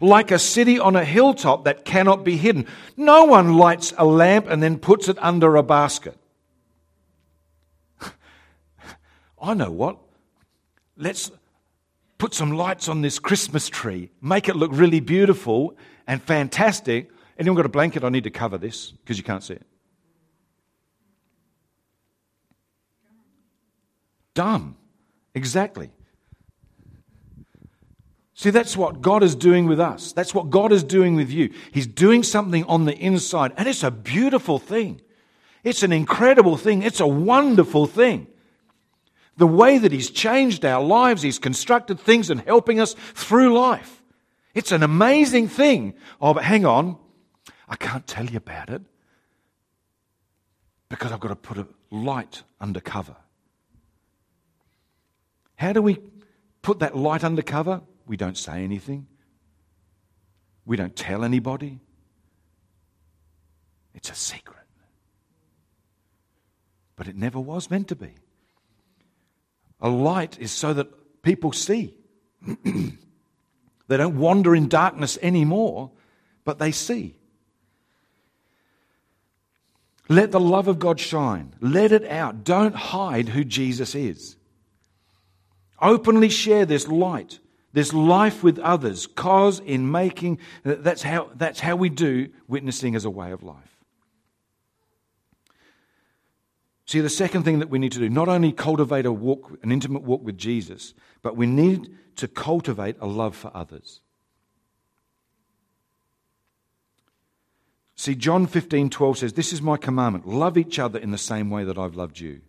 Like 0.00 0.30
a 0.30 0.38
city 0.38 0.78
on 0.78 0.96
a 0.96 1.04
hilltop 1.04 1.66
that 1.66 1.84
cannot 1.84 2.24
be 2.24 2.38
hidden. 2.38 2.66
No 2.96 3.24
one 3.24 3.58
lights 3.58 3.92
a 3.98 4.06
lamp 4.06 4.46
and 4.48 4.62
then 4.62 4.78
puts 4.78 5.08
it 5.08 5.18
under 5.20 5.54
a 5.56 5.62
basket. 5.62 6.16
I 9.40 9.52
know 9.52 9.70
what. 9.70 9.98
Let's 10.96 11.30
put 12.24 12.32
some 12.32 12.52
lights 12.52 12.88
on 12.88 13.02
this 13.02 13.18
Christmas 13.18 13.68
tree, 13.68 14.10
make 14.22 14.48
it 14.48 14.56
look 14.56 14.70
really 14.72 14.98
beautiful 14.98 15.76
and 16.06 16.22
fantastic. 16.22 17.10
Anyone 17.38 17.54
got 17.54 17.66
a 17.66 17.68
blanket? 17.68 18.02
I 18.02 18.08
need 18.08 18.24
to 18.24 18.30
cover 18.30 18.56
this 18.56 18.92
because 18.92 19.18
you 19.18 19.24
can't 19.24 19.44
see 19.44 19.52
it. 19.52 19.66
Dumb. 24.32 24.74
Exactly. 25.34 25.90
See, 28.32 28.48
that's 28.48 28.74
what 28.74 29.02
God 29.02 29.22
is 29.22 29.34
doing 29.34 29.66
with 29.66 29.78
us. 29.78 30.12
That's 30.12 30.34
what 30.34 30.48
God 30.48 30.72
is 30.72 30.82
doing 30.82 31.16
with 31.16 31.30
you. 31.30 31.52
He's 31.72 31.86
doing 31.86 32.22
something 32.22 32.64
on 32.64 32.86
the 32.86 32.96
inside, 32.96 33.52
and 33.58 33.68
it's 33.68 33.82
a 33.82 33.90
beautiful 33.90 34.58
thing. 34.58 35.02
It's 35.62 35.82
an 35.82 35.92
incredible 35.92 36.56
thing. 36.56 36.82
It's 36.84 37.00
a 37.00 37.06
wonderful 37.06 37.86
thing. 37.86 38.28
The 39.36 39.46
way 39.46 39.78
that 39.78 39.92
He's 39.92 40.10
changed 40.10 40.64
our 40.64 40.82
lives, 40.82 41.22
He's 41.22 41.38
constructed 41.38 41.98
things 41.98 42.30
and 42.30 42.40
helping 42.40 42.80
us 42.80 42.94
through 43.14 43.58
life. 43.58 44.02
It's 44.54 44.72
an 44.72 44.82
amazing 44.82 45.48
thing. 45.48 45.94
Oh, 46.20 46.34
but 46.34 46.44
hang 46.44 46.64
on. 46.64 46.96
I 47.68 47.76
can't 47.76 48.06
tell 48.06 48.26
you 48.26 48.36
about 48.36 48.70
it 48.70 48.82
because 50.88 51.10
I've 51.10 51.20
got 51.20 51.28
to 51.28 51.36
put 51.36 51.58
a 51.58 51.66
light 51.90 52.42
under 52.60 52.80
cover. 52.80 53.16
How 55.56 55.72
do 55.72 55.82
we 55.82 55.98
put 56.62 56.78
that 56.80 56.96
light 56.96 57.24
under 57.24 57.42
cover? 57.42 57.82
We 58.06 58.16
don't 58.16 58.38
say 58.38 58.62
anything. 58.62 59.06
We 60.66 60.76
don't 60.76 60.94
tell 60.94 61.24
anybody. 61.24 61.80
It's 63.94 64.10
a 64.10 64.14
secret. 64.14 64.58
But 66.96 67.08
it 67.08 67.16
never 67.16 67.40
was 67.40 67.70
meant 67.70 67.88
to 67.88 67.96
be. 67.96 68.14
A 69.84 69.88
light 69.88 70.36
is 70.40 70.50
so 70.50 70.72
that 70.72 71.22
people 71.22 71.52
see. 71.52 71.94
they 72.64 73.96
don't 73.96 74.18
wander 74.18 74.56
in 74.56 74.68
darkness 74.68 75.16
anymore, 75.22 75.92
but 76.44 76.58
they 76.58 76.72
see. 76.72 77.14
Let 80.08 80.32
the 80.32 80.40
love 80.40 80.66
of 80.66 80.80
God 80.80 80.98
shine. 80.98 81.54
Let 81.60 81.92
it 81.92 82.04
out. 82.08 82.42
Don't 82.42 82.74
hide 82.74 83.28
who 83.28 83.44
Jesus 83.44 83.94
is. 83.94 84.36
Openly 85.80 86.28
share 86.28 86.66
this 86.66 86.88
light 86.88 87.38
this 87.74 87.92
life 87.92 88.44
with 88.44 88.60
others, 88.60 89.08
cause 89.08 89.58
in 89.58 89.90
making, 89.90 90.38
that's 90.62 91.02
how, 91.02 91.28
that's 91.34 91.58
how 91.58 91.74
we 91.74 91.88
do 91.88 92.28
witnessing 92.46 92.94
as 92.94 93.04
a 93.04 93.10
way 93.10 93.32
of 93.32 93.42
life. 93.42 93.73
See, 96.86 97.00
the 97.00 97.08
second 97.08 97.44
thing 97.44 97.60
that 97.60 97.70
we 97.70 97.78
need 97.78 97.92
to 97.92 97.98
do, 97.98 98.10
not 98.10 98.28
only 98.28 98.52
cultivate 98.52 99.06
a 99.06 99.12
walk, 99.12 99.58
an 99.62 99.72
intimate 99.72 100.02
walk 100.02 100.22
with 100.22 100.36
Jesus, 100.36 100.92
but 101.22 101.36
we 101.36 101.46
need 101.46 101.96
to 102.16 102.28
cultivate 102.28 102.96
a 103.00 103.06
love 103.06 103.34
for 103.34 103.50
others. 103.54 104.00
See, 107.96 108.14
John 108.14 108.46
15, 108.46 108.90
12 108.90 109.18
says, 109.18 109.32
This 109.32 109.52
is 109.52 109.62
my 109.62 109.76
commandment 109.76 110.26
love 110.26 110.58
each 110.58 110.78
other 110.78 110.98
in 110.98 111.10
the 111.10 111.18
same 111.18 111.48
way 111.48 111.64
that 111.64 111.78
I've 111.78 111.94
loved 111.94 112.18
you. 112.18 112.40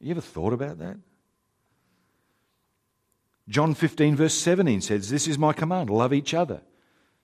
You 0.00 0.12
ever 0.12 0.20
thought 0.20 0.52
about 0.52 0.78
that? 0.78 0.96
John 3.48 3.74
15, 3.74 4.16
verse 4.16 4.34
17 4.34 4.80
says, 4.80 5.10
This 5.10 5.28
is 5.28 5.36
my 5.36 5.52
command 5.52 5.90
love 5.90 6.12
each 6.12 6.32
other. 6.32 6.62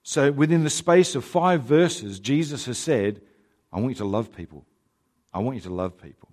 So, 0.03 0.31
within 0.31 0.63
the 0.63 0.69
space 0.69 1.15
of 1.15 1.25
five 1.25 1.63
verses, 1.63 2.19
Jesus 2.19 2.65
has 2.65 2.77
said, 2.77 3.21
I 3.71 3.79
want 3.79 3.89
you 3.89 3.95
to 3.95 4.05
love 4.05 4.35
people. 4.35 4.65
I 5.33 5.39
want 5.39 5.55
you 5.55 5.61
to 5.61 5.73
love 5.73 6.01
people. 6.01 6.29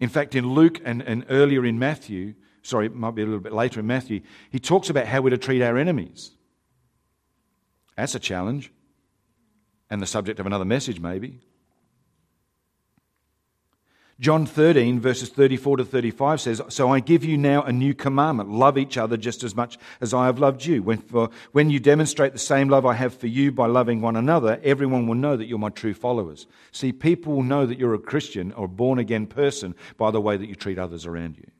In 0.00 0.08
fact, 0.08 0.34
in 0.34 0.52
Luke 0.52 0.80
and, 0.84 1.02
and 1.02 1.24
earlier 1.28 1.64
in 1.64 1.78
Matthew, 1.78 2.34
sorry, 2.62 2.86
it 2.86 2.94
might 2.94 3.14
be 3.14 3.22
a 3.22 3.24
little 3.24 3.40
bit 3.40 3.52
later 3.52 3.80
in 3.80 3.86
Matthew, 3.86 4.20
he 4.50 4.58
talks 4.58 4.90
about 4.90 5.06
how 5.06 5.20
we're 5.20 5.30
to 5.30 5.38
treat 5.38 5.62
our 5.62 5.78
enemies. 5.78 6.32
That's 7.96 8.14
a 8.14 8.20
challenge. 8.20 8.72
And 9.90 10.00
the 10.00 10.06
subject 10.06 10.40
of 10.40 10.46
another 10.46 10.64
message, 10.64 11.00
maybe. 11.00 11.40
John 14.22 14.46
13, 14.46 15.00
verses 15.00 15.30
34 15.30 15.78
to 15.78 15.84
35 15.84 16.40
says, 16.40 16.62
So 16.68 16.92
I 16.92 17.00
give 17.00 17.24
you 17.24 17.36
now 17.36 17.64
a 17.64 17.72
new 17.72 17.92
commandment 17.92 18.50
love 18.50 18.78
each 18.78 18.96
other 18.96 19.16
just 19.16 19.42
as 19.42 19.56
much 19.56 19.78
as 20.00 20.14
I 20.14 20.26
have 20.26 20.38
loved 20.38 20.64
you. 20.64 20.80
When, 20.80 20.98
for, 20.98 21.28
when 21.50 21.70
you 21.70 21.80
demonstrate 21.80 22.32
the 22.32 22.38
same 22.38 22.68
love 22.68 22.86
I 22.86 22.94
have 22.94 23.14
for 23.14 23.26
you 23.26 23.50
by 23.50 23.66
loving 23.66 24.00
one 24.00 24.14
another, 24.14 24.60
everyone 24.62 25.08
will 25.08 25.16
know 25.16 25.36
that 25.36 25.46
you're 25.46 25.58
my 25.58 25.70
true 25.70 25.92
followers. 25.92 26.46
See, 26.70 26.92
people 26.92 27.34
will 27.34 27.42
know 27.42 27.66
that 27.66 27.80
you're 27.80 27.94
a 27.94 27.98
Christian 27.98 28.52
or 28.52 28.66
a 28.66 28.68
born 28.68 29.00
again 29.00 29.26
person 29.26 29.74
by 29.96 30.12
the 30.12 30.20
way 30.20 30.36
that 30.36 30.46
you 30.46 30.54
treat 30.54 30.78
others 30.78 31.04
around 31.04 31.36
you. 31.36 31.50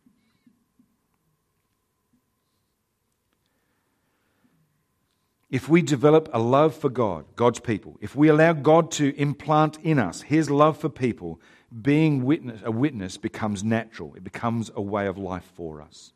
if 5.50 5.68
we 5.68 5.82
develop 5.82 6.30
a 6.32 6.38
love 6.38 6.74
for 6.74 6.88
God, 6.88 7.26
God's 7.36 7.60
people, 7.60 7.98
if 8.00 8.16
we 8.16 8.28
allow 8.28 8.54
God 8.54 8.90
to 8.92 9.14
implant 9.20 9.76
in 9.82 9.98
us 9.98 10.22
his 10.22 10.48
love 10.48 10.78
for 10.78 10.88
people, 10.88 11.42
being 11.80 12.24
witness, 12.24 12.60
a 12.64 12.70
witness 12.70 13.16
becomes 13.16 13.64
natural. 13.64 14.14
It 14.14 14.24
becomes 14.24 14.70
a 14.74 14.82
way 14.82 15.06
of 15.06 15.16
life 15.16 15.50
for 15.54 15.80
us. 15.80 16.12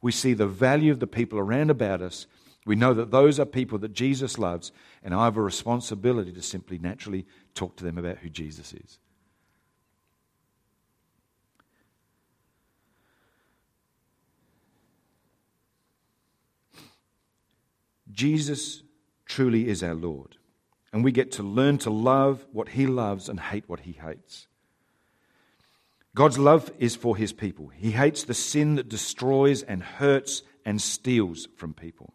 We 0.00 0.12
see 0.12 0.34
the 0.34 0.46
value 0.46 0.92
of 0.92 1.00
the 1.00 1.06
people 1.06 1.38
around 1.38 1.70
about 1.70 2.02
us. 2.02 2.26
We 2.66 2.76
know 2.76 2.94
that 2.94 3.10
those 3.10 3.40
are 3.40 3.46
people 3.46 3.78
that 3.78 3.92
Jesus 3.92 4.38
loves, 4.38 4.70
and 5.02 5.14
I 5.14 5.24
have 5.24 5.36
a 5.36 5.42
responsibility 5.42 6.32
to 6.32 6.42
simply 6.42 6.78
naturally 6.78 7.26
talk 7.54 7.76
to 7.76 7.84
them 7.84 7.98
about 7.98 8.18
who 8.18 8.28
Jesus 8.28 8.72
is. 8.72 8.98
Jesus 18.10 18.82
truly 19.26 19.68
is 19.68 19.82
our 19.82 19.94
Lord, 19.94 20.36
and 20.92 21.02
we 21.02 21.10
get 21.10 21.32
to 21.32 21.42
learn 21.42 21.78
to 21.78 21.90
love 21.90 22.46
what 22.52 22.70
He 22.70 22.86
loves 22.86 23.28
and 23.28 23.40
hate 23.40 23.64
what 23.66 23.80
He 23.80 23.92
hates. 23.92 24.46
God's 26.14 26.38
love 26.38 26.70
is 26.78 26.94
for 26.94 27.16
his 27.16 27.32
people. 27.32 27.68
He 27.68 27.90
hates 27.90 28.24
the 28.24 28.34
sin 28.34 28.76
that 28.76 28.88
destroys 28.88 29.62
and 29.62 29.82
hurts 29.82 30.42
and 30.64 30.80
steals 30.80 31.48
from 31.56 31.74
people. 31.74 32.14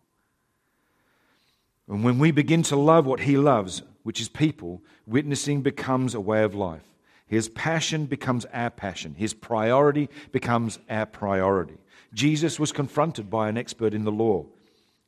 And 1.87 2.03
when 2.03 2.19
we 2.19 2.31
begin 2.31 2.63
to 2.63 2.75
love 2.75 3.05
what 3.05 3.19
he 3.21 3.35
loves, 3.35 3.81
which 4.03 4.21
is 4.21 4.29
people, 4.29 4.81
witnessing 5.05 5.61
becomes 5.61 6.13
a 6.15 6.21
way 6.21 6.43
of 6.43 6.55
life. 6.55 6.83
His 7.27 7.49
passion 7.49 8.05
becomes 8.05 8.45
our 8.45 8.69
passion. 8.69 9.15
His 9.15 9.33
priority 9.33 10.09
becomes 10.31 10.79
our 10.89 11.05
priority. 11.05 11.77
Jesus 12.13 12.59
was 12.59 12.71
confronted 12.71 13.29
by 13.29 13.49
an 13.49 13.57
expert 13.57 13.93
in 13.93 14.03
the 14.03 14.11
law. 14.11 14.45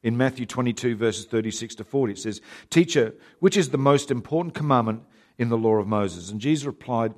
In 0.03 0.17
Matthew 0.17 0.45
22, 0.45 0.95
verses 0.95 1.25
36 1.25 1.75
to 1.75 1.83
40, 1.83 2.13
it 2.13 2.19
says, 2.19 2.41
Teacher, 2.69 3.13
which 3.39 3.57
is 3.57 3.69
the 3.69 3.77
most 3.77 4.11
important 4.11 4.53
commandment 4.53 5.03
in 5.37 5.49
the 5.49 5.57
law 5.57 5.75
of 5.75 5.87
Moses? 5.87 6.29
And 6.29 6.41
Jesus 6.41 6.65
replied, 6.65 7.13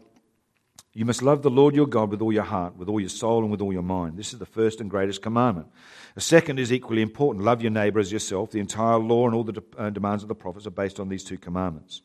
you 0.94 1.06
must 1.06 1.24
love 1.24 1.42
the 1.42 1.50
Lord 1.50 1.76
your 1.76 1.88
God 1.88 2.12
with 2.12 2.22
all 2.22 2.32
your 2.32 2.44
heart, 2.44 2.78
with 2.78 2.88
all 2.88 3.00
your 3.00 3.10
soul, 3.10 3.42
and 3.42 3.50
with 3.50 3.62
all 3.62 3.74
your 3.74 3.82
mind. 3.82 4.16
This 4.16 4.32
is 4.32 4.40
the 4.40 4.46
first 4.46 4.80
and 4.80 4.90
greatest 4.90 5.24
commandment. 5.24 5.68
The 6.14 6.22
second 6.22 6.60
is 6.60 6.72
equally 6.72 7.02
important 7.02 7.44
love 7.44 7.64
your 7.64 7.72
neighbor 7.72 8.00
as 8.00 8.12
yourself. 8.12 8.52
The 8.52 8.60
entire 8.60 8.98
law 8.98 9.26
and 9.26 9.34
all 9.34 9.44
the 9.44 9.54
de- 9.54 9.64
uh, 9.78 9.90
demands 9.90 10.24
of 10.24 10.30
the 10.30 10.36
prophets 10.36 10.68
are 10.68 10.72
based 10.72 11.00
on 11.00 11.10
these 11.10 11.24
two 11.24 11.38
commandments. 11.38 12.02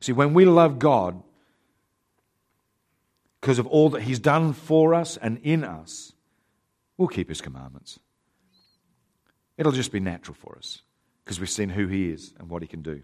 See, 0.00 0.12
when 0.12 0.32
we 0.32 0.46
love 0.46 0.78
God 0.78 1.22
because 3.40 3.58
of 3.58 3.66
all 3.66 3.90
that 3.90 4.02
He's 4.02 4.18
done 4.18 4.54
for 4.54 4.94
us 4.94 5.18
and 5.18 5.38
in 5.42 5.62
us, 5.62 6.14
we'll 6.96 7.08
keep 7.08 7.28
His 7.28 7.42
commandments. 7.42 7.98
It'll 9.58 9.72
just 9.72 9.92
be 9.92 10.00
natural 10.00 10.34
for 10.34 10.56
us 10.56 10.80
because 11.22 11.38
we've 11.38 11.50
seen 11.50 11.68
who 11.68 11.88
He 11.88 12.08
is 12.08 12.32
and 12.38 12.48
what 12.48 12.62
He 12.62 12.68
can 12.68 12.80
do. 12.80 13.02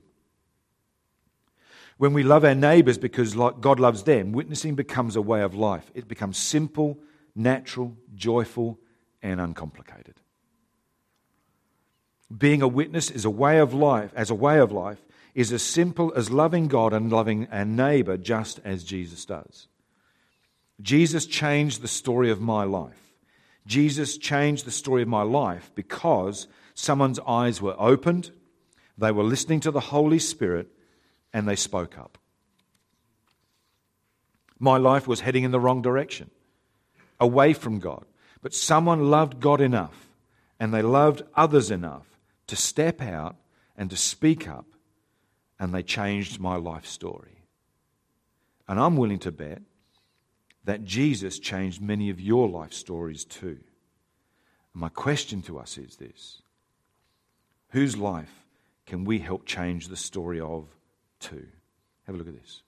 When 2.01 2.15
we 2.15 2.23
love 2.23 2.47
our 2.47 2.55
neighbours 2.55 2.97
because 2.97 3.35
God 3.35 3.79
loves 3.79 4.05
them, 4.05 4.33
witnessing 4.33 4.75
becomes 4.75 5.17
a 5.17 5.21
way 5.21 5.43
of 5.43 5.55
life. 5.55 5.91
It 5.95 6.09
becomes 6.09 6.39
simple, 6.39 6.99
natural, 7.35 7.95
joyful, 8.15 8.79
and 9.23 9.39
uncomplicated. 9.39 10.15
Being 12.35 12.63
a 12.63 12.69
witness 12.69 13.11
is 13.11 13.27
a 13.27 13.31
way 13.31 13.59
of 13.59 13.75
life, 13.75 14.13
as 14.17 14.31
a 14.31 14.35
way 14.35 14.61
of 14.61 14.73
life, 14.73 15.05
is 15.35 15.53
as 15.53 15.63
simple 15.63 16.11
as 16.17 16.31
loving 16.31 16.69
God 16.69 16.95
and 16.95 17.13
loving 17.13 17.47
our 17.53 17.67
neighbour 17.67 18.17
just 18.17 18.61
as 18.65 18.83
Jesus 18.83 19.27
does. 19.27 19.69
Jesus 20.81 21.27
changed 21.27 21.83
the 21.83 21.87
story 21.87 22.31
of 22.31 22.41
my 22.41 22.65
life. 22.65 23.13
Jesus 23.67 24.17
changed 24.17 24.65
the 24.65 24.71
story 24.71 25.03
of 25.03 25.09
my 25.09 25.21
life 25.21 25.71
because 25.75 26.47
someone's 26.73 27.21
eyes 27.27 27.61
were 27.61 27.77
opened, 27.79 28.31
they 28.97 29.13
were 29.13 29.23
listening 29.23 29.61
to 29.61 29.71
the 29.71 29.81
Holy 29.81 30.19
Spirit, 30.19 30.71
and 31.33 31.49
they 31.49 31.57
spoke 31.57 31.99
up. 31.99 32.19
My 34.59 34.77
life 34.77 35.09
was 35.09 35.21
heading 35.21 35.45
in 35.45 35.53
the 35.53 35.61
wrong 35.61 35.81
direction, 35.83 36.31
away 37.19 37.53
from 37.53 37.79
God. 37.79 38.05
But 38.43 38.55
someone 38.55 39.11
loved 39.11 39.41
God 39.41 39.61
enough 39.61 40.09
and 40.59 40.73
they 40.73 40.83
loved 40.83 41.23
others 41.35 41.71
enough 41.71 42.07
to 42.47 42.57
step 42.57 43.01
out 43.01 43.37
and 43.77 43.89
to 43.89 43.97
speak 43.97 44.47
up, 44.47 44.67
and 45.59 45.73
they 45.73 45.83
changed 45.83 46.39
my 46.39 46.57
life 46.57 46.85
story. 46.85 47.45
And 48.69 48.79
I'm 48.79 48.97
willing 48.97 49.21
to 49.21 49.33
bet 49.33 49.63
that 50.65 50.85
Jesus 50.85 51.39
changed 51.39 51.81
many 51.81 52.11
of 52.11 52.21
your 52.21 52.47
life 52.47 52.75
stories 52.75 53.25
too. 53.25 53.61
My 54.75 54.91
question 54.91 55.41
to 55.43 55.59
us 55.59 55.79
is 55.79 55.97
this 55.97 56.43
Whose 57.71 57.97
life 57.97 58.47
can 58.85 59.05
we 59.05 59.21
help 59.21 59.47
change 59.47 59.89
the 59.89 59.97
story 59.97 60.41
of 60.41 60.69
2. 61.21 61.47
Have 62.07 62.15
a 62.15 62.19
look 62.19 62.29
at 62.29 62.35
this. 62.35 62.63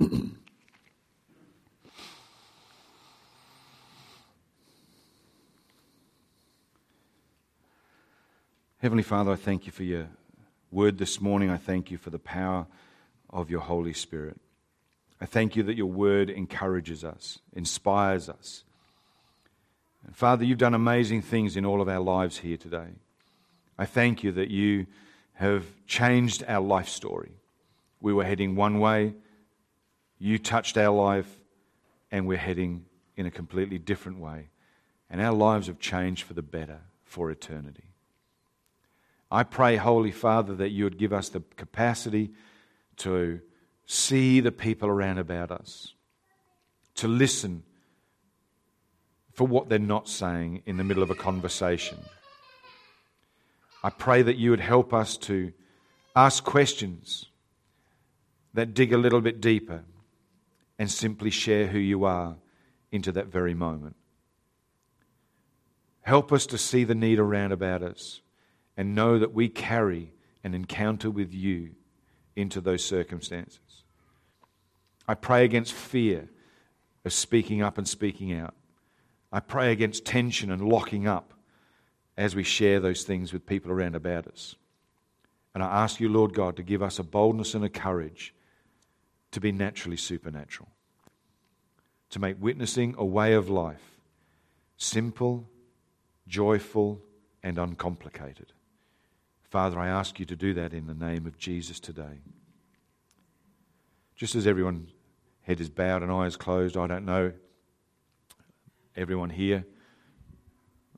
Heavenly 8.79 9.03
Father, 9.03 9.31
I 9.31 9.35
thank 9.35 9.65
you 9.65 9.71
for 9.71 9.83
your 9.83 10.09
word 10.69 10.97
this 10.97 11.21
morning. 11.21 11.49
I 11.49 11.55
thank 11.55 11.91
you 11.91 11.97
for 11.97 12.09
the 12.09 12.19
power 12.19 12.67
of 13.29 13.49
your 13.49 13.61
Holy 13.61 13.93
Spirit. 13.93 14.37
I 15.21 15.25
thank 15.25 15.55
you 15.55 15.63
that 15.63 15.77
your 15.77 15.85
word 15.85 16.29
encourages 16.29 17.05
us, 17.05 17.39
inspires 17.53 18.27
us. 18.27 18.65
And 20.05 20.13
Father, 20.13 20.43
you've 20.43 20.57
done 20.57 20.73
amazing 20.73 21.21
things 21.21 21.55
in 21.55 21.65
all 21.65 21.81
of 21.81 21.87
our 21.87 22.01
lives 22.01 22.39
here 22.39 22.57
today. 22.57 22.89
I 23.77 23.85
thank 23.85 24.23
you 24.23 24.33
that 24.33 24.51
you 24.51 24.87
have 25.35 25.65
changed 25.87 26.43
our 26.49 26.61
life 26.61 26.89
story. 26.89 27.31
We 28.03 28.11
were 28.11 28.25
heading 28.25 28.57
one 28.57 28.81
way, 28.81 29.13
you 30.19 30.37
touched 30.37 30.77
our 30.77 30.93
life, 30.93 31.39
and 32.11 32.27
we're 32.27 32.37
heading 32.37 32.83
in 33.15 33.25
a 33.25 33.31
completely 33.31 33.79
different 33.79 34.19
way. 34.19 34.49
And 35.09 35.21
our 35.21 35.31
lives 35.31 35.67
have 35.67 35.79
changed 35.79 36.23
for 36.23 36.33
the 36.33 36.41
better 36.41 36.81
for 37.05 37.31
eternity. 37.31 37.93
I 39.31 39.43
pray, 39.43 39.77
Holy 39.77 40.11
Father, 40.11 40.53
that 40.55 40.71
you 40.71 40.83
would 40.83 40.97
give 40.97 41.13
us 41.13 41.29
the 41.29 41.43
capacity 41.55 42.31
to 42.97 43.39
see 43.85 44.41
the 44.41 44.51
people 44.51 44.89
around 44.89 45.17
about 45.17 45.49
us, 45.49 45.93
to 46.95 47.07
listen 47.07 47.63
for 49.31 49.47
what 49.47 49.69
they're 49.69 49.79
not 49.79 50.09
saying 50.09 50.61
in 50.65 50.75
the 50.75 50.83
middle 50.83 51.03
of 51.03 51.09
a 51.09 51.15
conversation. 51.15 51.99
I 53.81 53.91
pray 53.91 54.23
that 54.23 54.35
you 54.35 54.49
would 54.49 54.59
help 54.59 54.93
us 54.93 55.15
to 55.19 55.53
ask 56.17 56.43
questions 56.43 57.27
that 58.53 58.73
dig 58.73 58.93
a 58.93 58.97
little 58.97 59.21
bit 59.21 59.41
deeper 59.41 59.83
and 60.77 60.89
simply 60.89 61.29
share 61.29 61.67
who 61.67 61.79
you 61.79 62.03
are 62.03 62.35
into 62.91 63.11
that 63.11 63.27
very 63.27 63.53
moment. 63.53 63.95
Help 66.01 66.31
us 66.31 66.45
to 66.47 66.57
see 66.57 66.83
the 66.83 66.95
need 66.95 67.19
around 67.19 67.51
about 67.51 67.81
us 67.81 68.21
and 68.75 68.95
know 68.95 69.17
that 69.17 69.33
we 69.33 69.47
carry 69.47 70.13
an 70.43 70.53
encounter 70.53 71.09
with 71.09 71.33
you 71.33 71.71
into 72.35 72.59
those 72.59 72.83
circumstances. 72.83 73.83
I 75.07 75.13
pray 75.13 75.45
against 75.45 75.73
fear 75.73 76.29
of 77.05 77.13
speaking 77.13 77.61
up 77.61 77.77
and 77.77 77.87
speaking 77.87 78.33
out. 78.33 78.53
I 79.31 79.39
pray 79.39 79.71
against 79.71 80.05
tension 80.05 80.51
and 80.51 80.61
locking 80.61 81.07
up 81.07 81.33
as 82.17 82.35
we 82.35 82.43
share 82.43 82.79
those 82.79 83.03
things 83.03 83.33
with 83.33 83.45
people 83.45 83.71
around 83.71 83.95
about 83.95 84.27
us. 84.27 84.55
And 85.53 85.63
I 85.63 85.83
ask 85.83 85.99
you, 85.99 86.09
Lord 86.09 86.33
God, 86.33 86.55
to 86.57 86.63
give 86.63 86.81
us 86.81 86.99
a 86.99 87.03
boldness 87.03 87.53
and 87.53 87.63
a 87.63 87.69
courage 87.69 88.33
to 89.33 89.39
be 89.39 89.51
naturally 89.51 89.97
supernatural, 89.97 90.69
to 92.09 92.19
make 92.19 92.37
witnessing 92.39 92.95
a 92.97 93.05
way 93.05 93.33
of 93.33 93.49
life 93.49 93.99
simple, 94.77 95.49
joyful, 96.27 97.01
and 97.41 97.57
uncomplicated. 97.57 98.53
Father, 99.43 99.79
I 99.79 99.87
ask 99.87 100.19
you 100.19 100.25
to 100.25 100.35
do 100.35 100.53
that 100.55 100.73
in 100.73 100.87
the 100.87 100.93
name 100.93 101.25
of 101.25 101.37
Jesus 101.37 101.79
today. 101.79 102.21
Just 104.15 104.35
as 104.35 104.45
everyone 104.45 104.87
head 105.41 105.59
is 105.59 105.69
bowed 105.69 106.03
and 106.03 106.11
eyes 106.11 106.35
closed, 106.35 106.77
I 106.77 106.87
don't 106.87 107.05
know 107.05 107.33
everyone 108.95 109.29
here. 109.29 109.65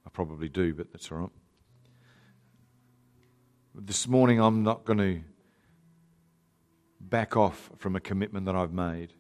I 0.06 0.10
probably 0.10 0.50
do, 0.50 0.74
but 0.74 0.92
that's 0.92 1.12
all 1.12 1.20
right. 1.20 1.30
This 3.76 4.08
morning, 4.08 4.40
I'm 4.40 4.64
not 4.64 4.86
going 4.86 5.00
to 5.00 5.22
back 7.16 7.38
off 7.38 7.70
from 7.78 7.96
a 7.96 8.02
commitment 8.02 8.46
that 8.46 8.58
I've 8.58 8.74
made, 8.74 9.14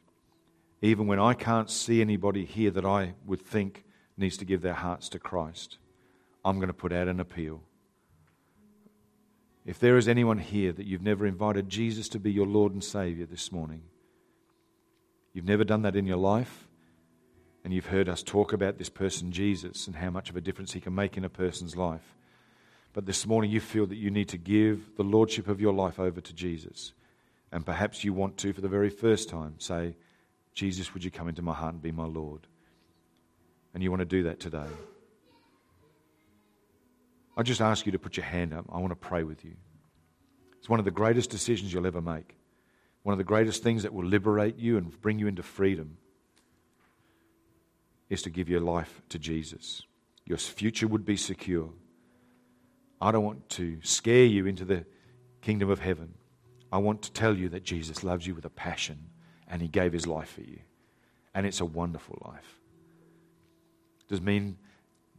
even 0.81 1.07
when 1.07 1.17
I 1.17 1.33
can't 1.33 1.69
see 1.69 2.01
anybody 2.01 2.43
here 2.43 2.69
that 2.71 2.83
I 2.83 3.13
would 3.25 3.41
think 3.41 3.85
needs 4.17 4.35
to 4.35 4.43
give 4.43 4.61
their 4.61 4.73
hearts 4.73 5.07
to 5.07 5.17
Christ. 5.17 5.77
I'm 6.43 6.57
going 6.57 6.67
to 6.67 6.73
put 6.73 6.91
out 6.91 7.07
an 7.07 7.21
appeal. 7.21 7.61
If 9.65 9.79
there 9.79 9.95
is 9.95 10.09
anyone 10.09 10.39
here 10.39 10.73
that 10.73 10.85
you've 10.85 11.01
never 11.01 11.25
invited 11.25 11.69
Jesus 11.69 12.09
to 12.09 12.19
be 12.19 12.33
your 12.33 12.45
Lord 12.45 12.73
and 12.73 12.83
Savior 12.83 13.25
this 13.25 13.49
morning, 13.49 13.83
you've 15.31 15.47
never 15.47 15.63
done 15.63 15.83
that 15.83 15.95
in 15.95 16.05
your 16.05 16.17
life, 16.17 16.67
and 17.63 17.73
you've 17.73 17.85
heard 17.85 18.09
us 18.09 18.23
talk 18.23 18.51
about 18.51 18.77
this 18.77 18.89
person, 18.89 19.31
Jesus, 19.31 19.87
and 19.87 19.95
how 19.95 20.09
much 20.09 20.29
of 20.29 20.35
a 20.35 20.41
difference 20.41 20.73
he 20.73 20.81
can 20.81 20.93
make 20.93 21.15
in 21.15 21.23
a 21.23 21.29
person's 21.29 21.77
life. 21.77 22.13
But 22.91 23.05
this 23.05 23.25
morning 23.25 23.51
you 23.51 23.61
feel 23.61 23.87
that 23.87 23.95
you 23.95 24.11
need 24.11 24.27
to 24.27 24.37
give 24.37 24.97
the 24.97 25.03
Lordship 25.03 25.47
of 25.47 25.61
your 25.61 25.73
life 25.73 25.97
over 25.97 26.19
to 26.19 26.33
Jesus. 26.33 26.91
And 27.55 27.65
perhaps 27.65 28.03
you 28.03 28.11
want 28.11 28.35
to, 28.39 28.51
for 28.51 28.59
the 28.59 28.67
very 28.67 28.89
first 28.89 29.29
time, 29.29 29.55
say, 29.59 29.95
Jesus, 30.53 30.93
would 30.93 31.05
you 31.05 31.09
come 31.09 31.29
into 31.29 31.41
my 31.41 31.53
heart 31.53 31.71
and 31.71 31.81
be 31.81 31.93
my 31.93 32.03
Lord? 32.03 32.47
And 33.73 33.81
you 33.81 33.89
want 33.89 34.01
to 34.01 34.05
do 34.05 34.23
that 34.23 34.41
today. 34.41 34.67
I 37.37 37.43
just 37.43 37.61
ask 37.61 37.85
you 37.85 37.93
to 37.93 37.97
put 37.97 38.17
your 38.17 38.25
hand 38.25 38.53
up. 38.53 38.65
I 38.69 38.79
want 38.79 38.91
to 38.91 38.97
pray 38.97 39.23
with 39.23 39.45
you. 39.45 39.53
It's 40.57 40.67
one 40.67 40.79
of 40.79 40.85
the 40.85 40.91
greatest 40.91 41.29
decisions 41.29 41.71
you'll 41.71 41.87
ever 41.87 42.01
make. 42.01 42.35
One 43.03 43.13
of 43.13 43.17
the 43.17 43.23
greatest 43.23 43.63
things 43.63 43.83
that 43.83 43.93
will 43.93 44.05
liberate 44.05 44.57
you 44.57 44.75
and 44.75 44.91
bring 45.01 45.17
you 45.17 45.27
into 45.27 45.41
freedom 45.41 45.95
is 48.09 48.21
to 48.23 48.29
give 48.29 48.49
your 48.49 48.59
life 48.59 49.01
to 49.07 49.17
Jesus. 49.17 49.81
Your 50.25 50.39
future 50.39 50.89
would 50.89 51.05
be 51.05 51.15
secure. 51.15 51.69
I 52.99 53.13
don't 53.13 53.23
want 53.23 53.47
to 53.51 53.79
scare 53.81 54.25
you 54.25 54.45
into 54.45 54.65
the 54.65 54.85
kingdom 55.41 55.69
of 55.69 55.79
heaven. 55.79 56.15
I 56.75 56.77
want 56.77 57.03
to 57.03 57.11
tell 57.13 57.37
you 57.37 57.47
that 57.49 57.63
Jesus 57.63 58.03
loves 58.03 58.27
you 58.27 58.35
with 58.35 58.43
a 58.43 58.49
passion 58.49 59.07
and 59.47 59.61
he 59.61 59.69
gave 59.69 59.93
his 59.93 60.05
life 60.05 60.33
for 60.33 60.41
you. 60.41 60.59
And 61.33 61.45
it's 61.45 61.61
a 61.61 61.65
wonderful 61.65 62.21
life. 62.25 62.59
Does 64.09 64.17
it 64.17 64.25
mean 64.25 64.57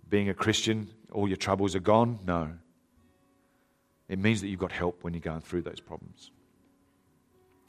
being 0.07 0.29
a 0.29 0.35
Christian 0.35 0.91
all 1.11 1.27
your 1.27 1.39
troubles 1.39 1.75
are 1.75 1.81
gone? 1.81 2.19
No. 2.27 2.51
It 4.07 4.19
means 4.19 4.43
that 4.43 4.49
you've 4.49 4.61
got 4.61 4.71
help 4.71 5.03
when 5.03 5.15
you're 5.15 5.23
going 5.23 5.41
through 5.41 5.63
those 5.63 5.81
problems. 5.81 6.31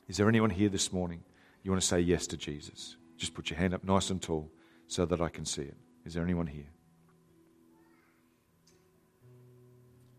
Is 0.09 0.17
there 0.17 0.27
anyone 0.27 0.49
here 0.49 0.67
this 0.67 0.91
morning 0.91 1.23
you 1.63 1.71
want 1.71 1.81
to 1.81 1.87
say 1.87 2.01
yes 2.01 2.27
to 2.27 2.35
Jesus? 2.35 2.97
Just 3.15 3.33
put 3.33 3.49
your 3.49 3.57
hand 3.57 3.73
up 3.73 3.85
nice 3.85 4.09
and 4.09 4.21
tall 4.21 4.51
so 4.87 5.05
that 5.05 5.21
I 5.21 5.29
can 5.29 5.45
see 5.45 5.61
it. 5.61 5.77
Is 6.05 6.13
there 6.13 6.25
anyone 6.25 6.47
here? 6.47 6.67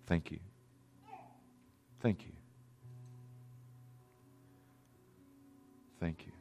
Thank 0.06 0.30
you. 0.30 0.38
Thank 2.00 2.24
you. 2.24 2.37
Thank 6.00 6.26
you. 6.26 6.32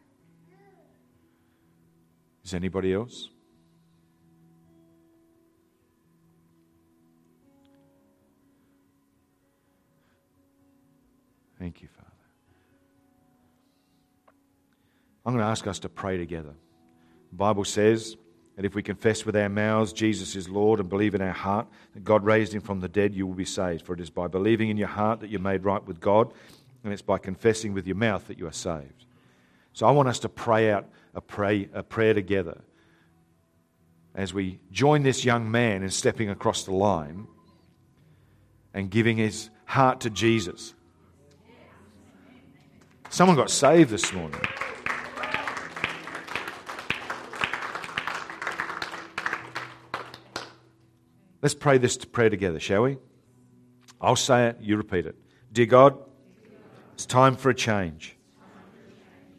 Is 2.43 2.53
anybody 2.53 2.93
else? 2.93 3.29
Thank 11.59 11.81
you, 11.81 11.87
Father. 11.87 12.07
I'm 15.25 15.33
going 15.33 15.43
to 15.43 15.49
ask 15.49 15.67
us 15.67 15.79
to 15.79 15.89
pray 15.89 16.17
together. 16.17 16.53
The 17.31 17.35
Bible 17.35 17.65
says 17.65 18.15
that 18.55 18.63
if 18.63 18.75
we 18.75 18.83
confess 18.83 19.25
with 19.25 19.35
our 19.35 19.49
mouths 19.49 19.91
Jesus 19.91 20.35
is 20.35 20.47
Lord 20.47 20.79
and 20.79 20.87
believe 20.87 21.15
in 21.15 21.21
our 21.21 21.33
heart 21.33 21.67
that 21.95 22.03
God 22.03 22.23
raised 22.23 22.53
him 22.53 22.61
from 22.61 22.79
the 22.79 22.87
dead, 22.87 23.13
you 23.13 23.27
will 23.27 23.33
be 23.33 23.43
saved. 23.43 23.85
For 23.85 23.93
it 23.93 23.99
is 23.99 24.09
by 24.09 24.27
believing 24.27 24.69
in 24.69 24.77
your 24.77 24.87
heart 24.87 25.19
that 25.19 25.29
you're 25.29 25.41
made 25.41 25.65
right 25.65 25.83
with 25.85 25.99
God, 25.99 26.31
and 26.83 26.93
it's 26.93 27.01
by 27.01 27.17
confessing 27.17 27.73
with 27.73 27.87
your 27.87 27.97
mouth 27.97 28.27
that 28.27 28.37
you 28.37 28.47
are 28.47 28.53
saved. 28.53 29.06
So 29.78 29.86
I 29.86 29.91
want 29.91 30.09
us 30.09 30.17
to 30.21 30.30
pray 30.30 30.71
out 30.71 30.89
a, 31.13 31.21
pray, 31.21 31.69
a 31.71 31.84
prayer 31.84 32.15
together 32.15 32.63
as 34.15 34.34
we 34.34 34.59
join 34.71 35.03
this 35.03 35.23
young 35.23 35.51
man 35.51 35.84
in 35.84 35.91
stepping 35.91 36.32
across 36.32 36.63
the 36.63 36.71
line 36.71 37.28
and 38.73 38.89
giving 38.89 39.17
his 39.17 39.51
heart 39.65 39.99
to 39.99 40.09
Jesus. 40.09 40.73
Someone 43.11 43.38
got 43.38 43.51
saved 43.51 43.91
this 43.91 44.11
morning. 44.13 44.41
Let's 51.43 51.53
pray 51.53 51.78
this 51.78 51.97
prayer 51.97 52.32
together, 52.32 52.59
shall 52.59 52.82
we? 52.82 52.97
I'll 54.01 54.15
say 54.15 54.47
it, 54.47 54.57
you 54.59 54.75
repeat 54.75 55.05
it. 55.05 55.15
Dear 55.53 55.67
God, 55.67 55.99
it's 56.95 57.05
time 57.05 57.36
for 57.36 57.51
a 57.51 57.53
change. 57.53 58.16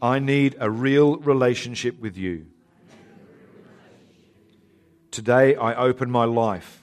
I 0.00 0.18
need 0.18 0.56
a 0.60 0.70
real 0.70 1.16
relationship 1.16 1.98
with 2.00 2.16
you. 2.16 2.46
Today 5.10 5.56
I 5.56 5.74
open 5.74 6.10
my 6.10 6.24
life 6.24 6.82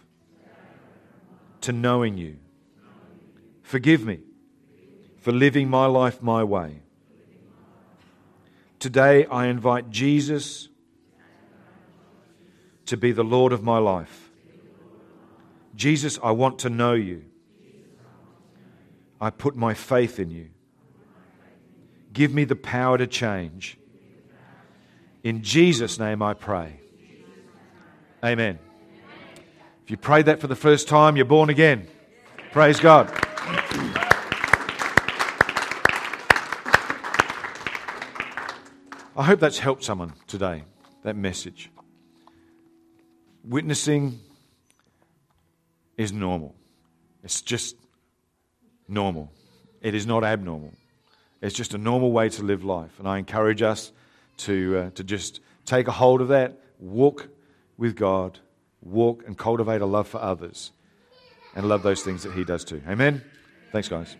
to 1.61 1.71
knowing 1.71 2.17
you. 2.17 2.37
Forgive 3.61 4.05
me 4.05 4.19
for 5.19 5.31
living 5.31 5.69
my 5.69 5.85
life 5.85 6.21
my 6.21 6.43
way. 6.43 6.81
Today 8.79 9.25
I 9.25 9.47
invite 9.47 9.89
Jesus 9.89 10.67
to 12.85 12.97
be 12.97 13.11
the 13.11 13.23
Lord 13.23 13.53
of 13.53 13.63
my 13.63 13.77
life. 13.77 14.29
Jesus, 15.75 16.19
I 16.21 16.31
want 16.31 16.59
to 16.59 16.69
know 16.69 16.93
you. 16.93 17.23
I 19.19 19.29
put 19.29 19.55
my 19.55 19.73
faith 19.73 20.19
in 20.19 20.29
you. 20.29 20.49
Give 22.15 22.33
me 22.33 22.45
the 22.45 22.55
power 22.55 22.97
to 22.97 23.05
change. 23.05 23.77
In 25.21 25.43
Jesus' 25.43 25.99
name 25.99 26.21
I 26.21 26.33
pray. 26.33 26.79
Amen. 28.23 28.57
If 29.83 29.91
you 29.91 29.97
prayed 29.97 30.27
that 30.27 30.39
for 30.39 30.47
the 30.47 30.55
first 30.55 30.87
time, 30.87 31.17
you're 31.17 31.25
born 31.25 31.49
again. 31.49 31.87
Praise 32.53 32.79
God. 32.79 33.11
I 39.17 39.23
hope 39.23 39.41
that's 39.41 39.59
helped 39.59 39.83
someone 39.83 40.13
today, 40.25 40.63
that 41.03 41.17
message. 41.17 41.69
Witnessing 43.43 44.21
is 45.97 46.13
normal. 46.13 46.55
It's 47.25 47.41
just 47.41 47.75
normal. 48.87 49.33
It 49.81 49.93
is 49.93 50.05
not 50.05 50.23
abnormal. 50.23 50.71
It's 51.45 51.55
just 51.55 51.75
a 51.75 51.77
normal 51.77 52.11
way 52.11 52.27
to 52.29 52.43
live 52.43 52.63
life. 52.63 52.97
And 52.97 53.07
I 53.07 53.19
encourage 53.19 53.61
us 53.61 53.91
to, 54.37 54.77
uh, 54.77 54.89
to 54.95 55.03
just 55.03 55.41
take 55.65 55.87
a 55.87 55.91
hold 55.91 56.21
of 56.21 56.29
that, 56.29 56.59
walk 56.79 57.27
with 57.77 57.95
God, 57.95 58.39
walk 58.81 59.23
and 59.27 59.37
cultivate 59.37 59.81
a 59.81 59.85
love 59.85 60.07
for 60.07 60.19
others, 60.19 60.71
and 61.55 61.69
love 61.69 61.83
those 61.83 62.01
things 62.01 62.23
that 62.23 62.33
He 62.33 62.43
does 62.43 62.63
too. 62.65 62.81
Amen? 62.87 63.23
Thanks, 63.71 63.87
guys. 63.87 64.15